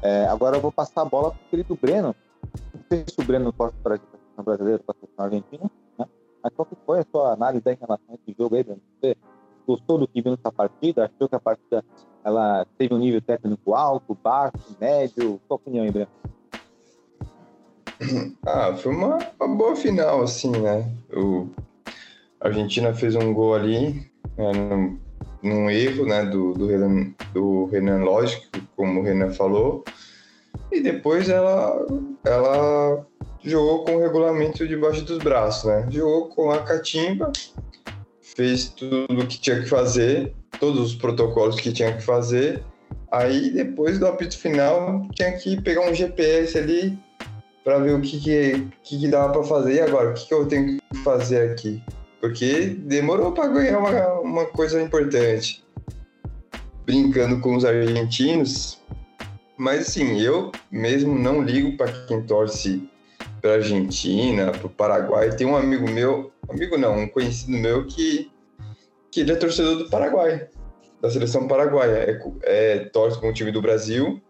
É, 0.01 0.25
agora 0.27 0.57
eu 0.57 0.61
vou 0.61 0.71
passar 0.71 1.01
a 1.01 1.05
bola 1.05 1.31
para 1.31 1.39
o 1.39 1.49
querido 1.49 1.75
Breno. 1.81 2.15
Não 2.73 2.83
sei 2.89 3.05
se 3.07 3.19
o 3.19 3.23
Breno 3.23 3.51
torce 3.53 3.75
para 3.81 3.95
a 3.95 3.97
seleção 3.97 4.43
brasileira, 4.43 4.79
para 4.79 4.95
a 4.95 4.99
seleção 4.99 5.25
argentina, 5.25 5.71
mas 6.43 6.53
qual 6.53 6.65
que 6.65 6.75
foi 6.85 6.99
a 6.99 7.05
sua 7.09 7.33
análise 7.33 7.63
em 7.65 7.77
relação 7.79 8.05
a 8.09 8.13
esse 8.15 8.35
jogo 8.37 8.55
aí? 8.55 8.63
Você 8.63 9.15
gostou 9.65 9.97
do 9.97 10.07
que 10.07 10.21
viu 10.21 10.31
nessa 10.31 10.51
partida? 10.51 11.05
Achou 11.05 11.29
que 11.29 11.35
a 11.35 11.39
partida 11.39 11.83
ela 12.23 12.65
teve 12.77 12.93
um 12.93 12.97
nível 12.97 13.21
técnico 13.21 13.73
alto, 13.73 14.17
baixo, 14.21 14.75
médio? 14.79 15.39
Sua 15.47 15.55
opinião 15.55 15.85
aí, 15.85 15.91
Bruno? 15.91 16.07
Ah, 18.45 18.75
foi 18.75 18.93
uma, 18.93 19.17
uma, 19.39 19.55
boa 19.55 19.75
final, 19.77 20.21
assim, 20.21 20.51
né? 20.51 20.91
O, 21.15 21.47
a 22.41 22.47
Argentina 22.47 22.93
fez 22.93 23.15
um 23.15 23.33
gol 23.33 23.55
ali, 23.55 24.11
né, 24.37 24.51
num, 24.51 24.99
num, 25.41 25.69
erro, 25.69 26.05
né, 26.05 26.25
do, 26.25 26.53
do, 26.53 26.67
Renan, 26.67 27.13
do 27.33 27.65
Renan 27.67 28.03
Lógico, 28.03 28.45
como 28.75 28.99
o 28.99 29.03
Renan 29.03 29.31
falou, 29.31 29.85
e 30.73 30.81
depois 30.81 31.29
ela, 31.29 31.85
ela 32.25 33.05
jogou 33.43 33.85
com 33.85 33.95
o 33.95 33.99
regulamento 33.99 34.67
debaixo 34.67 35.03
dos 35.03 35.19
braços, 35.19 35.65
né? 35.65 35.87
Jogou 35.89 36.27
com 36.29 36.51
a 36.51 36.59
catimba, 36.59 37.31
fez 38.21 38.69
tudo 38.69 39.21
o 39.21 39.27
que 39.27 39.39
tinha 39.39 39.61
que 39.61 39.67
fazer, 39.67 40.33
todos 40.59 40.79
os 40.79 40.95
protocolos 40.95 41.59
que 41.59 41.71
tinha 41.71 41.93
que 41.93 42.01
fazer. 42.01 42.63
Aí 43.11 43.51
depois 43.51 43.99
do 43.99 44.07
apito 44.07 44.37
final 44.37 45.07
tinha 45.13 45.31
que 45.33 45.61
pegar 45.61 45.81
um 45.81 45.93
GPS 45.93 46.57
ali 46.57 46.97
para 47.63 47.79
ver 47.79 47.95
o 47.95 48.01
que 48.01 48.19
que, 48.19 48.67
que, 48.83 48.99
que 48.99 49.07
dava 49.07 49.31
para 49.31 49.43
fazer. 49.43 49.75
E 49.75 49.81
agora, 49.81 50.11
o 50.11 50.13
que, 50.13 50.27
que 50.27 50.33
eu 50.33 50.47
tenho 50.47 50.77
que 50.77 50.97
fazer 51.03 51.51
aqui? 51.51 51.81
Porque 52.19 52.77
demorou 52.79 53.31
para 53.31 53.47
ganhar 53.47 53.79
uma, 53.79 54.19
uma 54.19 54.45
coisa 54.45 54.81
importante. 54.81 55.63
Brincando 56.85 57.39
com 57.39 57.55
os 57.55 57.63
argentinos. 57.63 58.81
Mas 59.63 59.87
assim, 59.87 60.19
eu 60.19 60.51
mesmo 60.69 61.17
não 61.17 61.41
ligo 61.41 61.77
para 61.77 61.89
quem 62.05 62.21
torce 62.21 62.85
para 63.41 63.53
Argentina, 63.53 64.51
para 64.51 64.67
o 64.67 64.69
Paraguai. 64.69 65.33
Tem 65.37 65.47
um 65.47 65.55
amigo 65.55 65.89
meu, 65.89 66.33
amigo 66.49 66.77
não, 66.77 66.97
um 66.99 67.07
conhecido 67.07 67.57
meu 67.57 67.87
que, 67.87 68.29
que 69.09 69.21
ele 69.21 69.31
é 69.31 69.35
torcedor 69.37 69.77
do 69.77 69.89
Paraguai, 69.89 70.49
da 71.01 71.09
seleção 71.09 71.47
paraguaia. 71.47 72.21
É, 72.43 72.75
é 72.75 72.79
torce 72.89 73.17
com 73.21 73.29
o 73.29 73.33
time 73.33 73.53
do 73.53 73.61
Brasil 73.61 74.21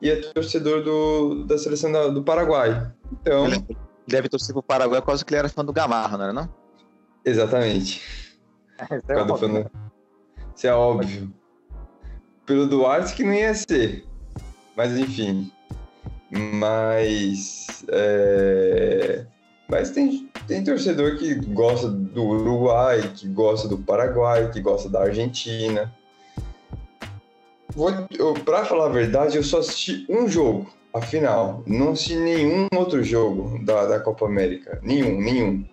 e 0.00 0.10
é 0.10 0.14
torcedor 0.30 0.84
do, 0.84 1.44
da 1.44 1.58
seleção 1.58 1.90
da, 1.90 2.06
do 2.06 2.22
Paraguai. 2.22 2.92
Então. 3.12 3.46
Ele 3.46 3.66
deve 4.06 4.28
torcer 4.28 4.52
pro 4.52 4.62
Paraguai 4.62 5.00
por 5.00 5.08
causa 5.08 5.24
que 5.24 5.34
ele 5.34 5.40
era 5.40 5.48
fã 5.48 5.64
do 5.64 5.72
Gamarra, 5.72 6.16
não 6.16 6.24
era 6.24 6.32
não? 6.32 6.48
Exatamente. 7.24 8.00
Isso 8.78 9.10
é 9.10 9.16
óbvio. 9.16 9.48
fã- 9.64 9.70
Isso 10.54 10.66
é 10.68 10.72
óbvio. 10.72 11.34
Pelo 12.46 12.68
Duarte 12.68 13.16
que 13.16 13.24
não 13.24 13.34
ia 13.34 13.52
ser. 13.54 14.07
Mas 14.78 14.96
enfim. 14.96 15.50
Mas. 16.30 17.84
é, 17.88 19.26
Mas 19.68 19.90
tem, 19.90 20.30
tem 20.46 20.62
torcedor 20.62 21.18
que 21.18 21.34
gosta 21.34 21.88
do 21.88 22.22
Uruguai, 22.22 23.12
que 23.12 23.26
gosta 23.26 23.66
do 23.66 23.78
Paraguai, 23.78 24.52
que 24.52 24.60
gosta 24.60 24.88
da 24.88 25.02
Argentina. 25.02 25.92
Eu, 28.16 28.34
pra 28.34 28.64
falar 28.64 28.86
a 28.86 28.90
verdade, 28.90 29.36
eu 29.36 29.42
só 29.42 29.58
assisti 29.58 30.06
um 30.08 30.28
jogo, 30.28 30.72
a 30.94 31.02
final. 31.02 31.64
Não 31.66 31.90
assisti 31.90 32.14
nenhum 32.14 32.68
outro 32.76 33.02
jogo 33.02 33.58
da, 33.64 33.84
da 33.84 33.98
Copa 33.98 34.26
América. 34.26 34.78
Nenhum, 34.80 35.20
nenhum. 35.20 35.66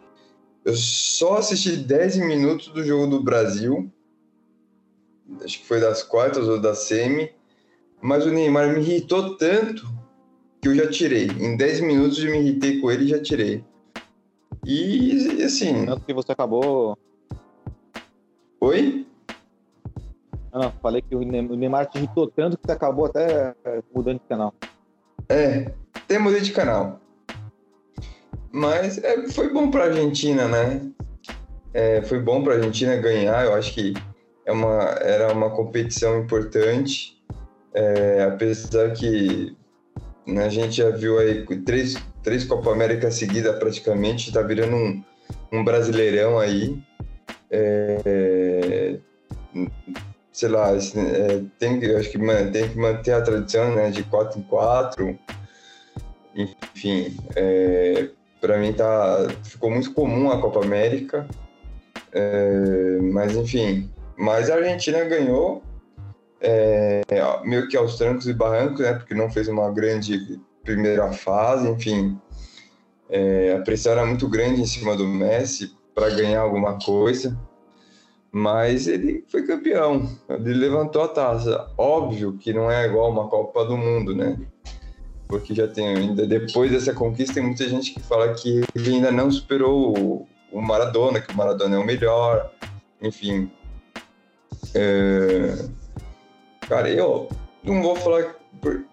Eu 0.64 0.76
só 0.76 1.38
assisti 1.38 1.78
10 1.78 2.18
minutos 2.18 2.70
do 2.70 2.84
jogo 2.84 3.06
do 3.06 3.24
Brasil. 3.24 3.88
Acho 5.44 5.60
que 5.60 5.68
foi 5.68 5.80
das 5.80 6.02
quartas 6.02 6.48
ou 6.48 6.60
da 6.60 6.74
semi. 6.74 7.30
Mas 8.06 8.24
o 8.24 8.30
Neymar 8.30 8.72
me 8.72 8.82
irritou 8.82 9.36
tanto 9.36 9.84
que 10.62 10.68
eu 10.68 10.76
já 10.76 10.88
tirei. 10.88 11.26
Em 11.26 11.58
10 11.58 11.80
minutos 11.82 12.24
eu 12.24 12.30
me 12.30 12.38
irritei 12.38 12.80
com 12.80 12.92
ele 12.92 13.06
e 13.06 13.08
já 13.08 13.20
tirei. 13.20 13.64
E 14.64 15.42
assim. 15.44 15.88
Tanto 15.88 16.06
que 16.06 16.14
você 16.14 16.32
acabou. 16.32 16.96
Oi? 18.62 19.08
Ah, 20.52 20.60
não, 20.60 20.72
falei 20.84 21.02
que 21.02 21.16
o 21.16 21.22
Ne- 21.22 21.42
o 21.52 21.56
Neymar 21.56 21.88
te 21.88 21.98
irritou 21.98 22.28
tanto 22.30 22.60
que 22.60 22.68
você 22.68 22.74
acabou 22.74 23.08
até 23.08 23.56
é, 23.66 23.82
mudando 23.92 24.20
de 24.20 24.28
canal. 24.30 24.54
É, 25.28 25.74
até 25.96 26.20
mudei 26.20 26.42
de 26.42 26.52
canal. 26.52 27.00
Mas 28.52 29.04
é, 29.04 29.28
foi 29.30 29.52
bom 29.52 29.72
pra 29.72 29.86
Argentina, 29.86 30.48
né? 30.48 30.92
É, 31.74 32.04
foi 32.04 32.20
bom 32.20 32.44
pra 32.44 32.54
Argentina 32.54 32.96
ganhar. 32.98 33.46
Eu 33.46 33.56
acho 33.56 33.74
que 33.74 33.94
é 34.46 34.52
uma, 34.52 34.84
era 35.02 35.34
uma 35.34 35.50
competição 35.50 36.20
importante. 36.22 37.15
É, 37.76 38.24
apesar 38.24 38.92
que 38.94 39.54
né, 40.26 40.46
a 40.46 40.50
gente 40.50 40.78
já 40.78 40.90
viu 40.90 41.20
aí 41.20 41.46
três, 41.66 41.96
três 42.24 42.46
Copa 42.46 42.72
América 42.72 43.12
seguida 43.12 43.54
praticamente, 43.54 44.32
tá 44.32 44.42
virando 44.42 44.76
um, 44.78 45.04
um 45.52 45.64
brasileirão 45.64 46.40
aí. 46.40 46.82
É, 47.52 48.98
sei 50.32 50.50
lá, 50.50 50.72
é, 50.74 51.44
tem, 51.60 51.96
acho 51.96 52.10
que 52.10 52.18
man- 52.18 52.50
tem 52.52 52.70
que 52.70 52.78
manter 52.78 53.12
a 53.12 53.22
tradição 53.22 53.76
né, 53.76 53.92
de 53.92 54.04
4 54.04 54.40
em 54.40 54.44
4. 54.44 55.20
Enfim, 56.34 57.18
é, 57.36 58.10
para 58.40 58.58
mim 58.58 58.72
tá, 58.72 59.28
ficou 59.44 59.70
muito 59.70 59.94
comum 59.94 60.32
a 60.32 60.42
Copa 60.42 60.64
América. 60.64 61.28
É, 62.14 62.98
mas 63.02 63.36
enfim, 63.36 63.90
mas 64.18 64.50
a 64.50 64.56
Argentina 64.56 65.04
ganhou 65.04 65.62
é, 66.48 67.02
meio 67.44 67.68
que 67.68 67.76
aos 67.76 67.98
trancos 67.98 68.28
e 68.28 68.34
barrancos, 68.34 68.82
né? 68.82 68.94
Porque 68.94 69.16
não 69.16 69.32
fez 69.32 69.48
uma 69.48 69.72
grande 69.72 70.40
primeira 70.64 71.12
fase, 71.12 71.68
enfim. 71.68 72.20
É, 73.10 73.56
a 73.58 73.62
pressão 73.62 73.94
era 73.94 74.06
muito 74.06 74.28
grande 74.30 74.62
em 74.62 74.66
cima 74.66 74.96
do 74.96 75.08
Messi 75.08 75.76
para 75.94 76.10
ganhar 76.10 76.42
alguma 76.42 76.78
coisa, 76.78 77.38
mas 78.32 78.88
ele 78.88 79.24
foi 79.28 79.46
campeão, 79.48 80.10
ele 80.30 80.54
levantou 80.54 81.02
a 81.04 81.08
taça. 81.08 81.72
Óbvio 81.78 82.38
que 82.38 82.54
não 82.54 82.70
é 82.70 82.86
igual 82.86 83.12
uma 83.12 83.28
Copa 83.28 83.66
do 83.66 83.78
Mundo, 83.78 84.16
né? 84.16 84.38
Porque 85.28 85.56
já 85.56 85.68
tem 85.68 85.88
ainda 85.88 86.28
depois 86.28 86.72
dessa 86.72 86.94
conquista 86.94 87.36
tem 87.36 87.44
muita 87.44 87.68
gente 87.68 87.92
que 87.94 88.00
fala 88.00 88.34
que 88.36 88.64
ele 88.76 88.96
ainda 88.96 89.12
não 89.12 89.32
superou 89.32 90.28
o, 90.52 90.62
Maradona, 90.62 91.20
que 91.20 91.34
o 91.34 91.38
Maradona 91.38 91.76
é 91.76 91.80
o 91.80 91.86
melhor, 91.86 92.52
enfim. 93.02 93.52
É, 94.76 95.66
Cara, 96.68 96.90
eu 96.90 97.28
não 97.64 97.82
vou 97.82 97.96
falar. 97.96 98.36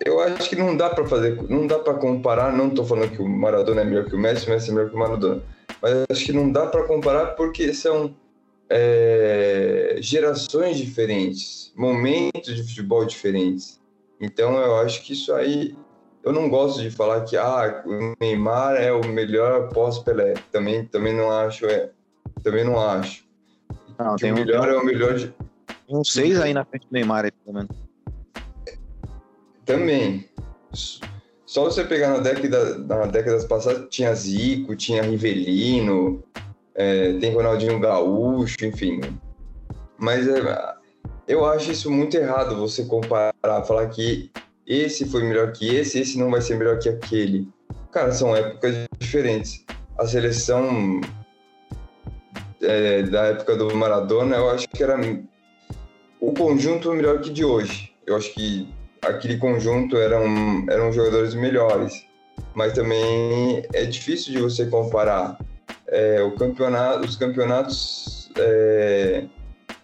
Eu 0.05 0.21
acho 0.21 0.49
que 0.49 0.57
não 0.57 0.77
dá 0.77 0.91
pra 0.91 1.07
fazer, 1.07 1.41
não 1.49 1.67
dá 1.67 1.79
pra 1.79 1.95
comparar. 1.95 2.53
Não 2.53 2.71
tô 2.71 2.85
falando 2.85 3.11
que 3.11 3.23
o 3.23 3.29
Maradona 3.29 3.81
é 3.81 3.85
melhor 3.85 4.05
que 4.05 4.15
o 4.15 4.19
Messi, 4.19 4.47
o 4.47 4.51
Messi 4.51 4.71
é 4.71 4.75
melhor 4.75 4.91
que 4.91 4.97
o 4.97 4.99
Maradona. 4.99 5.43
Mas 5.81 6.05
acho 6.11 6.25
que 6.25 6.33
não 6.33 6.51
dá 6.51 6.67
pra 6.67 6.85
comparar 6.85 7.35
porque 7.35 7.73
são 7.73 8.15
é, 8.69 9.97
gerações 10.01 10.77
diferentes, 10.77 11.73
momentos 11.77 12.55
de 12.55 12.63
futebol 12.63 13.05
diferentes. 13.05 13.81
Então 14.21 14.57
eu 14.57 14.77
acho 14.79 15.03
que 15.03 15.13
isso 15.13 15.33
aí. 15.33 15.77
Eu 16.25 16.33
não 16.33 16.49
gosto 16.49 16.81
de 16.81 16.91
falar 16.91 17.23
que 17.23 17.37
ah, 17.37 17.83
o 17.85 18.15
Neymar 18.21 18.77
é 18.77 18.93
o 18.93 19.05
melhor 19.05 19.69
pós-Pelé. 19.71 20.35
Também, 20.53 20.85
também 20.85 21.13
não 21.13 21.31
acho. 21.31 21.67
É, 21.67 21.91
também 22.45 22.65
não 22.65 22.81
acho. 22.81 23.25
Não, 23.99 24.13
o 24.13 24.15
um, 24.15 24.35
melhor 24.35 24.69
é 24.69 24.77
o 24.77 24.85
melhor 24.85 25.19
um 25.93 26.05
seis 26.05 26.41
aí 26.41 26.55
na 26.55 26.65
frente 26.65 26.87
do 26.87 26.93
Neymar, 26.93 27.25
aí, 27.25 27.33
pelo 27.33 27.57
menos. 27.57 27.77
Também. 29.65 30.29
Só 31.47 31.65
você 31.65 31.85
pegar 31.85 32.09
na 32.09 32.19
década, 32.19 32.79
na 32.79 33.07
décadas 33.07 33.45
passadas, 33.45 33.87
tinha 33.91 34.15
Zico, 34.15 34.75
tinha 34.75 35.03
Rivelino, 35.03 36.23
é, 36.75 37.13
tem 37.19 37.35
Ronaldinho 37.35 37.79
Gaúcho, 37.79 38.65
enfim. 38.65 39.01
Mas 39.99 40.27
é, 40.27 40.41
eu 41.29 41.45
acho 41.45 41.71
isso 41.71 41.91
muito 41.91 42.17
errado, 42.17 42.57
você 42.57 42.85
comparar, 42.85 43.35
falar 43.67 43.87
que 43.89 44.31
esse 44.67 45.05
foi 45.05 45.25
melhor 45.25 45.53
que 45.53 45.75
esse, 45.75 46.01
esse 46.01 46.19
não 46.19 46.31
vai 46.31 46.41
ser 46.41 46.57
melhor 46.57 46.79
que 46.79 46.89
aquele. 46.89 47.49
Cara, 47.91 48.13
são 48.13 48.35
épocas 48.35 48.75
diferentes. 48.99 49.65
A 49.99 50.07
seleção 50.07 51.01
é, 52.63 53.03
da 53.03 53.25
época 53.27 53.57
do 53.57 53.75
Maradona, 53.77 54.37
eu 54.37 54.51
acho 54.51 54.69
que 54.69 54.83
era 54.83 54.97
o 56.23 56.33
conjunto 56.33 56.93
melhor 56.93 57.21
que 57.21 57.31
de 57.31 57.45
hoje. 57.45 57.93
Eu 58.07 58.15
acho 58.15 58.33
que 58.33 58.73
aquele 59.03 59.37
conjunto 59.39 59.97
eram, 59.97 60.25
eram 60.71 60.93
jogadores 60.93 61.35
melhores, 61.35 62.07
mas 62.55 62.73
também 62.73 63.67
é 63.75 63.85
difícil 63.85 64.33
de 64.33 64.41
você 64.41 64.67
comparar. 64.67 65.37
É, 65.89 66.23
o 66.23 66.37
campeonato, 66.37 67.05
os 67.05 67.17
campeonatos 67.17 68.31
é, 68.39 69.25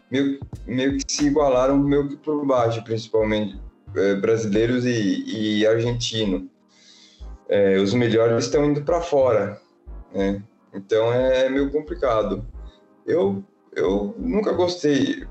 meio, 0.09 0.39
meio 0.64 0.97
que 0.99 1.12
se 1.12 1.26
igualaram 1.26 1.76
meio 1.76 2.09
que 2.09 2.16
por 2.16 2.47
baixo, 2.47 2.84
principalmente 2.84 3.61
é, 3.97 4.14
brasileiros 4.14 4.86
e, 4.86 5.59
e 5.59 5.66
argentino. 5.66 6.49
É, 7.49 7.78
os 7.78 7.93
melhores 7.93 8.45
estão 8.45 8.64
indo 8.64 8.82
para 8.82 9.01
fora, 9.01 9.61
né? 10.14 10.41
Então 10.72 11.12
é 11.12 11.49
meio 11.49 11.68
complicado. 11.72 12.47
Eu, 13.05 13.43
eu 13.74 14.14
nunca 14.18 14.53
gostei, 14.53 15.26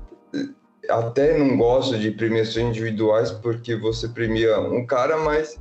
até 0.88 1.36
não 1.36 1.56
gosto 1.56 1.98
de 1.98 2.10
premiações 2.10 2.66
individuais 2.66 3.30
porque 3.30 3.76
você 3.76 4.08
premia 4.08 4.58
um 4.60 4.86
cara, 4.86 5.16
mas 5.18 5.58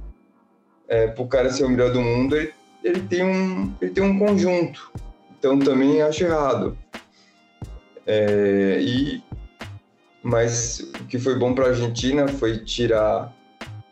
é, 0.88 1.08
para 1.08 1.24
o 1.24 1.28
cara 1.28 1.50
ser 1.52 1.66
o 1.66 1.70
melhor 1.70 1.92
do 1.92 2.02
mundo, 2.02 2.36
ele, 2.36 2.54
ele, 2.84 3.02
tem 3.02 3.24
um, 3.24 3.74
ele 3.82 3.92
tem 3.92 4.04
um 4.04 4.18
conjunto. 4.18 4.92
Então 5.38 5.60
também 5.60 6.02
acho 6.02 6.24
errado. 6.24 6.78
É, 8.06 8.78
e, 8.80 9.22
mas 10.24 10.80
o 10.80 11.06
que 11.06 11.20
foi 11.20 11.38
bom 11.38 11.54
para 11.54 11.66
a 11.66 11.70
Argentina 11.70 12.28
foi 12.28 12.60
tirar 12.60 13.34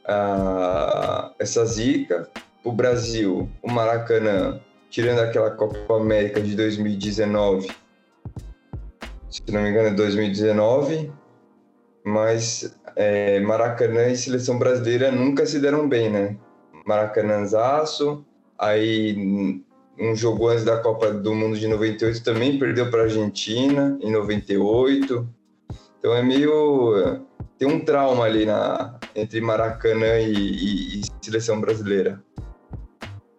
a, 0.06 1.32
essa 1.38 1.66
zica. 1.66 2.30
O 2.64 2.72
Brasil, 2.72 3.50
o 3.62 3.72
Maracanã, 3.72 4.60
tirando 4.90 5.20
aquela 5.20 5.52
Copa 5.52 5.98
América 5.98 6.42
de 6.42 6.56
2019, 6.56 7.70
se 9.30 9.52
não 9.52 9.62
me 9.62 9.70
engano 9.70 9.90
é 9.90 9.92
2019, 9.92 11.12
mas 12.06 12.78
é, 12.95 13.39
Maracanã 13.39 14.08
e 14.08 14.16
seleção 14.16 14.60
brasileira 14.60 15.12
nunca 15.12 15.45
se 15.45 15.60
deram 15.60 15.89
bem, 15.89 16.10
né? 16.10 16.38
Maracanãzaço, 16.86 18.24
aí 18.60 19.64
um 19.99 20.16
jogo 20.16 20.49
antes 20.49 20.64
da 20.64 20.78
Copa 20.78 21.12
do 21.12 21.34
Mundo 21.34 21.58
de 21.58 21.68
98 21.68 22.24
também 22.24 22.60
perdeu 22.60 22.91
para 22.91 23.01
a 23.01 23.03
Argentina 23.06 23.97
em 24.01 24.12
98. 24.12 25.28
Então 25.97 26.14
é 26.14 26.22
meio 26.22 27.26
tem 27.58 27.68
um 27.68 27.84
trauma 27.84 28.26
ali 28.26 28.45
na 28.45 28.99
entre 29.16 29.41
Maracanã 29.41 30.20
e, 30.20 30.34
e, 30.34 31.01
e 31.01 31.03
seleção 31.22 31.60
brasileira. 31.60 32.22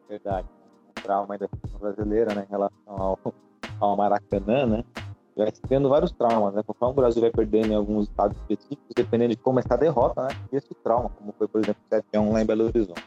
Verdade. 0.09 0.49
Trauma 1.03 1.39
da 1.39 1.47
seleção 1.47 1.79
brasileira, 1.79 2.35
né, 2.35 2.47
em 2.49 2.51
relação 2.51 2.75
ao, 2.87 3.19
ao 3.79 3.97
Maracanã, 3.97 4.67
né? 4.67 4.85
Vai 5.37 5.53
tendo 5.68 5.89
vários 5.89 6.11
traumas, 6.12 6.55
né? 6.55 6.62
Conforme 6.66 6.93
o 6.93 6.97
Brasil 6.97 7.20
vai 7.20 7.30
perdendo 7.30 7.72
em 7.72 7.74
alguns 7.74 8.09
estados 8.09 8.37
específicos, 8.39 8.95
dependendo 8.97 9.37
de 9.37 9.37
como 9.37 9.61
está 9.61 9.74
a 9.74 9.78
derrota, 9.78 10.22
né? 10.22 10.28
E 10.51 10.57
esse 10.57 10.72
trauma, 10.82 11.11
como 11.11 11.34
foi, 11.37 11.47
por 11.47 11.61
exemplo, 11.61 11.82
o 11.84 11.95
7 11.95 12.07
1 12.18 12.32
lá 12.32 12.43
em 12.43 12.47
Belo 12.47 12.64
Horizonte. 12.64 13.05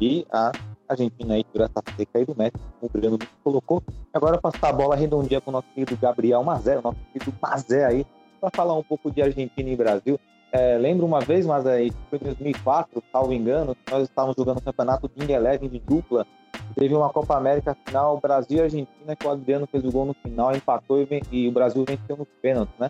E 0.00 0.26
a 0.32 0.52
Argentina 0.88 1.34
aí 1.34 1.44
por 1.44 1.60
essa 1.60 1.82
seca 1.96 2.18
aí 2.18 2.24
do 2.24 2.34
Messi, 2.34 2.56
o 2.80 2.88
Breno 2.88 3.18
colocou. 3.44 3.82
Agora 4.12 4.40
passar 4.40 4.70
a 4.70 4.72
bola 4.72 4.96
redondinha 4.96 5.40
com 5.40 5.50
o 5.50 5.52
nosso 5.52 5.68
querido 5.74 5.96
Gabriel 6.00 6.42
Mazé, 6.42 6.80
nosso 6.80 6.98
querido 7.12 7.34
Mazé 7.42 7.84
aí, 7.84 8.06
para 8.40 8.50
falar 8.54 8.74
um 8.74 8.82
pouco 8.82 9.10
de 9.10 9.20
Argentina 9.20 9.68
e 9.68 9.76
Brasil. 9.76 10.18
É, 10.52 10.78
lembro 10.78 11.06
uma 11.06 11.20
vez, 11.20 11.46
mas 11.46 11.66
aí 11.66 11.92
foi 12.08 12.18
em 12.18 12.24
2004, 12.24 13.02
salvo 13.12 13.32
engano, 13.32 13.76
nós 13.88 14.02
estávamos 14.02 14.34
jogando 14.36 14.58
o 14.58 14.62
campeonato 14.62 15.08
de 15.14 15.30
Eleven 15.30 15.68
de 15.68 15.78
dupla. 15.78 16.26
Teve 16.74 16.94
uma 16.94 17.10
Copa 17.10 17.36
América 17.36 17.76
final, 17.86 18.18
Brasil 18.20 18.58
e 18.58 18.62
Argentina, 18.62 19.16
que 19.16 19.26
o 19.26 19.30
Adriano 19.30 19.66
fez 19.66 19.84
o 19.84 19.90
gol 19.90 20.06
no 20.06 20.14
final, 20.14 20.54
empatou 20.54 21.00
e, 21.00 21.22
e 21.30 21.48
o 21.48 21.52
Brasil 21.52 21.84
venceu 21.84 22.16
nos 22.16 22.28
pênaltis, 22.40 22.74
né? 22.78 22.88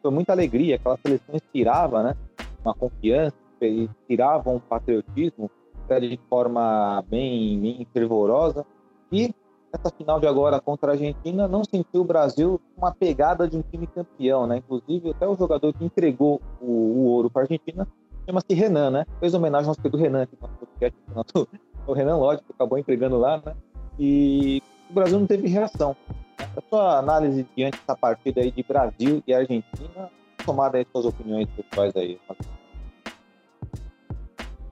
Foi 0.00 0.10
muita 0.10 0.32
alegria, 0.32 0.76
aquela 0.76 0.98
seleção 1.04 1.34
inspirava, 1.34 2.02
né? 2.02 2.16
Uma 2.64 2.74
confiança, 2.74 3.36
inspirava 3.60 4.50
um 4.50 4.58
patriotismo 4.58 5.50
de 6.00 6.18
forma 6.28 7.04
bem, 7.08 7.60
bem 7.60 7.86
fervorosa. 7.92 8.64
E 9.10 9.34
essa 9.72 9.90
final 9.90 10.20
de 10.20 10.26
agora 10.26 10.60
contra 10.60 10.92
a 10.92 10.94
Argentina 10.94 11.48
não 11.48 11.64
sentiu 11.64 12.02
o 12.02 12.04
Brasil 12.04 12.60
uma 12.76 12.92
pegada 12.92 13.48
de 13.48 13.56
um 13.56 13.62
time 13.62 13.86
campeão, 13.86 14.46
né? 14.46 14.58
Inclusive, 14.58 15.10
até 15.10 15.26
o 15.26 15.36
jogador 15.36 15.72
que 15.72 15.84
entregou 15.84 16.40
o, 16.60 16.66
o 16.66 17.04
ouro 17.06 17.30
para 17.30 17.42
a 17.42 17.44
Argentina 17.44 17.86
chama-se 18.26 18.54
Renan, 18.54 18.90
né? 18.90 19.06
Fez 19.20 19.34
homenagem 19.34 19.64
ao 19.64 19.70
nosso 19.70 19.80
querido 19.82 19.98
Renan, 19.98 20.26
que 20.26 20.36
nosso 20.40 20.54
podcast, 20.54 20.98
nosso, 21.14 21.48
o 21.86 21.92
Renan 21.92 22.18
que 22.36 22.52
acabou 22.52 22.78
entregando 22.78 23.18
lá, 23.18 23.42
né? 23.44 23.54
E 23.98 24.62
o 24.90 24.92
Brasil 24.92 25.18
não 25.18 25.26
teve 25.26 25.48
reação. 25.48 25.96
A 26.38 26.60
sua 26.68 26.98
análise 26.98 27.46
diante 27.56 27.78
dessa 27.78 27.96
partida 27.96 28.40
aí 28.40 28.50
de 28.50 28.62
Brasil 28.62 29.22
e 29.26 29.34
Argentina, 29.34 30.10
tomada 30.44 30.78
aí 30.78 30.86
suas 30.92 31.06
opiniões 31.06 31.48
pessoais 31.50 31.94
aí. 31.96 32.18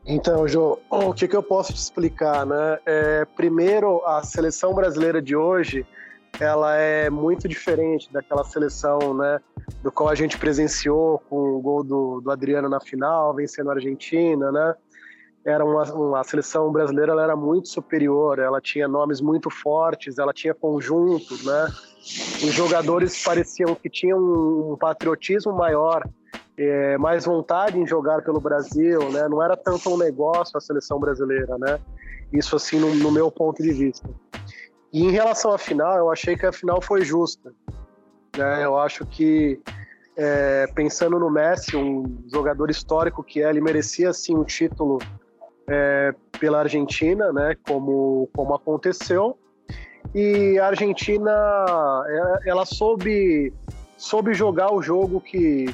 Então, 0.04 0.48
Jô, 0.48 0.78
o 0.90 1.14
que, 1.14 1.28
que 1.28 1.36
eu 1.36 1.42
posso 1.42 1.72
te 1.72 1.78
explicar, 1.78 2.44
né? 2.44 2.78
É, 2.84 3.24
primeiro, 3.36 4.04
a 4.04 4.22
seleção 4.22 4.74
brasileira 4.74 5.22
de 5.22 5.36
hoje, 5.36 5.86
ela 6.40 6.74
é 6.74 7.08
muito 7.08 7.46
diferente 7.46 8.12
daquela 8.12 8.42
seleção, 8.42 9.14
né? 9.14 9.40
Do 9.82 9.92
qual 9.92 10.08
a 10.08 10.14
gente 10.14 10.36
presenciou 10.36 11.22
com 11.30 11.36
o 11.36 11.60
gol 11.60 11.84
do, 11.84 12.20
do 12.20 12.30
Adriano 12.30 12.68
na 12.68 12.80
final, 12.80 13.34
vencendo 13.34 13.70
a 13.70 13.74
Argentina, 13.74 14.50
né? 14.50 14.74
Era 15.44 15.64
uma, 15.64 15.82
uma 15.92 16.24
seleção 16.24 16.70
brasileira, 16.70 17.12
ela 17.12 17.22
era 17.22 17.36
muito 17.36 17.68
superior, 17.68 18.38
ela 18.38 18.60
tinha 18.60 18.86
nomes 18.86 19.20
muito 19.20 19.48
fortes, 19.48 20.18
ela 20.18 20.32
tinha 20.32 20.54
conjuntos, 20.54 21.44
né? 21.44 21.68
Os 22.42 22.52
jogadores 22.52 23.22
pareciam 23.22 23.74
que 23.74 23.88
tinham 23.88 24.18
um 24.18 24.76
patriotismo 24.76 25.52
maior 25.52 26.06
é, 26.58 26.98
mais 26.98 27.24
vontade 27.24 27.78
em 27.78 27.86
jogar 27.86 28.22
pelo 28.22 28.40
Brasil, 28.40 29.10
né? 29.10 29.28
Não 29.28 29.42
era 29.42 29.56
tanto 29.56 29.88
um 29.90 29.96
negócio 29.96 30.58
a 30.58 30.60
seleção 30.60 31.00
brasileira, 31.00 31.56
né? 31.58 31.78
Isso 32.32 32.54
assim 32.54 32.78
no, 32.78 32.94
no 32.94 33.10
meu 33.10 33.30
ponto 33.30 33.62
de 33.62 33.72
vista. 33.72 34.08
E 34.92 35.02
em 35.02 35.10
relação 35.10 35.52
à 35.52 35.58
final, 35.58 35.96
eu 35.96 36.10
achei 36.10 36.36
que 36.36 36.44
a 36.44 36.52
final 36.52 36.82
foi 36.82 37.04
justa. 37.04 37.52
Né? 38.36 38.64
Eu 38.64 38.78
acho 38.78 39.06
que 39.06 39.60
é, 40.16 40.66
pensando 40.74 41.18
no 41.18 41.30
Messi, 41.30 41.76
um 41.76 42.18
jogador 42.30 42.70
histórico 42.70 43.22
que 43.22 43.42
é, 43.42 43.48
ele 43.48 43.60
merecia 43.60 44.12
sim 44.12 44.36
um 44.36 44.44
título 44.44 44.98
é, 45.70 46.12
pela 46.38 46.58
Argentina, 46.58 47.32
né? 47.32 47.56
Como 47.66 48.28
como 48.34 48.54
aconteceu. 48.54 49.38
E 50.14 50.58
a 50.58 50.66
Argentina, 50.66 51.30
ela, 51.30 52.40
ela 52.44 52.66
soube 52.66 53.52
soube 53.96 54.34
jogar 54.34 54.72
o 54.74 54.82
jogo 54.82 55.20
que 55.20 55.66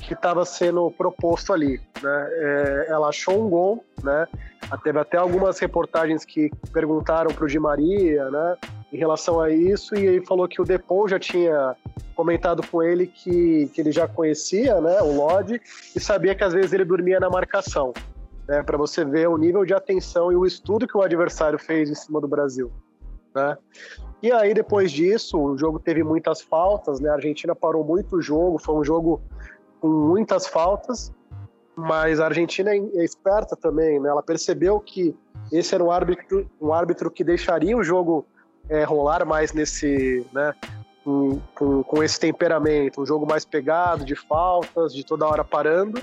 que 0.00 0.14
estava 0.14 0.44
sendo 0.44 0.90
proposto 0.90 1.52
ali. 1.52 1.80
Né? 2.02 2.28
É, 2.32 2.86
ela 2.88 3.08
achou 3.08 3.44
um 3.44 3.48
gol, 3.48 3.84
né? 4.02 4.26
Teve 4.82 4.98
até 4.98 5.18
algumas 5.18 5.58
reportagens 5.58 6.24
que 6.24 6.50
perguntaram 6.72 7.32
para 7.32 7.44
o 7.44 7.48
Di 7.48 7.58
Maria, 7.58 8.30
né? 8.30 8.56
Em 8.92 8.96
relação 8.96 9.40
a 9.40 9.50
isso, 9.50 9.94
e 9.94 10.06
ele 10.06 10.26
falou 10.26 10.48
que 10.48 10.60
o 10.60 10.64
Depou 10.64 11.08
já 11.08 11.18
tinha 11.18 11.76
comentado 12.14 12.66
com 12.66 12.82
ele 12.82 13.06
que, 13.06 13.70
que 13.74 13.80
ele 13.80 13.92
já 13.92 14.08
conhecia, 14.08 14.80
né? 14.80 15.00
O 15.02 15.14
Lodge, 15.16 15.60
e 15.94 16.00
sabia 16.00 16.34
que 16.34 16.44
às 16.44 16.52
vezes 16.52 16.72
ele 16.72 16.84
dormia 16.84 17.20
na 17.20 17.30
marcação. 17.30 17.92
Né, 18.48 18.62
para 18.62 18.76
você 18.76 19.04
ver 19.04 19.28
o 19.28 19.36
nível 19.36 19.64
de 19.64 19.72
atenção 19.72 20.32
e 20.32 20.36
o 20.36 20.44
estudo 20.44 20.86
que 20.86 20.96
o 20.96 21.02
adversário 21.02 21.58
fez 21.58 21.88
em 21.88 21.94
cima 21.94 22.20
do 22.20 22.26
Brasil. 22.26 22.72
Né? 23.34 23.56
E 24.22 24.30
aí, 24.30 24.54
depois 24.54 24.92
disso, 24.92 25.38
o 25.38 25.58
jogo 25.58 25.80
teve 25.80 26.04
muitas 26.04 26.40
faltas, 26.40 27.00
né? 27.00 27.08
A 27.08 27.14
Argentina 27.14 27.56
parou 27.56 27.82
muito 27.82 28.16
o 28.16 28.22
jogo, 28.22 28.58
foi 28.58 28.74
um 28.76 28.84
jogo 28.84 29.20
com 29.80 29.88
muitas 29.88 30.46
faltas, 30.46 31.12
mas 31.74 32.20
a 32.20 32.26
Argentina 32.26 32.70
é, 32.70 32.78
é 32.78 33.04
esperta 33.04 33.56
também, 33.56 33.98
né? 33.98 34.08
Ela 34.10 34.22
percebeu 34.22 34.78
que 34.78 35.16
esse 35.50 35.74
era 35.74 35.82
um 35.82 35.90
árbitro, 35.90 36.48
um 36.60 36.72
árbitro 36.72 37.10
que 37.10 37.24
deixaria 37.24 37.76
o 37.76 37.82
jogo 37.82 38.24
é, 38.68 38.84
rolar 38.84 39.26
mais 39.26 39.52
nesse, 39.52 40.24
né? 40.32 40.54
Com, 41.02 41.40
com, 41.52 41.82
com, 41.82 42.00
esse 42.00 42.20
temperamento, 42.20 43.02
um 43.02 43.06
jogo 43.06 43.26
mais 43.26 43.44
pegado, 43.44 44.04
de 44.04 44.14
faltas, 44.14 44.94
de 44.94 45.04
toda 45.04 45.26
hora 45.26 45.42
parando, 45.42 46.00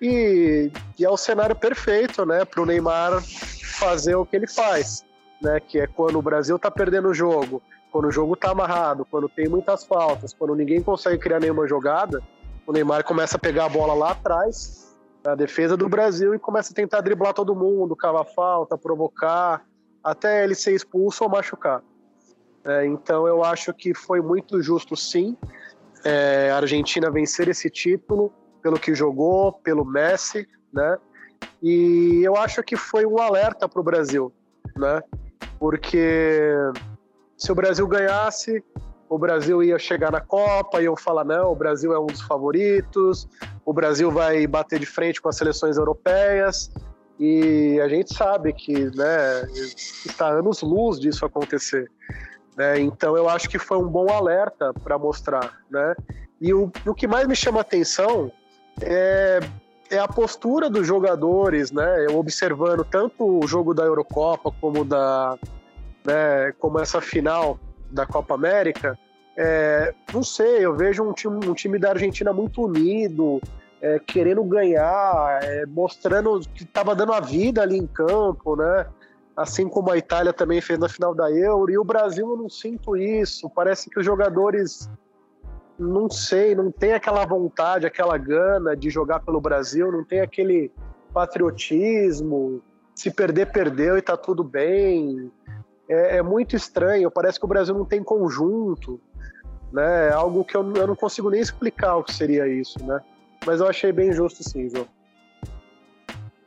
e, 0.00 0.70
e 0.98 1.04
é 1.04 1.10
o 1.10 1.16
cenário 1.16 1.56
perfeito, 1.56 2.24
né, 2.24 2.44
para 2.44 2.62
o 2.62 2.66
Neymar 2.66 3.22
fazer 3.78 4.14
o 4.14 4.24
que 4.24 4.36
ele 4.36 4.46
faz, 4.46 5.04
né, 5.40 5.60
que 5.60 5.78
é 5.78 5.86
quando 5.86 6.18
o 6.18 6.22
Brasil 6.22 6.56
está 6.56 6.70
perdendo 6.70 7.08
o 7.08 7.14
jogo, 7.14 7.62
quando 7.90 8.08
o 8.08 8.12
jogo 8.12 8.34
está 8.34 8.50
amarrado, 8.50 9.06
quando 9.10 9.28
tem 9.28 9.48
muitas 9.48 9.84
faltas, 9.84 10.32
quando 10.32 10.54
ninguém 10.54 10.82
consegue 10.82 11.18
criar 11.18 11.40
nenhuma 11.40 11.66
jogada, 11.66 12.22
o 12.66 12.72
Neymar 12.72 13.04
começa 13.04 13.36
a 13.36 13.40
pegar 13.40 13.64
a 13.64 13.68
bola 13.68 13.94
lá 13.94 14.10
atrás, 14.10 14.96
na 15.24 15.34
defesa 15.34 15.76
do 15.76 15.88
Brasil, 15.88 16.34
e 16.34 16.38
começa 16.38 16.72
a 16.72 16.76
tentar 16.76 17.00
driblar 17.00 17.32
todo 17.32 17.54
mundo, 17.54 17.96
cavar 17.96 18.26
falta, 18.26 18.76
provocar, 18.76 19.64
até 20.04 20.44
ele 20.44 20.54
ser 20.54 20.74
expulso 20.74 21.24
ou 21.24 21.30
machucar. 21.30 21.82
É, 22.64 22.84
então 22.86 23.26
eu 23.26 23.42
acho 23.42 23.72
que 23.72 23.94
foi 23.94 24.20
muito 24.20 24.60
justo, 24.62 24.94
sim, 24.94 25.36
é, 26.04 26.50
a 26.50 26.56
Argentina 26.56 27.10
vencer 27.10 27.48
esse 27.48 27.70
título 27.70 28.32
pelo 28.62 28.78
que 28.78 28.94
jogou, 28.94 29.52
pelo 29.52 29.84
Messi, 29.84 30.48
né? 30.72 30.98
E 31.62 32.22
eu 32.24 32.36
acho 32.36 32.62
que 32.62 32.76
foi 32.76 33.06
um 33.06 33.18
alerta 33.18 33.68
para 33.68 33.80
o 33.80 33.84
Brasil, 33.84 34.32
né? 34.76 35.02
Porque 35.58 36.54
se 37.36 37.50
o 37.50 37.54
Brasil 37.54 37.86
ganhasse, 37.86 38.62
o 39.08 39.18
Brasil 39.18 39.62
ia 39.62 39.78
chegar 39.78 40.12
na 40.12 40.20
Copa 40.20 40.80
e 40.80 40.84
eu 40.84 40.96
falar 40.96 41.24
não, 41.24 41.52
o 41.52 41.56
Brasil 41.56 41.92
é 41.92 41.98
um 41.98 42.06
dos 42.06 42.20
favoritos, 42.22 43.28
o 43.64 43.72
Brasil 43.72 44.10
vai 44.10 44.46
bater 44.46 44.78
de 44.78 44.86
frente 44.86 45.20
com 45.20 45.28
as 45.28 45.36
seleções 45.36 45.76
europeias 45.76 46.70
e 47.18 47.80
a 47.80 47.88
gente 47.88 48.14
sabe 48.14 48.52
que 48.52 48.74
né, 48.96 49.42
está 50.04 50.28
anos 50.28 50.62
luz 50.62 51.00
disso 51.00 51.24
acontecer. 51.24 51.90
Né? 52.56 52.80
Então 52.80 53.16
eu 53.16 53.28
acho 53.28 53.48
que 53.48 53.58
foi 53.58 53.78
um 53.78 53.88
bom 53.88 54.08
alerta 54.12 54.72
para 54.84 54.98
mostrar. 54.98 55.58
Né? 55.70 55.94
E 56.40 56.54
o, 56.54 56.70
o 56.86 56.94
que 56.94 57.06
mais 57.06 57.26
me 57.26 57.34
chama 57.34 57.60
atenção 57.60 58.30
é, 58.82 59.40
é 59.90 59.98
a 59.98 60.08
postura 60.08 60.68
dos 60.68 60.86
jogadores, 60.86 61.70
né? 61.70 62.06
Eu 62.06 62.18
observando 62.18 62.84
tanto 62.84 63.38
o 63.38 63.46
jogo 63.46 63.74
da 63.74 63.84
Eurocopa 63.84 64.52
como 64.60 64.84
da 64.84 65.38
né, 66.04 66.52
como 66.58 66.78
essa 66.78 67.00
final 67.00 67.58
da 67.90 68.06
Copa 68.06 68.34
América, 68.34 68.98
é, 69.36 69.94
não 70.12 70.22
sei, 70.22 70.64
eu 70.64 70.74
vejo 70.74 71.02
um 71.02 71.12
time, 71.12 71.46
um 71.46 71.54
time 71.54 71.78
da 71.78 71.90
Argentina 71.90 72.32
muito 72.32 72.62
unido, 72.62 73.40
é, 73.80 73.98
querendo 73.98 74.42
ganhar, 74.42 75.38
é, 75.42 75.64
mostrando 75.66 76.40
que 76.54 76.64
estava 76.64 76.94
dando 76.94 77.12
a 77.12 77.20
vida 77.20 77.62
ali 77.62 77.76
em 77.76 77.86
campo, 77.86 78.56
né? 78.56 78.86
Assim 79.36 79.68
como 79.68 79.92
a 79.92 79.96
Itália 79.96 80.32
também 80.32 80.60
fez 80.60 80.78
na 80.78 80.88
final 80.88 81.14
da 81.14 81.30
Euro, 81.30 81.70
e 81.70 81.78
o 81.78 81.84
Brasil 81.84 82.28
eu 82.28 82.36
não 82.36 82.48
sinto 82.48 82.96
isso. 82.96 83.48
Parece 83.48 83.88
que 83.88 84.00
os 84.00 84.04
jogadores, 84.04 84.90
não 85.78 86.10
sei, 86.10 86.54
não 86.54 86.72
tem 86.72 86.92
aquela 86.92 87.24
vontade, 87.24 87.86
aquela 87.86 88.18
gana 88.18 88.76
de 88.76 88.90
jogar 88.90 89.20
pelo 89.20 89.40
Brasil, 89.40 89.92
não 89.92 90.04
tem 90.04 90.20
aquele 90.20 90.72
patriotismo. 91.12 92.60
Se 92.94 93.10
perder, 93.10 93.52
perdeu 93.52 93.96
e 93.96 94.02
tá 94.02 94.16
tudo 94.16 94.42
bem 94.42 95.30
é, 95.88 96.16
é, 96.16 96.22
muito 96.22 96.56
estranho. 96.56 97.10
Parece 97.10 97.38
que 97.38 97.44
o 97.44 97.48
Brasil 97.48 97.74
não 97.74 97.84
tem 97.84 98.02
conjunto, 98.02 99.00
né? 99.72 100.08
É 100.08 100.12
algo 100.12 100.44
que 100.44 100.56
eu, 100.56 100.74
eu 100.74 100.86
não 100.86 100.96
consigo 100.96 101.30
nem 101.30 101.40
explicar 101.40 101.96
o 101.96 102.02
que 102.02 102.12
seria 102.12 102.48
isso, 102.48 102.84
né? 102.84 103.00
Mas 103.46 103.60
eu 103.60 103.68
achei 103.68 103.92
bem 103.92 104.12
justo 104.12 104.42
sim, 104.42 104.68
João. 104.68 104.86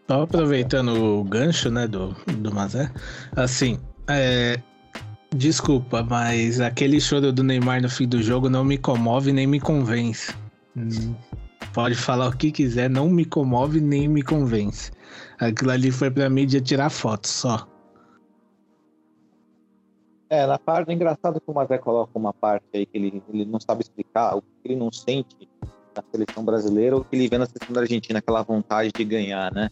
Aproveitando 0.07 1.19
o 1.19 1.23
gancho, 1.23 1.71
né, 1.71 1.87
do, 1.87 2.09
do 2.27 2.53
Mazé, 2.53 2.91
assim, 3.33 3.79
é, 4.09 4.59
desculpa, 5.35 6.03
mas 6.03 6.59
aquele 6.59 6.99
choro 6.99 7.31
do 7.31 7.43
Neymar 7.43 7.81
no 7.81 7.89
fim 7.89 8.07
do 8.07 8.21
jogo 8.21 8.49
não 8.49 8.63
me 8.63 8.77
comove 8.77 9.31
nem 9.31 9.47
me 9.47 9.59
convence. 9.59 10.33
Hum, 10.75 11.15
pode 11.73 11.95
falar 11.95 12.29
o 12.29 12.37
que 12.37 12.51
quiser, 12.51 12.89
não 12.89 13.09
me 13.09 13.25
comove 13.25 13.81
nem 13.81 14.07
me 14.07 14.21
convence. 14.21 14.91
Aquilo 15.39 15.71
ali 15.71 15.91
foi 15.91 16.11
pra 16.11 16.29
mídia 16.29 16.61
tirar 16.61 16.89
foto 16.89 17.27
só. 17.27 17.67
É, 20.29 20.45
na 20.45 20.57
parte, 20.57 20.89
é 20.89 20.93
engraçado 20.93 21.41
que 21.41 21.51
o 21.51 21.53
Mazé 21.53 21.77
coloca 21.77 22.17
uma 22.17 22.31
parte 22.31 22.65
aí 22.73 22.85
que 22.85 22.97
ele, 22.97 23.21
ele 23.33 23.45
não 23.45 23.59
sabe 23.59 23.81
explicar, 23.81 24.37
o 24.37 24.41
que 24.41 24.47
ele 24.63 24.77
não 24.77 24.89
sente 24.89 25.49
na 25.93 26.01
seleção 26.09 26.45
brasileira, 26.45 26.95
ou 26.95 27.03
que 27.03 27.15
ele 27.15 27.27
vê 27.27 27.37
na 27.37 27.45
seleção 27.45 27.73
da 27.73 27.81
Argentina, 27.81 28.19
aquela 28.19 28.41
vontade 28.41 28.91
de 28.95 29.03
ganhar, 29.03 29.53
né? 29.53 29.69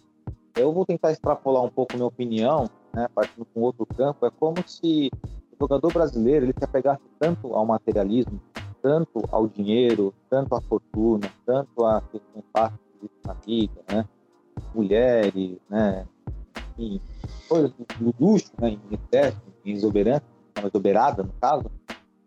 Eu 0.57 0.73
vou 0.73 0.85
tentar 0.85 1.13
extrapolar 1.13 1.63
um 1.63 1.69
pouco 1.69 1.93
minha 1.95 2.05
opinião, 2.05 2.69
né, 2.93 3.07
partindo 3.15 3.45
com 3.53 3.61
outro 3.61 3.85
campo, 3.85 4.25
é 4.25 4.31
como 4.31 4.57
se 4.67 5.09
o 5.13 5.38
jogador 5.59 5.91
brasileiro 5.91 6.45
ele 6.45 6.53
se 6.57 6.63
apegasse 6.63 7.03
tanto 7.19 7.53
ao 7.53 7.65
materialismo, 7.65 8.39
tanto 8.81 9.23
ao 9.31 9.47
dinheiro, 9.47 10.13
tanto 10.29 10.55
à 10.55 10.61
fortuna, 10.61 11.29
tanto 11.45 11.85
a 11.85 12.01
questões 12.01 12.45
fáceis 12.53 12.79
na 13.25 13.33
vida, 13.33 13.81
né? 13.91 14.05
mulheres, 14.73 15.57
né? 15.69 16.05
Enfim, 16.77 17.01
coisas 17.47 17.71
do 17.99 18.15
luxo, 18.19 18.51
né? 18.59 18.69
em 18.69 18.79
excesso, 18.91 19.41
em 19.65 19.71
exuberância, 19.71 20.23
exuberada 20.63 21.23
no 21.23 21.33
caso, 21.41 21.65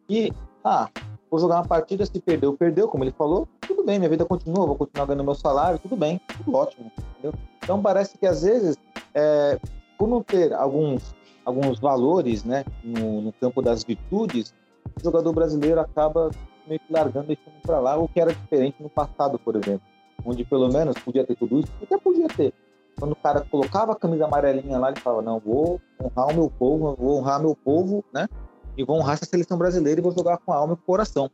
e, 0.09 0.33
ah, 0.65 0.89
vou 1.31 1.41
jogar 1.41 1.57
uma 1.57 1.67
partida, 1.67 2.05
se 2.05 2.21
perdeu, 2.21 2.55
perdeu, 2.55 2.89
como 2.89 3.05
ele 3.05 3.13
falou, 3.13 3.49
tudo 3.61 3.85
bem, 3.85 3.99
minha 3.99 4.11
vida 4.11 4.25
continua, 4.25 4.67
vou 4.67 4.77
continuar 4.77 5.07
ganhando 5.07 5.25
meu 5.25 5.35
salário, 5.35 5.79
tudo 5.79 5.97
bem, 5.97 6.21
tudo 6.37 6.55
ótimo, 6.55 6.91
entendeu? 7.11 7.33
Então 7.63 7.81
parece 7.81 8.19
que 8.19 8.27
às 8.27 8.43
vezes, 8.43 8.77
é, 9.15 9.59
por 9.99 10.09
não 10.09 10.23
ter 10.23 10.53
alguns, 10.53 11.15
alguns 11.45 11.79
valores, 11.79 12.45
né, 12.45 12.65
no, 12.83 13.23
no 13.23 13.33
campo 13.33 13.61
das 13.63 13.85
virtudes, 13.85 14.55
o 14.99 15.03
jogador 15.03 15.33
brasileiro 15.33 15.81
acaba 15.81 16.31
meio 16.67 16.81
que 16.81 16.93
largando 16.93 17.33
isso 17.33 17.43
para 17.63 17.81
lá, 17.81 17.97
o 17.97 18.09
que 18.09 18.21
era 18.21 18.33
diferente 18.33 18.83
no 18.83 18.89
passado, 18.89 19.39
por 19.39 19.57
exemplo, 19.57 19.83
onde 20.25 20.45
pelo 20.45 20.69
menos 20.73 20.97
podia 20.99 21.25
ter 21.25 21.37
tudo 21.37 21.61
isso, 21.61 21.73
até 21.83 21.99
podia 21.99 22.29
ter. 22.29 22.53
Quando 22.99 23.13
o 23.13 23.17
cara 23.17 23.41
colocava 23.51 23.93
a 23.93 23.97
camisa 23.97 24.27
amarelinha 24.27 24.79
lá, 24.79 24.91
ele 24.91 25.01
falava, 25.01 25.23
não, 25.23 25.41
vou 25.41 25.81
honrar 26.01 26.29
o 26.29 26.35
meu 26.35 26.51
povo, 26.51 26.95
vou 26.95 27.19
honrar 27.19 27.41
meu 27.41 27.57
povo, 27.57 28.05
né? 28.13 28.29
E 28.77 28.85
vou 28.85 28.99
honrar 28.99 29.15
essa 29.15 29.25
seleção 29.25 29.59
brasileira 29.59 30.01
e 30.01 30.03
vou 30.03 30.13
jogar 30.13 30.39
com 30.39 30.53
a 30.53 30.57
alma 30.57 30.75
e 30.75 30.77
com 30.77 30.83
o 30.83 30.87
coração. 30.87 31.31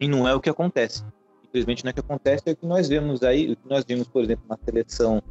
E 0.00 0.08
não 0.08 0.26
é 0.26 0.34
o 0.34 0.40
que 0.40 0.48
acontece. 0.48 1.04
Infelizmente 1.44 1.84
não 1.84 1.90
é 1.90 1.92
o 1.92 1.94
que 1.94 2.00
acontece, 2.00 2.44
é 2.46 2.52
o 2.52 2.56
que 2.56 2.66
nós 2.66 2.88
vemos 2.88 3.22
aí, 3.22 3.52
o 3.52 3.56
que 3.56 3.68
nós 3.68 3.84
vimos, 3.84 4.08
por 4.08 4.22
exemplo, 4.22 4.44
na 4.48 4.56
seleção 4.64 5.22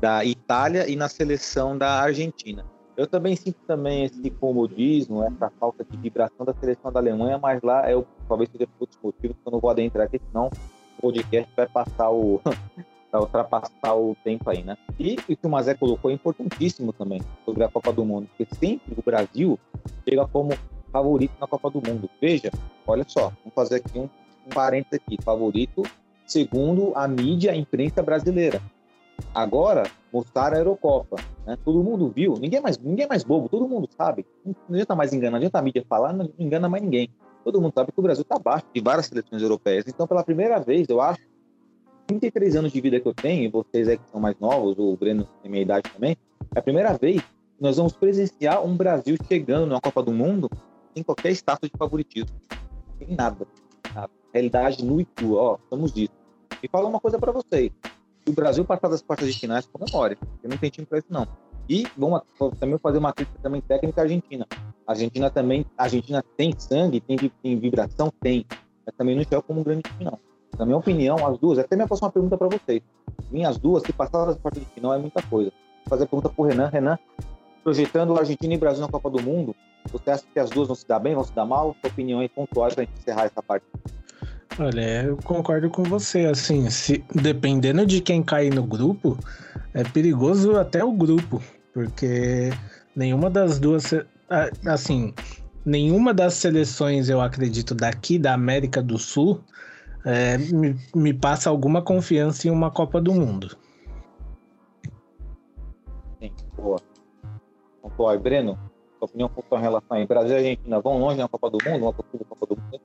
da 0.00 0.24
Itália 0.24 0.88
e 0.88 0.96
na 0.96 1.08
seleção 1.08 1.78
da 1.78 2.00
Argentina. 2.00 2.64
Eu 2.96 3.06
também 3.06 3.34
sinto 3.34 3.58
também 3.66 4.04
esse 4.04 4.30
comodismo, 4.30 5.22
essa 5.24 5.50
falta 5.58 5.84
de 5.84 5.96
vibração 5.96 6.46
da 6.46 6.54
seleção 6.54 6.92
da 6.92 7.00
Alemanha, 7.00 7.38
mas 7.38 7.60
lá 7.62 7.88
é 7.88 7.96
o, 7.96 8.06
talvez 8.28 8.48
seja 8.50 8.66
por 8.66 8.82
outros 8.82 8.98
motivos 9.02 9.36
que 9.36 9.48
eu 9.48 9.52
não 9.52 9.58
vou 9.58 9.70
adentrar 9.70 10.06
aqui, 10.06 10.20
senão 10.28 10.46
o 10.98 11.02
podcast 11.02 11.50
vai 11.56 11.66
passar 11.66 12.10
o 12.10 12.40
vai 13.10 13.20
ultrapassar 13.20 13.94
o 13.94 14.16
tempo 14.24 14.48
aí, 14.50 14.62
né? 14.62 14.76
E 14.98 15.16
o 15.28 15.36
que 15.36 15.46
o 15.46 15.48
Mazé 15.48 15.74
colocou 15.74 16.10
é 16.10 16.14
importantíssimo 16.14 16.92
também 16.92 17.20
sobre 17.44 17.64
a 17.64 17.68
Copa 17.68 17.92
do 17.92 18.04
Mundo, 18.04 18.28
porque 18.28 18.54
sempre 18.56 18.94
o 18.96 19.02
Brasil 19.02 19.58
chega 20.08 20.26
como 20.26 20.52
favorito 20.90 21.32
na 21.40 21.46
Copa 21.46 21.70
do 21.70 21.82
Mundo. 21.86 22.08
Veja, 22.20 22.50
olha 22.86 23.04
só, 23.06 23.32
vamos 23.40 23.54
fazer 23.54 23.76
aqui 23.76 23.98
um, 23.98 24.08
um 24.46 24.50
parênteses 24.52 25.00
aqui, 25.00 25.16
favorito 25.22 25.82
segundo 26.26 26.92
a 26.94 27.06
mídia, 27.06 27.52
a 27.52 27.56
imprensa 27.56 28.02
brasileira. 28.02 28.60
Agora, 29.34 29.84
mostraram 30.12 30.56
a 30.56 30.60
Eurocopa. 30.60 31.16
Né? 31.44 31.58
Todo 31.64 31.82
mundo 31.82 32.08
viu, 32.08 32.34
ninguém 32.34 32.58
é 32.58 32.62
mais, 32.62 32.78
ninguém 32.78 33.04
é 33.04 33.08
mais 33.08 33.24
bobo, 33.24 33.48
todo 33.48 33.68
mundo 33.68 33.88
sabe. 33.96 34.24
Não 34.44 34.54
adianta 34.70 34.94
mais 34.94 35.12
enganar, 35.12 35.32
não 35.32 35.38
adianta 35.38 35.58
a 35.58 35.62
mídia 35.62 35.84
falar, 35.88 36.12
não 36.12 36.30
engana 36.38 36.68
mais 36.68 36.82
ninguém. 36.82 37.10
Todo 37.44 37.60
mundo 37.60 37.72
sabe 37.74 37.92
que 37.92 37.98
o 37.98 38.02
Brasil 38.02 38.22
está 38.22 38.36
abaixo 38.36 38.66
de 38.72 38.80
várias 38.80 39.06
seleções 39.06 39.42
europeias. 39.42 39.84
Então, 39.88 40.06
pela 40.06 40.22
primeira 40.22 40.58
vez, 40.60 40.88
eu 40.88 41.00
acho, 41.00 41.20
33 42.06 42.56
anos 42.56 42.72
de 42.72 42.80
vida 42.80 43.00
que 43.00 43.08
eu 43.08 43.14
tenho, 43.14 43.44
e 43.44 43.48
vocês 43.48 43.88
é 43.88 43.96
que 43.96 44.08
são 44.10 44.20
mais 44.20 44.38
novos, 44.38 44.78
o 44.78 44.96
Breno 44.96 45.26
tem 45.42 45.50
minha 45.50 45.62
idade 45.62 45.90
também, 45.92 46.16
é 46.54 46.58
a 46.58 46.62
primeira 46.62 46.96
vez 46.96 47.20
que 47.20 47.62
nós 47.62 47.76
vamos 47.76 47.94
presenciar 47.94 48.64
um 48.64 48.76
Brasil 48.76 49.16
chegando 49.26 49.66
na 49.66 49.80
Copa 49.80 50.02
do 50.02 50.12
Mundo 50.12 50.50
sem 50.94 51.02
qualquer 51.02 51.32
status 51.32 51.68
de 51.70 51.76
favoritismo. 51.76 52.30
Sem 52.98 53.16
nada. 53.16 53.46
A 53.96 54.08
realidade 54.32 54.84
nua 54.84 55.02
e 55.02 55.04
crua, 55.04 55.42
ó, 55.42 55.58
estamos 55.62 55.92
disso. 55.92 56.12
E 56.62 56.68
falo 56.68 56.88
uma 56.88 57.00
coisa 57.00 57.18
para 57.18 57.32
vocês 57.32 57.72
o 58.26 58.32
Brasil 58.32 58.64
passar 58.64 58.88
das 58.88 59.02
quartas 59.02 59.32
de 59.32 59.38
finais 59.38 59.66
comemore, 59.66 60.16
porque 60.16 60.48
não 60.48 60.56
tem 60.56 60.70
time 60.70 60.86
para 60.86 60.98
isso 60.98 61.08
não. 61.10 61.26
E 61.68 61.86
vamos 61.96 62.22
também 62.58 62.78
fazer 62.78 62.98
uma 62.98 63.12
crítica 63.12 63.38
também 63.42 63.60
técnica 63.60 64.00
à 64.00 64.04
Argentina. 64.04 64.46
A 64.86 64.92
Argentina 64.92 65.30
também, 65.30 65.64
a 65.78 65.84
Argentina 65.84 66.22
tem 66.36 66.54
sangue, 66.58 67.00
tem, 67.00 67.16
tem 67.16 67.58
vibração, 67.58 68.12
tem, 68.20 68.46
mas 68.84 68.94
também 68.96 69.16
não 69.16 69.22
chega 69.22 69.40
como 69.40 69.60
um 69.60 69.64
grande 69.64 69.82
time 69.82 70.04
não. 70.04 70.18
Na 70.58 70.64
minha 70.64 70.76
opinião, 70.76 71.26
as 71.26 71.38
duas, 71.38 71.58
até 71.58 71.74
minha 71.74 71.86
próxima 71.88 72.12
pergunta 72.12 72.36
para 72.36 72.48
vocês. 72.48 72.82
Minhas 73.30 73.58
duas, 73.58 73.82
se 73.82 73.92
passar 73.92 74.26
das 74.26 74.36
quartas 74.36 74.62
de 74.62 74.68
final 74.70 74.94
é 74.94 74.98
muita 74.98 75.22
coisa. 75.22 75.50
Vou 75.50 75.90
fazer 75.90 76.04
a 76.04 76.06
pergunta 76.06 76.28
pro 76.28 76.44
Renan. 76.44 76.68
Renan, 76.68 76.98
projetando 77.62 78.16
Argentina 78.16 78.54
e 78.54 78.58
Brasil 78.58 78.82
na 78.82 78.88
Copa 78.88 79.10
do 79.10 79.22
Mundo, 79.22 79.56
você 79.90 80.10
acha 80.10 80.24
que 80.32 80.38
as 80.38 80.50
duas 80.50 80.68
vão 80.68 80.76
se 80.76 80.86
dar 80.86 80.98
bem, 80.98 81.14
vão 81.14 81.24
se 81.24 81.32
dar 81.32 81.44
mal? 81.44 81.74
Sua 81.80 81.90
opinião 81.90 82.20
aí 82.20 82.28
pontual 82.28 82.70
para 82.70 82.84
gente 82.84 82.98
encerrar 82.98 83.24
essa 83.24 83.42
parte. 83.42 83.66
Olha, 84.58 85.02
eu 85.02 85.16
concordo 85.18 85.68
com 85.68 85.82
você. 85.82 86.26
Assim, 86.26 86.70
se 86.70 87.04
dependendo 87.14 87.84
de 87.84 88.00
quem 88.00 88.22
cair 88.22 88.54
no 88.54 88.62
grupo, 88.62 89.18
é 89.72 89.82
perigoso 89.82 90.56
até 90.56 90.84
o 90.84 90.92
grupo, 90.92 91.42
porque 91.72 92.52
nenhuma 92.94 93.28
das 93.28 93.58
duas, 93.58 93.92
assim, 94.64 95.12
nenhuma 95.64 96.14
das 96.14 96.34
seleções, 96.34 97.08
eu 97.08 97.20
acredito, 97.20 97.74
daqui 97.74 98.18
da 98.18 98.34
América 98.34 98.82
do 98.82 98.98
Sul, 98.98 99.42
é, 100.04 100.38
me, 100.38 100.76
me 100.94 101.14
passa 101.14 101.50
alguma 101.50 101.82
confiança 101.82 102.46
em 102.46 102.50
uma 102.50 102.70
Copa 102.70 103.00
do 103.00 103.12
Mundo. 103.12 103.56
Sim, 106.20 106.32
boa. 106.56 106.80
Pontual. 107.82 108.18
Breno, 108.18 108.58
sua 108.98 109.06
opinião 109.06 109.28
com 109.28 109.56
relação 109.56 109.96
a 109.96 110.06
Brasil 110.06 110.32
e 110.32 110.36
Argentina 110.36 110.80
vão 110.80 110.98
longe 110.98 111.18
na 111.18 111.28
Copa 111.28 111.50
do 111.50 111.58
Mundo, 111.64 111.82
uma 111.82 111.92
possível 111.92 112.26
Copa 112.28 112.54
do 112.54 112.60
Mundo? 112.60 112.80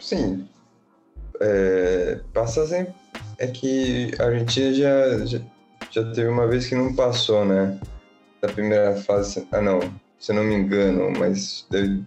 Sim. 0.00 0.48
É, 1.40 2.20
passa 2.32 2.66
sempre. 2.66 2.94
É 3.38 3.46
que 3.46 4.12
a 4.18 4.24
Argentina 4.24 4.72
já, 4.72 5.26
já, 5.26 5.40
já 5.90 6.12
teve 6.12 6.28
uma 6.28 6.46
vez 6.46 6.66
que 6.66 6.74
não 6.74 6.94
passou, 6.94 7.44
né? 7.44 7.78
Da 8.40 8.48
primeira 8.48 8.94
fase. 8.96 9.46
Ah, 9.50 9.60
não. 9.60 9.80
Se 10.18 10.32
eu 10.32 10.36
não 10.36 10.44
me 10.44 10.54
engano, 10.54 11.10
mas 11.18 11.66
deve... 11.70 12.04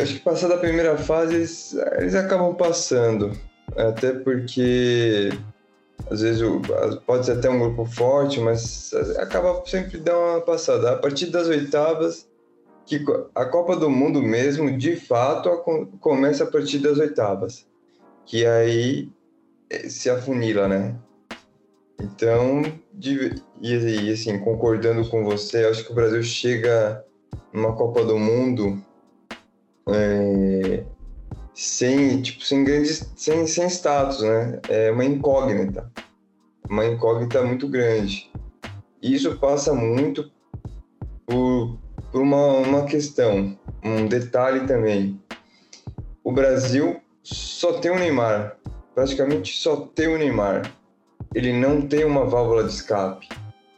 Acho 0.00 0.14
que 0.14 0.20
passar 0.20 0.48
da 0.48 0.56
primeira 0.56 0.96
fase, 0.96 1.34
eles, 1.34 1.74
eles 1.98 2.14
acabam 2.14 2.54
passando. 2.54 3.36
Até 3.76 4.12
porque 4.12 5.30
às 6.10 6.22
vezes 6.22 6.42
pode 7.06 7.26
ser 7.26 7.32
até 7.32 7.50
um 7.50 7.58
grupo 7.58 7.84
forte, 7.84 8.40
mas 8.40 8.92
acaba 9.18 9.62
sempre 9.66 9.98
dando 9.98 10.18
uma 10.18 10.40
passada. 10.40 10.92
A 10.92 10.96
partir 10.96 11.26
das 11.26 11.46
oitavas, 11.46 12.26
que 12.90 13.04
a 13.36 13.44
Copa 13.44 13.76
do 13.76 13.88
Mundo 13.88 14.20
mesmo, 14.20 14.76
de 14.76 14.96
fato, 14.96 15.48
começa 16.00 16.42
a 16.42 16.46
partir 16.50 16.80
das 16.80 16.98
oitavas, 16.98 17.64
que 18.26 18.44
aí 18.44 19.08
eh, 19.70 19.88
se 19.88 20.10
afunila, 20.10 20.66
né? 20.66 20.96
Então, 22.00 22.62
de, 22.92 23.40
e, 23.60 24.10
assim, 24.10 24.40
concordando 24.40 25.08
com 25.08 25.22
você, 25.22 25.66
acho 25.66 25.84
que 25.84 25.92
o 25.92 25.94
Brasil 25.94 26.22
chega 26.24 27.04
numa 27.52 27.76
Copa 27.76 28.04
do 28.04 28.18
Mundo 28.18 28.82
é, 29.88 30.82
sem, 31.54 32.20
tipo, 32.22 32.44
sem 32.44 32.64
grandes, 32.64 33.08
sem, 33.14 33.46
sem 33.46 33.66
status, 33.68 34.20
né? 34.22 34.60
É 34.68 34.90
uma 34.90 35.04
incógnita, 35.04 35.88
uma 36.68 36.84
incógnita 36.86 37.40
muito 37.42 37.68
grande. 37.68 38.32
E 39.00 39.14
isso 39.14 39.38
passa 39.38 39.72
muito 39.72 40.28
por 41.24 41.78
por 42.10 42.20
uma, 42.20 42.58
uma 42.58 42.84
questão, 42.84 43.56
um 43.82 44.06
detalhe 44.06 44.66
também. 44.66 45.20
O 46.24 46.32
Brasil 46.32 47.00
só 47.22 47.74
tem 47.74 47.90
o 47.90 47.98
Neymar, 47.98 48.56
praticamente 48.94 49.56
só 49.56 49.76
tem 49.94 50.08
o 50.08 50.18
Neymar. 50.18 50.70
Ele 51.34 51.52
não 51.52 51.80
tem 51.82 52.04
uma 52.04 52.24
válvula 52.24 52.64
de 52.64 52.72
escape. 52.72 53.28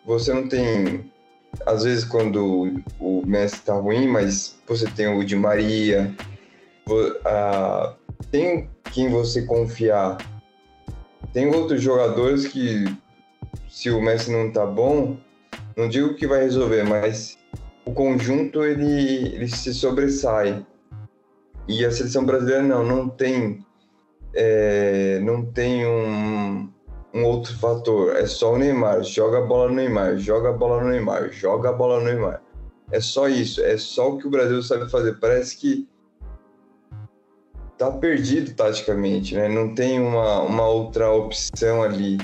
Você 0.07 0.33
não 0.33 0.49
tem, 0.49 1.11
às 1.67 1.85
vezes 1.85 2.05
quando 2.05 2.83
o 2.99 3.23
Messi 3.27 3.57
está 3.57 3.75
ruim, 3.75 4.09
mas 4.09 4.59
você 4.67 4.87
tem 4.91 5.07
o 5.09 5.25
Di 5.25 5.37
Maria, 5.37 6.15
tem 8.31 8.69
quem 8.93 9.11
você 9.11 9.43
confiar. 9.43 10.19
Tem 11.33 11.47
outros 11.47 11.81
jogadores 11.81 12.47
que, 12.47 12.85
se 13.69 13.91
o 13.91 14.01
Messi 14.01 14.31
não 14.31 14.51
tá 14.51 14.67
bom, 14.67 15.17
não 15.77 15.89
digo 15.89 16.15
que 16.15 16.27
vai 16.27 16.43
resolver, 16.43 16.85
mas 16.85 17.39
o 17.85 17.93
conjunto 17.93 18.65
ele, 18.65 19.35
ele 19.35 19.49
se 19.49 19.75
sobressai. 19.75 20.65
E 21.69 21.85
a 21.85 21.91
seleção 21.91 22.25
brasileira 22.25 22.63
não, 22.63 22.85
não 22.85 23.09
tem, 23.09 23.65
é, 24.35 25.21
não 25.21 25.45
tem 25.45 25.87
um, 25.87 26.69
um 27.15 27.25
outro 27.25 27.57
fator. 27.59 28.17
É 28.17 28.27
só 28.27 28.55
o 28.55 28.59
Neymar. 28.59 29.03
Joga 29.03 29.39
a 29.39 29.43
bola 29.43 29.69
no 29.69 29.75
Neymar, 29.77 30.19
joga 30.19 30.51
a 30.51 30.53
bola 30.53 30.83
no 30.83 30.91
Neymar, 30.91 31.31
joga 31.31 31.69
a 31.69 31.73
bola 31.73 32.01
no 32.01 32.07
Neymar. 32.07 32.43
É 32.91 33.01
só 33.01 33.29
isso, 33.29 33.63
é 33.63 33.77
só 33.79 34.11
o 34.11 34.19
que 34.19 34.27
o 34.27 34.31
Brasil 34.31 34.63
sabe 34.63 34.91
fazer. 34.91 35.19
Parece 35.19 35.57
que 35.57 35.89
tá 37.79 37.91
perdido 37.91 38.55
taticamente, 38.55 39.35
né? 39.35 39.49
Não 39.49 39.75
tem 39.75 39.99
uma, 39.99 40.43
uma 40.43 40.67
outra 40.67 41.11
opção 41.11 41.83
ali. 41.83 42.19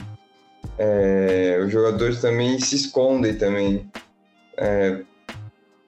É, 0.76 1.60
os 1.64 1.72
jogadores 1.72 2.20
também 2.20 2.58
se 2.60 2.76
escondem 2.76 3.36
também. 3.36 3.90
É, 4.56 5.02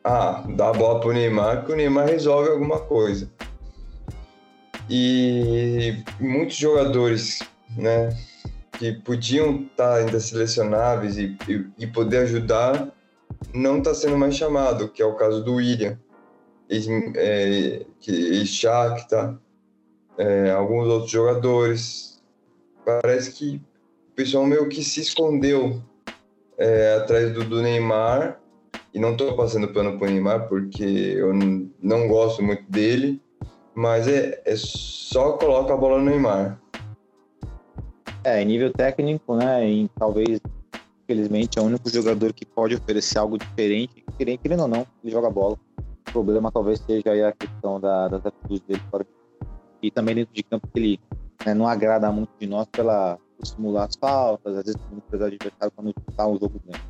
ah, 0.04 0.44
dá 0.56 0.70
a 0.70 0.72
bola 0.72 1.00
pro 1.00 1.12
Neymar 1.12 1.64
que 1.64 1.72
o 1.72 1.76
Neymar 1.76 2.06
resolve 2.06 2.50
alguma 2.50 2.80
coisa. 2.80 3.30
E 4.88 6.02
muitos 6.18 6.56
jogadores, 6.56 7.40
né, 7.76 8.16
que 8.78 8.92
podiam 8.92 9.62
estar 9.62 9.96
ainda 9.96 10.18
selecionáveis 10.18 11.16
e, 11.18 11.36
e, 11.48 11.66
e 11.78 11.86
poder 11.86 12.18
ajudar, 12.18 12.92
não 13.54 13.78
está 13.78 13.94
sendo 13.94 14.16
mais 14.16 14.34
chamado, 14.34 14.88
que 14.88 15.02
é 15.02 15.06
o 15.06 15.14
caso 15.14 15.44
do 15.44 15.54
William, 15.54 15.98
é, 17.16 17.84
que 18.00 18.46
Shakhtar, 18.46 19.38
é, 20.16 20.50
alguns 20.50 20.86
outros 20.88 21.10
jogadores. 21.10 22.22
Parece 22.84 23.32
que 23.32 23.62
o 24.12 24.14
pessoal 24.14 24.46
meio 24.46 24.68
que 24.68 24.82
se 24.82 25.00
escondeu 25.00 25.82
é, 26.58 26.94
atrás 26.94 27.32
do, 27.32 27.44
do, 27.44 27.62
Neymar, 27.62 28.39
e 28.92 28.98
não 28.98 29.12
estou 29.12 29.36
passando 29.36 29.68
pano 29.68 29.98
para 29.98 30.08
o 30.08 30.10
Neymar 30.10 30.48
porque 30.48 30.84
eu 30.84 31.32
não 31.80 32.08
gosto 32.08 32.42
muito 32.42 32.64
dele, 32.70 33.20
mas 33.74 34.08
é, 34.08 34.42
é 34.44 34.54
só 34.56 35.32
coloca 35.32 35.72
a 35.72 35.76
bola 35.76 35.98
no 35.98 36.10
Neymar. 36.10 36.60
É, 38.24 38.42
em 38.42 38.44
nível 38.44 38.72
técnico, 38.72 39.34
né, 39.36 39.88
talvez, 39.98 40.40
infelizmente, 41.04 41.58
é 41.58 41.62
o 41.62 41.64
único 41.64 41.88
jogador 41.88 42.32
que 42.32 42.44
pode 42.44 42.74
oferecer 42.74 43.18
algo 43.18 43.38
diferente, 43.38 44.04
querendo 44.18 44.60
ou 44.60 44.68
não, 44.68 44.86
ele 45.02 45.12
joga 45.12 45.30
bola. 45.30 45.56
O 46.08 46.12
problema 46.12 46.50
talvez 46.50 46.80
seja 46.80 47.12
aí 47.12 47.22
a 47.22 47.32
questão 47.32 47.80
da, 47.80 48.08
das 48.08 48.26
atitudes 48.26 48.60
dele 48.66 48.82
fora 48.90 49.06
e 49.82 49.90
também 49.90 50.14
dentro 50.14 50.34
de 50.34 50.42
campo 50.42 50.66
que 50.66 50.78
ele 50.78 51.00
né, 51.46 51.54
não 51.54 51.66
agrada 51.66 52.10
muito 52.12 52.30
de 52.38 52.46
nós 52.46 52.66
pela 52.66 53.18
por 53.38 53.46
simular 53.46 53.88
as 53.88 53.96
faltas, 53.96 54.54
às 54.54 54.64
vezes 54.64 54.80
o 54.90 55.24
adversário 55.24 55.72
quando 55.74 55.94
está 56.10 56.26
o 56.26 56.38
jogo 56.38 56.60
dentro. 56.64 56.82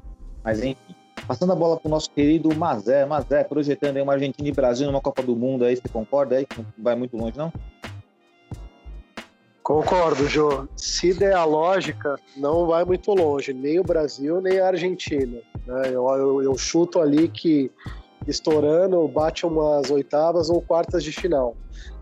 Mas 0.43 0.63
enfim, 0.63 0.95
passando 1.31 1.53
a 1.53 1.55
bola 1.55 1.76
para 1.76 1.87
o 1.87 1.91
nosso 1.93 2.11
querido 2.11 2.53
Mazé, 2.57 3.07
Mazé 3.07 3.45
projetando 3.45 3.97
aí 3.97 4.03
uma 4.03 4.14
Argentina 4.14 4.49
e 4.49 4.51
Brasil 4.51 4.89
numa 4.89 5.01
Copa 5.01 5.22
do 5.22 5.37
Mundo 5.37 5.64
aí, 5.64 5.76
você 5.76 5.89
concorda 5.89 6.35
aí 6.35 6.45
não 6.59 6.66
vai 6.76 6.97
muito 6.97 7.16
longe 7.16 7.39
não? 7.39 7.53
Concordo, 9.62 10.26
Jô. 10.26 10.66
Se 10.74 11.14
der 11.14 11.37
a 11.37 11.45
lógica, 11.45 12.18
não 12.37 12.66
vai 12.66 12.85
muito 12.85 13.12
longe, 13.12 13.53
nem 13.53 13.78
o 13.78 13.85
Brasil, 13.85 14.41
nem 14.41 14.59
a 14.59 14.66
Argentina. 14.66 15.39
Né? 15.64 15.83
Eu, 15.93 16.09
eu, 16.09 16.43
eu 16.43 16.59
chuto 16.59 16.99
ali 16.99 17.28
que 17.28 17.70
estourando 18.26 19.07
bate 19.07 19.47
umas 19.47 19.89
oitavas 19.89 20.51
ou 20.51 20.61
quartas 20.61 21.05
de 21.05 21.12
final. 21.12 21.57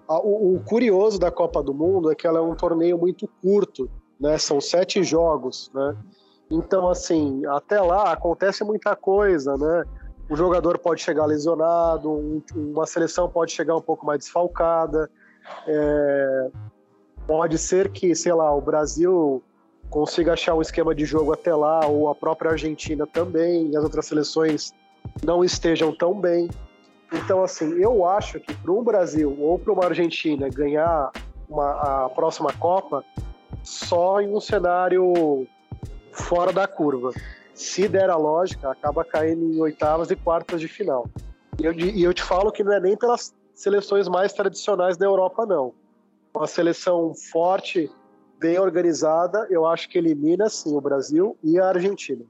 O, 0.09 0.55
o, 0.55 0.61
curioso 0.61 1.19
da 1.19 1.31
Copa 1.31 1.63
do 1.63 1.75
Mundo 1.75 2.11
é 2.11 2.15
que 2.15 2.27
ela 2.27 2.39
é 2.39 2.43
um 2.43 2.55
torneio 2.55 2.97
muito 2.97 3.29
curto, 3.43 3.91
né? 4.19 4.39
São 4.39 4.59
sete 4.59 5.03
jogos, 5.05 5.71
né? 5.75 5.95
Então, 6.51 6.89
assim, 6.89 7.45
até 7.47 7.81
lá 7.81 8.13
acontece 8.13 8.65
muita 8.65 8.97
coisa, 8.97 9.57
né? 9.57 9.85
O 10.31 10.37
jogador 10.37 10.79
pode 10.79 11.01
chegar 11.01 11.27
lesionado, 11.27 12.11
um, 12.11 12.43
uma 12.55 12.87
seleção 12.87 13.29
pode 13.29 13.53
chegar 13.53 13.77
um 13.77 13.81
pouco 13.81 14.05
mais 14.05 14.21
desfalcada. 14.21 15.11
É, 15.67 16.51
pode 17.27 17.59
ser 17.59 17.91
que, 17.91 18.15
sei 18.15 18.33
lá, 18.33 18.55
o 18.55 18.61
Brasil 18.61 19.43
consiga 19.91 20.35
achar 20.35 20.55
um 20.55 20.63
esquema 20.63 20.95
de 20.95 21.05
jogo 21.05 21.33
até 21.33 21.55
lá, 21.55 21.87
ou 21.87 22.09
a 22.09 22.15
própria 22.15 22.51
Argentina 22.51 23.07
também, 23.07 23.71
e 23.71 23.77
as 23.77 23.83
outras 23.83 24.07
seleções 24.07 24.73
não 25.25 25.43
estejam 25.43 25.95
tão 25.95 26.19
bem. 26.19 26.49
Então, 27.13 27.43
assim, 27.43 27.73
eu 27.81 28.07
acho 28.07 28.39
que 28.39 28.55
para 28.55 28.73
um 28.73 28.83
Brasil 28.83 29.35
ou 29.41 29.59
para 29.59 29.73
uma 29.73 29.85
Argentina 29.87 30.49
ganhar 30.49 31.11
uma, 31.49 32.05
a 32.05 32.11
próxima 32.11 32.53
Copa, 32.53 33.03
só 33.63 34.21
em 34.21 34.35
um 34.35 34.41
cenário 34.41 35.47
fora 36.19 36.53
da 36.53 36.67
curva. 36.67 37.13
Se 37.55 37.89
der 37.89 38.11
a 38.11 38.17
lógica, 38.17 38.71
acaba 38.71 39.05
caindo 39.05 39.53
em 39.53 39.61
oitavas 39.61 40.11
e 40.11 40.17
quartas 40.17 40.61
de 40.61 40.69
final. 40.69 41.09
E 41.61 41.65
eu, 41.65 41.73
e 41.73 42.03
eu 42.03 42.15
te 42.15 42.23
falo 42.23 42.53
que 42.53 42.63
não 42.63 42.73
é 42.73 42.81
nem 42.81 42.97
pelas 42.97 43.35
seleções 43.55 44.07
mais 44.07 44.33
tradicionais 44.33 44.97
da 44.97 45.07
Europa, 45.07 45.45
não. 45.45 45.75
Uma 46.33 46.47
seleção 46.47 47.13
forte, 47.15 47.91
bem 48.39 48.59
organizada, 48.59 49.47
eu 49.51 49.67
acho 49.67 49.89
que 49.89 49.99
elimina 49.99 50.49
sim 50.49 50.77
o 50.77 50.81
Brasil 50.81 51.37
e 51.43 51.59
a 51.59 51.69
Argentina. 51.69 52.25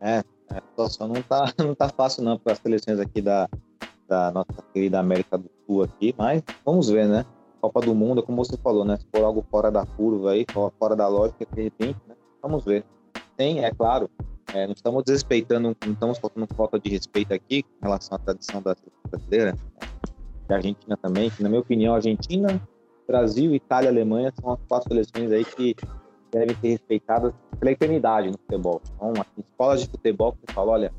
É, 0.00 0.22
a 0.48 0.54
situação 0.54 1.08
não 1.08 1.22
tá, 1.22 1.52
não 1.58 1.74
tá 1.74 1.88
fácil 1.88 2.22
não 2.22 2.38
para 2.38 2.52
as 2.52 2.58
seleções 2.60 3.00
aqui 3.00 3.20
da, 3.20 3.48
da 4.06 4.30
nossa 4.30 4.62
querida 4.72 5.00
América 5.00 5.36
do 5.36 5.50
Sul 5.66 5.82
aqui, 5.82 6.14
mas 6.16 6.42
vamos 6.64 6.88
ver, 6.88 7.08
né? 7.08 7.26
Copa 7.60 7.80
do 7.80 7.94
Mundo, 7.94 8.22
como 8.22 8.44
você 8.44 8.56
falou, 8.56 8.84
né? 8.84 8.96
Se 8.96 9.06
for 9.12 9.24
algo 9.24 9.44
fora 9.50 9.70
da 9.70 9.84
curva 9.84 10.32
aí, 10.32 10.46
fora 10.78 10.94
da 10.94 11.08
lógica, 11.08 11.46
de 11.52 11.62
repente, 11.62 11.98
né? 12.06 12.14
Vamos 12.42 12.64
ver. 12.64 12.84
Tem, 13.36 13.64
é 13.64 13.70
claro, 13.70 14.10
é, 14.54 14.66
não 14.66 14.72
estamos 14.72 15.04
desrespeitando, 15.04 15.76
não 15.84 15.92
estamos 15.92 16.18
faltando 16.18 16.46
falta 16.54 16.78
de 16.78 16.88
respeito 16.90 17.34
aqui 17.34 17.58
em 17.58 17.82
relação 17.82 18.16
à 18.16 18.18
tradição 18.18 18.62
da 18.62 18.74
brasileira, 19.10 19.52
né? 19.52 19.58
da 20.48 20.56
Argentina 20.56 20.96
também, 20.96 21.30
que 21.30 21.42
na 21.42 21.48
minha 21.48 21.60
opinião, 21.60 21.94
Argentina, 21.94 22.60
Brasil, 23.06 23.54
Itália, 23.54 23.90
Alemanha 23.90 24.32
são 24.40 24.52
as 24.52 24.58
quatro 24.66 24.88
seleções 24.88 25.30
aí 25.30 25.44
que 25.44 25.76
devem 26.30 26.56
ser 26.56 26.68
respeitadas 26.68 27.34
pela 27.58 27.72
eternidade 27.72 28.30
no 28.30 28.38
futebol. 28.38 28.80
Então, 28.96 29.12
assim, 29.12 29.44
escolas 29.50 29.80
de 29.82 29.88
futebol 29.88 30.32
que 30.32 30.52
você 30.52 30.58
olha, 30.58 30.92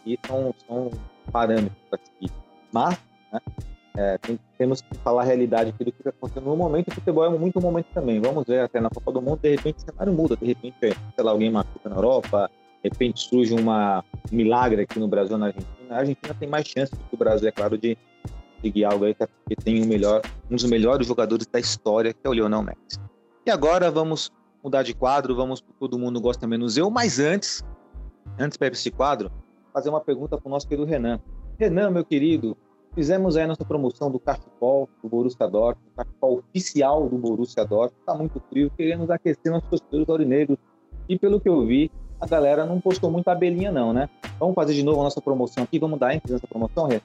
aqui 0.00 0.18
são, 0.26 0.54
são 0.66 0.90
parâmetros 1.32 1.78
para 1.88 1.98
seguir. 2.04 2.32
Mas, 2.72 2.98
né, 3.32 3.40
é, 3.96 4.18
tem, 4.18 4.38
temos 4.56 4.80
que 4.80 4.94
falar 4.98 5.22
a 5.22 5.24
realidade 5.24 5.70
aqui 5.70 5.84
do 5.84 5.92
que 5.92 6.00
está 6.00 6.10
acontecendo 6.10 6.44
no 6.44 6.56
momento. 6.56 6.88
O 6.88 6.94
futebol 6.94 7.24
é 7.24 7.30
muito 7.30 7.60
momento 7.60 7.86
também. 7.92 8.20
Vamos 8.20 8.44
ver 8.46 8.60
até 8.60 8.80
na 8.80 8.88
Copa 8.90 9.12
do 9.12 9.20
Mundo, 9.20 9.40
de 9.40 9.50
repente 9.50 9.78
o 9.78 9.80
cenário 9.80 10.12
muda. 10.12 10.36
De 10.36 10.46
repente, 10.46 10.76
sei 10.80 10.94
lá, 11.24 11.32
alguém 11.32 11.50
machuca 11.50 11.88
na 11.88 11.96
Europa, 11.96 12.50
de 12.82 12.88
repente 12.88 13.20
surge 13.20 13.52
uma, 13.54 14.04
um 14.32 14.36
milagre 14.36 14.82
aqui 14.82 14.98
no 14.98 15.08
Brasil, 15.08 15.36
na 15.36 15.46
Argentina. 15.46 15.70
A 15.90 15.96
Argentina 15.96 16.34
tem 16.38 16.48
mais 16.48 16.66
chance 16.66 16.92
do 16.92 16.98
que 16.98 17.14
o 17.14 17.18
Brasil, 17.18 17.48
é 17.48 17.52
claro, 17.52 17.76
de 17.76 17.98
conseguir 18.56 18.84
algo 18.84 19.04
aí, 19.04 19.14
porque 19.14 19.56
tem 19.56 19.82
um, 19.82 19.86
melhor, 19.86 20.22
um 20.50 20.54
dos 20.54 20.64
melhores 20.64 21.06
jogadores 21.06 21.46
da 21.46 21.58
história, 21.58 22.12
que 22.12 22.20
é 22.24 22.28
o 22.28 22.32
Lionel 22.32 22.62
Messi. 22.62 23.00
E 23.44 23.50
agora 23.50 23.90
vamos 23.90 24.30
mudar 24.62 24.82
de 24.82 24.94
quadro, 24.94 25.34
vamos 25.34 25.64
Todo 25.78 25.98
Mundo 25.98 26.20
Gosta 26.20 26.46
Menos 26.46 26.76
Eu, 26.76 26.90
mas 26.90 27.18
antes, 27.18 27.64
antes 28.38 28.56
para 28.56 28.68
esse 28.68 28.90
quadro, 28.90 29.32
fazer 29.72 29.88
uma 29.88 30.00
pergunta 30.00 30.36
para 30.36 30.46
o 30.46 30.50
nosso 30.50 30.68
querido 30.68 30.86
Renan. 30.86 31.18
Renan, 31.58 31.90
meu 31.90 32.04
querido, 32.04 32.56
fizemos 32.94 33.36
aí 33.36 33.44
a 33.44 33.46
nossa 33.46 33.64
promoção 33.64 34.10
do 34.10 34.18
cachecol 34.18 34.88
do 35.02 35.08
Borussia 35.08 35.48
Dortmund, 35.48 35.90
o 35.92 35.96
cachecol 35.96 36.38
oficial 36.38 37.08
do 37.08 37.16
Borussia 37.16 37.64
Dortmund, 37.64 38.00
está 38.00 38.14
muito 38.14 38.40
frio, 38.48 38.70
queremos 38.76 39.10
aquecer 39.10 39.52
nossos 39.52 39.68
torcedores 39.68 40.08
aurinegros, 40.08 40.58
e 41.08 41.18
pelo 41.18 41.40
que 41.40 41.48
eu 41.48 41.64
vi, 41.66 41.90
a 42.20 42.26
galera 42.26 42.66
não 42.66 42.80
postou 42.80 43.10
muita 43.10 43.32
abelhinha 43.32 43.72
não, 43.72 43.92
né? 43.92 44.08
Vamos 44.38 44.54
fazer 44.54 44.74
de 44.74 44.82
novo 44.82 45.00
a 45.00 45.04
nossa 45.04 45.20
promoção 45.20 45.64
aqui, 45.64 45.78
vamos 45.78 45.98
dar 45.98 46.14
ênfase 46.14 46.34
nessa 46.34 46.46
promoção, 46.46 46.86
Renan? 46.86 47.02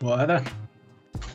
Bora! 0.00 0.44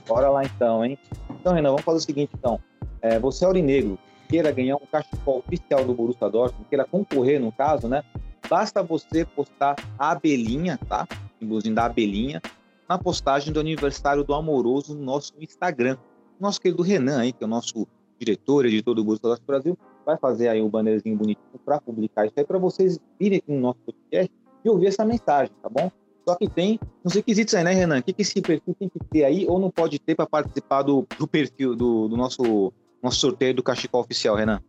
Bora 0.07 0.29
lá 0.29 0.43
então, 0.43 0.83
hein? 0.83 0.97
Então, 1.29 1.53
Renan, 1.53 1.69
vamos 1.69 1.83
fazer 1.83 1.97
o 1.97 2.01
seguinte 2.01 2.31
então, 2.37 2.59
é, 3.01 3.19
você 3.19 3.45
é 3.45 3.47
aurinegro, 3.47 3.97
queira 4.27 4.51
ganhar 4.51 4.75
um 4.75 4.85
cachecol 4.91 5.39
oficial 5.39 5.85
do 5.85 5.93
Borussia 5.93 6.29
Dortmund, 6.29 6.67
queira 6.69 6.85
concorrer 6.85 7.39
no 7.39 7.51
caso, 7.51 7.87
né? 7.87 8.03
Basta 8.49 8.81
você 8.81 9.25
postar 9.25 9.75
a 9.99 10.11
abelhinha, 10.11 10.79
tá? 10.87 11.07
Símbolozinho 11.39 11.75
da 11.75 11.85
abelhinha, 11.85 12.41
na 12.87 12.97
postagem 12.97 13.51
do 13.51 13.59
aniversário 13.59 14.23
do 14.23 14.33
Amoroso 14.33 14.95
no 14.95 15.03
nosso 15.03 15.33
Instagram. 15.39 15.97
Nosso 16.39 16.61
querido 16.61 16.83
Renan 16.83 17.19
aí, 17.19 17.33
que 17.33 17.43
é 17.43 17.47
o 17.47 17.49
nosso 17.49 17.87
diretor, 18.19 18.65
editor 18.65 18.95
do 18.95 19.03
Borussia 19.03 19.29
Dortmund 19.29 19.47
Brasil, 19.47 19.77
vai 20.05 20.17
fazer 20.17 20.47
aí 20.47 20.61
um 20.61 20.69
bannerzinho 20.69 21.15
bonitinho 21.15 21.59
para 21.65 21.81
publicar 21.81 22.25
isso 22.25 22.35
aí 22.37 22.45
para 22.45 22.57
vocês 22.57 22.99
virem 23.19 23.39
aqui 23.39 23.51
no 23.51 23.59
nosso 23.59 23.79
podcast 23.85 24.31
e 24.63 24.69
ouvir 24.69 24.87
essa 24.87 25.03
mensagem, 25.05 25.53
tá 25.61 25.69
bom? 25.69 25.91
Só 26.27 26.35
que 26.35 26.49
tem 26.49 26.79
uns 27.05 27.13
requisitos 27.13 27.53
aí, 27.53 27.63
né, 27.63 27.73
Renan? 27.73 27.99
O 27.99 28.03
que, 28.03 28.13
que 28.13 28.21
esse 28.21 28.41
perfil 28.41 28.75
tem 28.77 28.89
que 28.89 28.99
ter 29.11 29.23
aí 29.23 29.45
ou 29.47 29.59
não 29.59 29.71
pode 29.71 29.97
ter 29.99 30.15
para 30.15 30.25
participar 30.25 30.81
do, 30.81 31.07
do 31.17 31.27
perfil 31.27 31.75
do, 31.75 32.07
do 32.07 32.17
nosso 32.17 32.73
nosso 33.01 33.19
sorteio 33.19 33.53
do 33.53 33.63
cachecol 33.63 34.01
oficial, 34.01 34.35
Renan? 34.35 34.61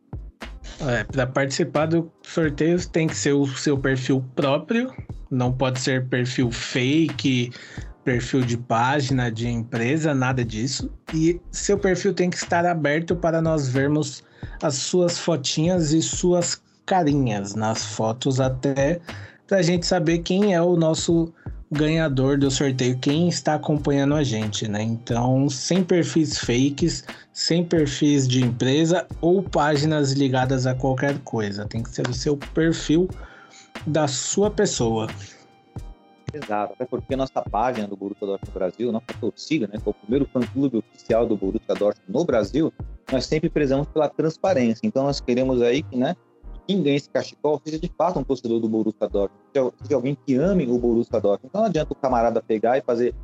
É, 0.80 1.02
para 1.04 1.26
participar 1.26 1.86
do 1.86 2.10
sorteio 2.22 2.78
tem 2.88 3.08
que 3.08 3.16
ser 3.16 3.32
o 3.32 3.46
seu 3.46 3.76
perfil 3.76 4.24
próprio, 4.36 4.92
não 5.30 5.52
pode 5.52 5.80
ser 5.80 6.08
perfil 6.08 6.50
fake, 6.52 7.50
perfil 8.04 8.40
de 8.42 8.56
página 8.56 9.30
de 9.30 9.48
empresa, 9.48 10.14
nada 10.14 10.44
disso. 10.44 10.90
E 11.12 11.40
seu 11.50 11.78
perfil 11.78 12.14
tem 12.14 12.30
que 12.30 12.36
estar 12.36 12.64
aberto 12.64 13.14
para 13.14 13.42
nós 13.42 13.68
vermos 13.68 14.22
as 14.62 14.74
suas 14.74 15.18
fotinhas 15.18 15.92
e 15.92 16.00
suas 16.00 16.60
carinhas 16.86 17.54
nas 17.54 17.84
fotos 17.84 18.40
até 18.40 19.00
para 19.46 19.58
a 19.58 19.62
gente 19.62 19.86
saber 19.86 20.18
quem 20.18 20.54
é 20.54 20.62
o 20.62 20.76
nosso 20.76 21.32
ganhador 21.70 22.38
do 22.38 22.50
sorteio, 22.50 22.98
quem 22.98 23.28
está 23.28 23.54
acompanhando 23.54 24.14
a 24.14 24.22
gente, 24.22 24.66
né? 24.68 24.82
Então, 24.82 25.50
sem 25.50 25.84
perfis 25.84 26.38
fakes, 26.38 27.04
sem 27.32 27.64
perfis 27.64 28.26
de 28.26 28.42
empresa 28.42 29.06
ou 29.20 29.42
páginas 29.42 30.12
ligadas 30.12 30.66
a 30.66 30.74
qualquer 30.74 31.18
coisa. 31.20 31.66
Tem 31.66 31.82
que 31.82 31.90
ser 31.90 32.08
o 32.08 32.14
seu 32.14 32.36
perfil 32.36 33.08
da 33.86 34.08
sua 34.08 34.50
pessoa. 34.50 35.08
Exato, 36.32 36.74
até 36.74 36.84
porque 36.84 37.16
nossa 37.16 37.42
página 37.42 37.88
do 37.88 37.96
Borussia 37.96 38.26
Dortmund 38.26 38.52
Brasil, 38.52 38.92
nossa 38.92 39.06
torcida, 39.20 39.66
né, 39.66 39.78
que 39.82 39.88
é 39.88 39.90
o 39.90 39.94
primeiro 39.94 40.26
fã-clube 40.26 40.78
oficial 40.78 41.26
do 41.26 41.36
Borussia 41.36 41.74
Dortmund 41.74 42.12
no 42.12 42.24
Brasil, 42.24 42.72
nós 43.10 43.24
sempre 43.24 43.48
prezamos 43.48 43.88
pela 43.88 44.08
transparência. 44.08 44.86
Então, 44.86 45.04
nós 45.04 45.20
queremos 45.20 45.62
aí 45.62 45.82
que, 45.82 45.96
né, 45.96 46.14
quem 46.68 46.82
ganha 46.82 46.96
esse 46.96 47.08
cachecol 47.08 47.58
seja 47.64 47.78
de 47.78 47.90
fato 47.96 48.18
um 48.18 48.24
torcedor 48.24 48.60
do 48.60 48.68
Borussia 48.68 49.08
Dortmund, 49.08 49.42
seja, 49.54 49.94
alguém 49.96 50.14
que 50.26 50.34
ame 50.34 50.66
o 50.66 50.78
Borussia 50.78 51.18
Dortmund. 51.18 51.46
Então 51.46 51.62
não 51.62 51.68
adianta 51.68 51.94
o 51.94 51.96
camarada 51.96 52.42
pegar 52.42 52.76
e 52.76 52.82
fazer 52.82 53.14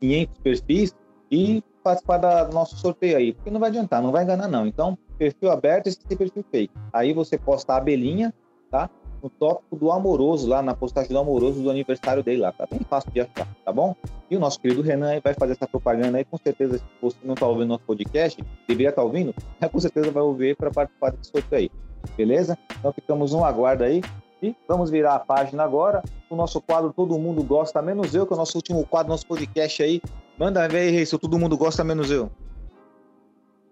500 0.00 0.38
perfis 0.38 0.96
e 1.30 1.62
participar 1.84 2.44
do 2.44 2.54
nosso 2.54 2.76
sorteio 2.76 3.18
aí, 3.18 3.34
porque 3.34 3.50
não 3.50 3.60
vai 3.60 3.68
adiantar, 3.68 4.02
não 4.02 4.10
vai 4.10 4.24
enganar 4.24 4.48
não. 4.48 4.66
Então, 4.66 4.96
perfil 5.18 5.50
aberto 5.50 5.88
e 5.88 6.16
perfil 6.16 6.44
fake. 6.50 6.72
Aí 6.90 7.12
você 7.12 7.36
posta 7.36 7.74
a 7.74 7.76
abelhinha, 7.76 8.32
tá? 8.70 8.88
No 9.26 9.30
tópico 9.30 9.74
do 9.74 9.90
amoroso, 9.90 10.48
lá 10.48 10.62
na 10.62 10.72
postagem 10.72 11.10
do 11.10 11.18
amoroso 11.18 11.60
do 11.60 11.68
aniversário 11.68 12.22
dele 12.22 12.42
lá. 12.42 12.52
Tá 12.52 12.64
bem 12.70 12.78
fácil 12.88 13.10
de 13.10 13.22
achar, 13.22 13.48
tá 13.64 13.72
bom? 13.72 13.92
E 14.30 14.36
o 14.36 14.38
nosso 14.38 14.60
querido 14.60 14.82
Renan 14.82 15.18
vai 15.20 15.34
fazer 15.34 15.54
essa 15.54 15.66
propaganda 15.66 16.16
aí, 16.18 16.24
com 16.24 16.36
certeza, 16.36 16.78
se 16.78 16.84
você 17.02 17.16
não 17.24 17.34
tá 17.34 17.44
ouvindo 17.44 17.66
nosso 17.66 17.82
podcast, 17.82 18.40
deveria 18.68 18.90
estar 18.90 19.02
ouvindo, 19.02 19.34
mas 19.60 19.68
com 19.72 19.80
certeza 19.80 20.12
vai 20.12 20.22
ouvir 20.22 20.54
para 20.54 20.70
participar 20.70 21.10
desse 21.10 21.32
sorteio 21.32 21.62
aí. 21.62 21.70
Beleza? 22.16 22.56
Então 22.78 22.92
ficamos 22.92 23.32
no 23.32 23.44
aguardo 23.44 23.82
aí. 23.82 24.00
E 24.40 24.54
vamos 24.68 24.90
virar 24.90 25.16
a 25.16 25.18
página 25.18 25.64
agora. 25.64 26.04
O 26.30 26.36
nosso 26.36 26.60
quadro 26.60 26.92
Todo 26.92 27.18
Mundo 27.18 27.42
Gosta 27.42 27.82
Menos 27.82 28.14
Eu, 28.14 28.26
que 28.28 28.32
é 28.32 28.36
o 28.36 28.38
nosso 28.38 28.56
último 28.56 28.86
quadro 28.86 29.10
nosso 29.10 29.26
podcast 29.26 29.82
aí. 29.82 30.00
Manda 30.38 30.68
ver 30.68 30.90
aí, 30.90 31.04
se 31.04 31.18
todo 31.18 31.36
mundo 31.36 31.56
gosta 31.56 31.82
menos 31.82 32.12
eu. 32.12 32.30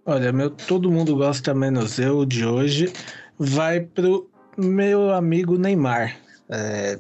Olha, 0.04 0.32
meu 0.32 0.50
todo 0.50 0.90
mundo 0.90 1.14
gosta 1.14 1.54
menos 1.54 1.98
eu 2.00 2.26
de 2.26 2.44
hoje 2.44 2.92
vai 3.38 3.80
pro 3.80 4.28
meu 4.56 5.12
amigo 5.12 5.58
Neymar. 5.58 6.16
É, 6.48 6.98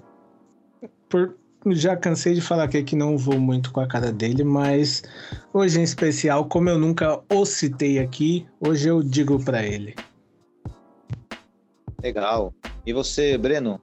por, 1.08 1.36
já 1.68 1.96
cansei 1.96 2.34
de 2.34 2.40
falar 2.40 2.64
aqui 2.64 2.82
que 2.82 2.96
não 2.96 3.16
vou 3.16 3.38
muito 3.38 3.72
com 3.72 3.80
a 3.80 3.86
cara 3.86 4.12
dele, 4.12 4.44
mas 4.44 5.02
hoje 5.52 5.80
em 5.80 5.82
especial, 5.82 6.46
como 6.46 6.68
eu 6.68 6.78
nunca 6.78 7.20
o 7.30 7.44
citei 7.44 7.98
aqui, 7.98 8.46
hoje 8.60 8.88
eu 8.88 9.02
digo 9.02 9.42
pra 9.42 9.62
ele. 9.62 9.94
Legal. 12.02 12.52
E 12.84 12.92
você, 12.92 13.38
Breno? 13.38 13.80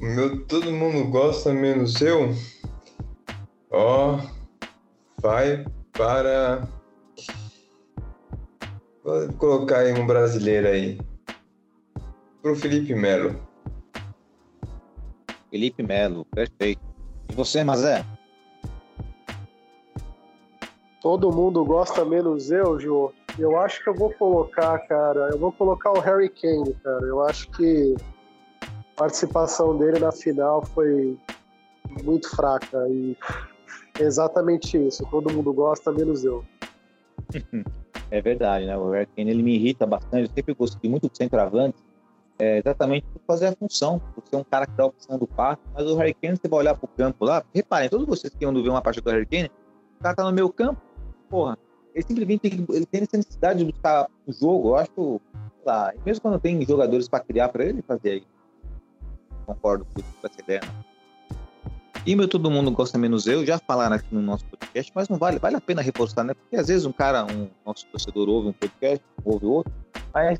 Meu 0.00 0.44
todo 0.46 0.70
mundo 0.70 1.10
gosta, 1.10 1.52
menos 1.52 2.00
eu. 2.00 2.34
Ó, 3.70 4.20
vai 5.20 5.64
para. 5.92 6.68
Vou 9.08 9.32
colocar 9.38 9.78
aí 9.78 9.98
um 9.98 10.06
brasileiro 10.06 10.68
aí. 10.68 10.98
Pro 12.42 12.54
Felipe 12.54 12.94
Melo. 12.94 13.40
Felipe 15.50 15.82
Melo, 15.82 16.26
perfeito. 16.26 16.82
E 17.26 17.34
você, 17.34 17.64
Mazé? 17.64 18.04
Todo 21.00 21.32
mundo 21.32 21.64
gosta 21.64 22.04
menos 22.04 22.50
eu, 22.50 22.78
Jô. 22.78 23.10
Eu 23.38 23.58
acho 23.58 23.82
que 23.82 23.88
eu 23.88 23.94
vou 23.94 24.12
colocar, 24.12 24.78
cara. 24.80 25.30
Eu 25.30 25.38
vou 25.38 25.52
colocar 25.52 25.90
o 25.92 26.00
Harry 26.00 26.28
Kane, 26.28 26.74
cara. 26.84 27.06
Eu 27.06 27.22
acho 27.22 27.50
que 27.52 27.96
a 28.60 28.68
participação 28.94 29.78
dele 29.78 30.00
na 30.00 30.12
final 30.12 30.62
foi 30.66 31.16
muito 32.04 32.28
fraca. 32.36 32.86
E 32.90 33.16
é 33.98 34.02
exatamente 34.02 34.76
isso. 34.76 35.02
Todo 35.10 35.32
mundo 35.32 35.50
gosta, 35.50 35.90
menos 35.90 36.26
eu. 36.26 36.44
É 38.10 38.20
verdade, 38.20 38.66
né? 38.66 38.76
O 38.76 38.90
Harry 38.90 39.06
Kane, 39.14 39.30
ele 39.30 39.42
me 39.42 39.54
irrita 39.54 39.86
bastante. 39.86 40.28
Eu 40.28 40.34
sempre 40.34 40.54
gostei 40.54 40.90
muito 40.90 41.08
do 41.08 41.16
centroavante. 41.16 41.76
É, 42.40 42.58
exatamente 42.58 43.04
por 43.12 43.20
fazer 43.26 43.48
a 43.48 43.52
função, 43.52 44.00
por 44.14 44.22
ser 44.24 44.36
um 44.36 44.44
cara 44.44 44.64
que 44.64 44.72
dá 44.72 44.84
a 44.84 44.86
opção 44.86 45.18
do 45.18 45.26
passe. 45.26 45.60
Mas 45.74 45.84
o 45.86 45.96
Harry 45.96 46.14
Kane, 46.14 46.36
você 46.36 46.48
vai 46.48 46.60
olhar 46.60 46.74
pro 46.76 46.86
campo 46.86 47.24
lá, 47.24 47.44
reparem, 47.52 47.88
todos 47.88 48.06
vocês 48.06 48.32
que 48.32 48.44
iam 48.44 48.54
ver 48.54 48.68
uma 48.68 48.80
partida 48.80 49.10
do 49.10 49.14
Harry 49.14 49.26
Kane, 49.26 49.50
o 49.98 50.02
cara 50.02 50.14
tá 50.14 50.24
no 50.24 50.32
meu 50.32 50.48
campo, 50.52 50.80
porra, 51.28 51.58
ele 51.92 52.04
simplesmente 52.06 52.40
tem, 52.42 52.50
que- 52.64 52.72
ele 52.72 52.86
tem 52.86 53.02
essa 53.02 53.16
necessidade 53.16 53.58
de 53.58 53.64
buscar 53.64 54.08
o 54.24 54.32
jogo, 54.32 54.68
eu 54.68 54.76
acho, 54.76 55.20
lá, 55.66 55.92
mesmo 56.06 56.22
quando 56.22 56.38
tem 56.38 56.64
jogadores 56.64 57.08
para 57.08 57.24
criar 57.24 57.48
para 57.48 57.64
ele 57.64 57.82
fazer 57.82 58.18
isso. 58.18 58.28
Concordo 59.44 59.84
com 59.92 60.00
essa 60.24 60.40
ideia, 60.40 60.62
não. 60.64 60.87
E 62.06 62.26
todo 62.26 62.50
mundo 62.50 62.70
gosta 62.70 62.96
menos 62.96 63.26
eu, 63.26 63.44
já 63.44 63.58
falaram 63.58 63.96
aqui 63.96 64.06
no 64.10 64.22
nosso 64.22 64.44
podcast, 64.46 64.90
mas 64.94 65.08
não 65.08 65.18
vale, 65.18 65.38
vale 65.38 65.56
a 65.56 65.60
pena 65.60 65.82
reforçar, 65.82 66.24
né? 66.24 66.34
Porque 66.34 66.56
às 66.56 66.68
vezes 66.68 66.86
um 66.86 66.92
cara, 66.92 67.24
um 67.24 67.48
nosso 67.66 67.86
torcedor 67.86 68.28
ouve 68.28 68.48
um 68.48 68.52
podcast, 68.52 69.04
ouve 69.24 69.46
outro, 69.46 69.72
mas 70.14 70.38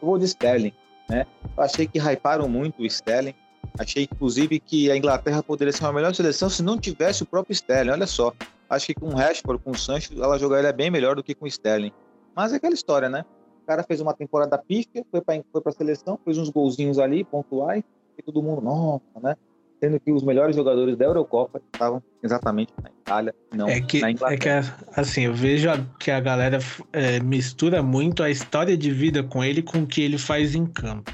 eu 0.00 0.08
vou 0.08 0.18
de 0.18 0.24
Sterling, 0.24 0.72
né? 1.08 1.26
Eu 1.56 1.62
achei 1.62 1.86
que 1.86 1.98
hyparam 1.98 2.48
muito 2.48 2.82
o 2.82 2.86
Sterling. 2.86 3.34
Achei, 3.78 4.08
inclusive, 4.10 4.58
que 4.58 4.90
a 4.90 4.96
Inglaterra 4.96 5.42
poderia 5.42 5.72
ser 5.72 5.84
uma 5.84 5.92
melhor 5.92 6.14
seleção 6.14 6.48
se 6.48 6.62
não 6.62 6.78
tivesse 6.78 7.22
o 7.22 7.26
próprio 7.26 7.52
Sterling. 7.52 7.90
Olha 7.90 8.06
só. 8.06 8.32
Acho 8.68 8.86
que 8.86 8.94
com 8.94 9.08
o 9.08 9.14
Rashford, 9.14 9.62
com 9.62 9.72
o 9.72 9.78
Sancho, 9.78 10.14
ela 10.14 10.38
jogaria 10.38 10.72
bem 10.72 10.90
melhor 10.90 11.16
do 11.16 11.22
que 11.22 11.34
com 11.34 11.44
o 11.44 11.48
Sterling. 11.48 11.92
Mas 12.34 12.52
é 12.52 12.56
aquela 12.56 12.74
história, 12.74 13.08
né? 13.08 13.24
O 13.62 13.66
cara 13.66 13.82
fez 13.82 14.00
uma 14.00 14.14
temporada 14.14 14.56
pífia, 14.56 15.04
foi 15.10 15.20
para 15.20 15.42
foi 15.52 15.62
a 15.64 15.72
seleção, 15.72 16.18
fez 16.24 16.38
uns 16.38 16.48
golzinhos 16.48 16.98
ali, 16.98 17.24
pontuais, 17.24 17.82
e 18.16 18.22
todo 18.22 18.42
mundo, 18.42 18.60
nossa, 18.60 19.20
né? 19.22 19.36
Sendo 19.82 19.98
que 19.98 20.12
os 20.12 20.22
melhores 20.22 20.54
jogadores 20.54 20.94
da 20.96 21.06
Eurocopa 21.06 21.60
estavam 21.72 22.02
exatamente 22.22 22.70
na 22.82 22.90
Itália, 22.90 23.34
não 23.52 23.66
É 23.66 23.80
que, 23.80 24.00
na 24.00 24.08
é 24.08 24.12
Inglaterra. 24.12 24.62
que 24.62 25.00
assim, 25.00 25.22
eu 25.22 25.32
vejo 25.34 25.70
a- 25.70 25.78
que 25.98 26.10
a 26.10 26.20
galera 26.20 26.58
é, 26.92 27.18
mistura 27.20 27.82
muito 27.82 28.22
a 28.22 28.28
história 28.28 28.76
de 28.76 28.90
vida 28.90 29.22
com 29.22 29.42
ele 29.42 29.62
com 29.62 29.78
o 29.82 29.86
que 29.86 30.02
ele 30.02 30.18
faz 30.18 30.54
em 30.54 30.66
campo. 30.66 31.10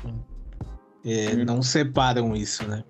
É, 1.04 1.34
Hum. 1.36 1.44
Não 1.44 1.62
separam 1.62 2.34
isso, 2.34 2.66
né? 2.68 2.82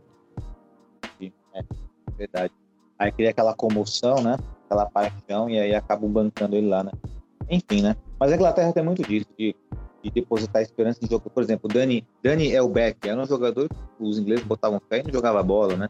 Verdade. 2.17 2.51
Aí 2.99 3.13
cria 3.13 3.29
aquela 3.29 3.55
comoção, 3.55 4.23
né? 4.23 4.39
Aquela 4.65 4.87
paixão, 4.87 5.51
e 5.51 5.59
aí 5.61 5.75
acabam 5.75 6.11
bancando 6.11 6.57
ele 6.57 6.67
lá, 6.69 6.83
né? 6.83 6.93
Enfim, 7.51 7.83
né? 7.83 7.95
Mas 8.19 8.33
a 8.33 8.37
Inglaterra 8.37 8.73
tem 8.73 8.83
muito 8.83 9.03
disso, 9.05 9.27
de, 9.39 9.55
de 10.07 10.21
depositar 10.21 10.63
esperança 10.63 11.01
em 11.03 11.09
jogo. 11.09 11.29
Por 11.31 11.43
exemplo, 11.43 11.69
Dani, 11.69 12.07
Dani 12.23 12.53
Elbeck 12.53 13.09
era 13.09 13.21
um 13.21 13.27
jogador 13.27 13.69
que 13.69 13.77
os 14.03 14.19
ingleses 14.19 14.45
botavam 14.45 14.81
fé 14.89 15.01
e 15.01 15.03
não 15.03 15.13
jogava 15.13 15.43
bola, 15.43 15.77
né? 15.77 15.89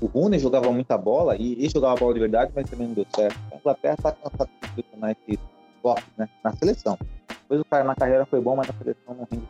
O 0.00 0.06
Rooney 0.06 0.38
jogava 0.38 0.70
muita 0.70 0.96
bola 0.98 1.36
e 1.36 1.52
ele 1.52 1.68
jogava 1.68 1.96
bola 1.96 2.14
de 2.14 2.20
verdade, 2.20 2.52
mas 2.54 2.68
também 2.68 2.86
não 2.86 2.94
deu 2.94 3.06
certo. 3.14 3.38
A 3.52 3.56
Inglaterra 3.56 3.96
tá 3.96 4.12
cansada 4.12 4.50
de 4.62 4.68
posicionar 4.68 5.16
esse 5.28 5.38
né? 6.18 6.28
Na 6.42 6.52
seleção. 6.52 6.98
Depois 7.28 7.60
o 7.60 7.64
cara 7.64 7.84
na 7.84 7.94
carreira 7.94 8.26
foi 8.26 8.40
bom, 8.40 8.56
mas 8.56 8.66
na 8.66 8.74
seleção 8.74 9.14
não 9.14 9.26
rende. 9.30 9.48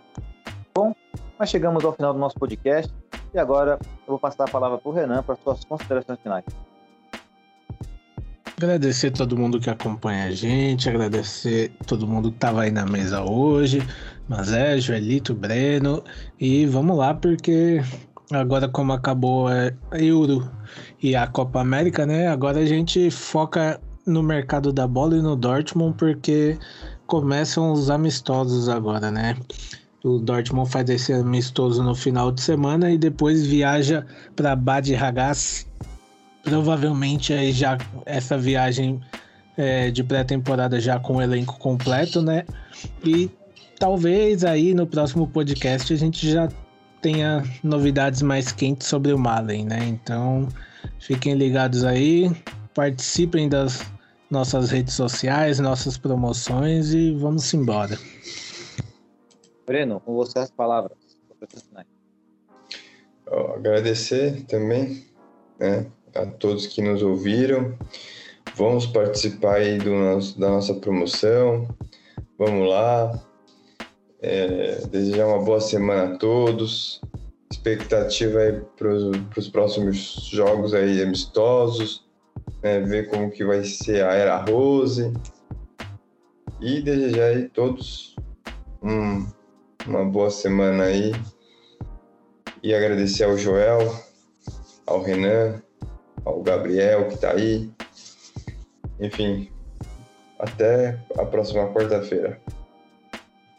Bom, 0.75 0.95
mas 1.39 1.49
chegamos 1.49 1.85
ao 1.85 1.93
final 1.93 2.13
do 2.13 2.19
nosso 2.19 2.39
podcast 2.39 2.93
e 3.33 3.39
agora 3.39 3.79
eu 3.83 4.09
vou 4.09 4.19
passar 4.19 4.45
a 4.45 4.51
palavra 4.51 4.79
para 4.79 4.89
o 4.89 4.93
Renan 4.93 5.23
para 5.23 5.37
suas 5.37 5.65
considerações 5.65 6.21
finais. 6.21 6.45
Agradecer 8.59 9.11
todo 9.11 9.37
mundo 9.37 9.61
que 9.61 9.69
acompanha 9.69 10.29
a 10.29 10.31
gente, 10.31 10.89
agradecer 10.89 11.73
todo 11.87 12.07
mundo 12.07 12.33
que 12.33 12.39
tava 12.39 12.63
aí 12.63 12.71
na 12.71 12.87
mesa 12.87 13.23
hoje, 13.23 13.87
Mazé, 14.27 14.79
Joelito, 14.79 15.35
Breno, 15.35 16.03
e 16.41 16.65
vamos 16.65 16.97
lá, 16.97 17.13
porque 17.13 17.83
agora 18.33 18.67
como 18.67 18.95
acabou 18.95 19.49
a 19.49 19.73
Euro 19.93 20.51
e 21.03 21.15
a 21.15 21.27
Copa 21.27 21.61
América, 21.61 22.07
né, 22.07 22.29
agora 22.29 22.61
a 22.61 22.65
gente 22.65 23.11
foca 23.11 23.79
no 24.07 24.23
mercado 24.23 24.73
da 24.73 24.87
bola 24.87 25.19
e 25.19 25.21
no 25.21 25.37
Dortmund, 25.37 25.95
porque 25.99 26.59
começam 27.07 27.73
os 27.73 27.91
amistosos 27.91 28.71
agora, 28.71 29.11
né? 29.11 29.37
O 30.03 30.19
Dortmund 30.19 30.71
faz 30.71 30.89
esse 30.89 31.13
amistoso 31.13 31.83
no 31.83 31.95
final 31.95 32.33
de 32.33 32.41
semana 32.41 32.91
e 32.91 32.97
depois 32.97 33.47
viaja 33.47 34.07
para 34.35 34.57
Bad 34.57 34.95
Ragaz 34.95 35.67
provavelmente 36.47 37.33
aí 37.33 37.51
já 37.51 37.77
essa 38.07 38.39
viagem 38.39 39.01
é, 39.57 39.91
de 39.91 40.05
pré-temporada 40.05 40.79
já 40.79 40.97
com 40.97 41.17
o 41.17 41.23
elenco 41.23 41.59
completo, 41.59 42.23
né? 42.23 42.45
E 43.05 43.29
talvez 43.81 44.45
aí 44.45 44.73
no 44.73 44.87
próximo 44.87 45.27
podcast 45.27 45.93
a 45.93 45.97
gente 45.97 46.31
já 46.31 46.49
tenha 47.03 47.43
novidades 47.65 48.23
mais 48.23 48.53
quentes 48.53 48.87
sobre 48.87 49.13
o 49.13 49.19
Malen, 49.19 49.67
né? 49.67 49.89
Então 49.89 50.49
fiquem 51.01 51.35
ligados 51.35 51.83
aí, 51.83 52.31
participem 52.73 53.49
das 53.49 53.85
nossas 54.31 54.71
redes 54.71 54.95
sociais, 54.95 55.59
nossas 55.59 55.99
promoções 55.99 56.95
e 56.95 57.13
vamos 57.13 57.53
embora. 57.53 57.99
Breno, 59.67 59.99
com 59.99 60.15
você 60.15 60.39
as 60.39 60.51
palavras. 60.53 60.97
agradecer 63.57 64.45
também 64.45 65.05
né, 65.59 65.87
a 66.23 66.27
todos 66.27 66.67
que 66.67 66.83
nos 66.83 67.03
ouviram. 67.03 67.77
Vamos 68.55 68.87
participar 68.87 69.57
aí 69.57 69.79
do 69.79 69.91
nosso, 69.91 70.39
da 70.39 70.49
nossa 70.49 70.75
promoção. 70.75 71.69
Vamos 72.39 72.69
lá. 72.69 73.23
É, 74.21 74.87
desejar 74.91 75.27
uma 75.27 75.45
boa 75.45 75.61
semana 75.61 76.15
a 76.15 76.19
todos. 76.19 77.01
Expectativa 77.51 78.41
aí 78.41 78.61
para 78.77 78.89
os 79.39 79.49
próximos 79.49 80.29
jogos 80.31 80.75
aí 80.75 81.03
amistosos. 81.03 82.05
né, 82.63 82.81
ver 82.81 83.09
como 83.11 83.31
que 83.31 83.45
vai 83.45 83.63
ser 83.65 84.05
a 84.05 84.15
Era 84.15 84.37
Rose. 84.45 85.13
E 86.61 86.81
desejar 86.81 87.27
aí 87.27 87.49
todos 87.49 88.17
um, 88.83 89.27
uma 89.87 90.05
boa 90.05 90.31
semana 90.31 90.85
aí 90.85 91.13
e 92.63 92.75
agradecer 92.75 93.25
ao 93.25 93.39
Joel, 93.39 93.95
ao 94.87 95.03
Renan, 95.03 95.63
ao 96.27 96.43
Gabriel 96.43 97.09
que 97.09 97.17
tá 97.17 97.31
aí. 97.31 97.71
Enfim, 99.01 99.51
até 100.39 100.99
a 101.17 101.25
próxima 101.25 101.73
quarta-feira. 101.73 102.41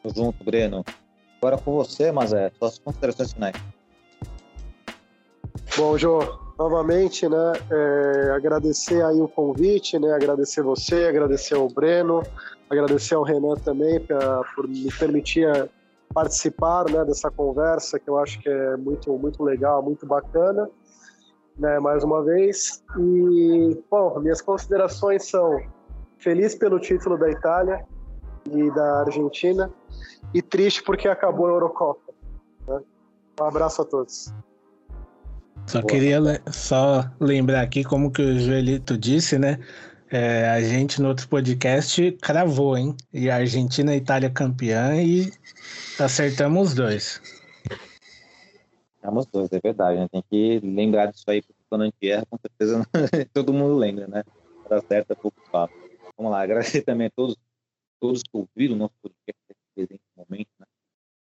Tamo 0.04 0.16
junto, 0.16 0.44
Breno. 0.44 0.84
Agora 1.42 1.58
com 1.58 1.74
você, 1.74 2.12
mas 2.12 2.34
é 2.34 2.52
suas 2.60 2.78
considerações 2.78 3.34
finais. 3.34 3.56
Bom, 5.78 5.98
Jô, 5.98 6.20
novamente, 6.58 7.30
né, 7.30 7.54
é, 7.72 8.32
agradecer 8.32 9.04
aí 9.04 9.22
o 9.22 9.28
convite, 9.28 10.00
né, 10.00 10.12
agradecer 10.12 10.64
você, 10.64 11.06
agradecer 11.06 11.54
ao 11.54 11.68
Breno, 11.68 12.24
agradecer 12.68 13.14
ao 13.14 13.22
Renan 13.22 13.56
também 13.58 14.00
pra, 14.00 14.44
por 14.56 14.68
me 14.68 14.92
permitir 14.92 15.48
é, 15.48 15.70
participar, 16.12 16.90
né, 16.90 17.06
dessa 17.06 17.30
conversa 17.30 18.00
que 18.00 18.10
eu 18.10 18.18
acho 18.18 18.40
que 18.40 18.50
é 18.50 18.76
muito, 18.76 19.14
muito 19.20 19.44
legal, 19.44 19.84
muito 19.84 20.04
bacana, 20.08 20.68
né, 21.58 21.80
mais 21.80 22.04
uma 22.04 22.24
vez. 22.24 22.84
E, 22.98 23.82
bom, 23.90 24.20
minhas 24.20 24.42
considerações 24.42 25.30
são 25.30 25.62
feliz 26.20 26.56
pelo 26.56 26.80
título 26.80 27.18
da 27.18 27.30
Itália 27.30 27.86
e 28.52 28.72
da 28.72 29.02
Argentina 29.02 29.72
e 30.34 30.42
triste 30.42 30.84
porque 30.84 31.08
acabou 31.08 31.48
a 31.48 31.52
Eurocopa. 31.52 32.14
Né? 32.68 32.80
Um 33.40 33.44
abraço 33.44 33.82
a 33.82 33.86
todos. 33.86 34.34
Só 35.66 35.82
Boa. 35.82 35.92
queria 35.92 36.20
le 36.20 36.40
só 36.52 37.06
lembrar 37.20 37.62
aqui 37.62 37.84
como 37.84 38.12
que 38.12 38.22
o 38.22 38.40
Joelito 38.40 38.98
disse, 38.98 39.38
né? 39.38 39.60
É, 40.10 40.50
a 40.50 40.62
gente 40.62 41.02
no 41.02 41.10
outro 41.10 41.28
podcast 41.28 42.12
cravou, 42.22 42.78
hein? 42.78 42.96
E 43.14 43.30
a 43.30 43.36
Argentina 43.36 43.92
e 43.92 43.96
a 43.96 43.98
Itália 43.98 44.30
campeã 44.30 44.96
e 44.96 45.30
acertamos 46.00 46.70
os 46.70 46.74
dois. 46.74 47.22
Acertamos 48.98 49.26
dois, 49.28 49.52
é 49.52 49.60
verdade. 49.60 50.00
Né? 50.00 50.08
Tem 50.10 50.24
que 50.30 50.60
lembrar 50.60 51.08
disso 51.08 51.26
aí, 51.28 51.42
porque 51.42 51.62
quando 51.70 51.84
a 51.84 51.86
gente 51.86 52.10
erra, 52.10 52.26
com 52.26 52.38
certeza 52.38 52.86
todo 53.34 53.54
mundo 53.54 53.76
lembra, 53.78 54.08
né? 54.08 54.24
Para 54.64 54.82
certa 54.82 55.16
pouco 55.16 55.40
fala. 55.52 55.70
Vamos 56.18 56.32
lá, 56.32 56.42
agradecer 56.42 56.82
também 56.82 57.08
a 57.08 57.12
todos, 57.12 57.38
todos 58.00 58.24
que 58.24 58.30
ouviram 58.34 58.76
o 58.76 58.78
nosso 58.78 58.96
podcast 59.02 59.42
nesse 59.78 60.00
momento, 60.16 60.50
né? 60.60 60.66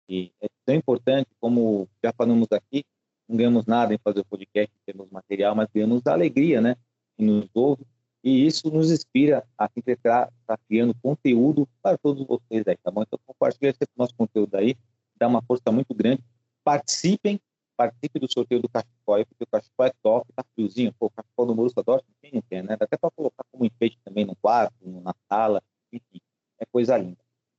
E 0.09 0.32
é 0.40 0.47
tão 0.64 0.74
importante, 0.76 1.28
como 1.40 1.88
já 2.02 2.12
falamos 2.12 2.47
aqui, 2.52 2.84
não 3.28 3.36
ganhamos 3.36 3.66
nada 3.66 3.93
em 3.93 3.98
fazer 3.98 4.20
o 4.20 4.24
podcast, 4.24 4.72
temos 4.86 5.10
material, 5.10 5.55
mas 5.55 5.68
ganhamos 5.74 6.06
alegria, 6.06 6.60
né? 6.60 6.76
E 7.18 7.24
nos 7.24 7.48
ouve. 7.52 7.84
E 8.22 8.47
isso 8.47 8.70
nos 8.70 8.90
inspira 8.90 9.44
a 9.59 9.68
sempre 9.68 9.94
estar 9.94 10.30
tá 10.47 10.56
criando 10.68 10.94
conteúdo 11.02 11.68
para 11.82 11.98
todos 11.98 12.24
vocês 12.26 12.66
aí, 12.66 12.76
tá 12.76 12.90
bom? 12.90 13.02
Então, 13.02 13.18
compartilhe 13.26 13.70
esse 13.70 13.90
nosso 13.97 14.14
conteúdo 14.14 14.55
aí, 14.55 14.76
dá 15.16 15.26
uma 15.26 15.43
força 15.43 15.72
muito 15.72 15.93
grande. 15.93 16.22
Participem, 16.64 17.40
participem 17.77 18.20
do 18.20 18.32
sorteio 18.32 18.61
do 18.61 18.69
cachecol 18.69 19.24
porque 19.27 19.44
o 19.44 19.47
cachecol 19.47 19.86
é 19.86 19.93
top, 20.03 20.32
tá 20.35 20.44
friozinho. 20.55 20.93
Pô, 20.98 21.07
o 21.07 21.11
cachecol 21.11 21.47
do 21.47 21.55
Borussia 21.55 21.82
Dortmund, 21.82 22.16
quem 22.20 22.32
não 22.32 22.43
quer, 22.43 22.62
né? 22.62 22.77
Dá 22.77 22.85
até 22.85 22.97
para 22.97 23.11
colocar 23.11 23.44
como 23.53 23.65
enfeite 23.65 23.98
também 24.05 24.24
no 24.24 24.35
quarto, 24.36 24.74
na 25.03 25.15
sala, 25.28 25.62
enfim, 25.93 26.20
é 26.59 26.65
coisa 26.66 26.97
linda. 26.97 27.19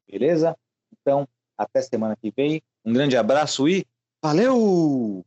Beleza? 0.10 0.58
Então, 0.92 1.28
até 1.58 1.82
semana 1.82 2.16
que 2.16 2.32
vem. 2.32 2.62
Um 2.84 2.94
grande 2.94 3.18
abraço 3.18 3.68
e 3.68 3.86
valeu! 4.22 5.26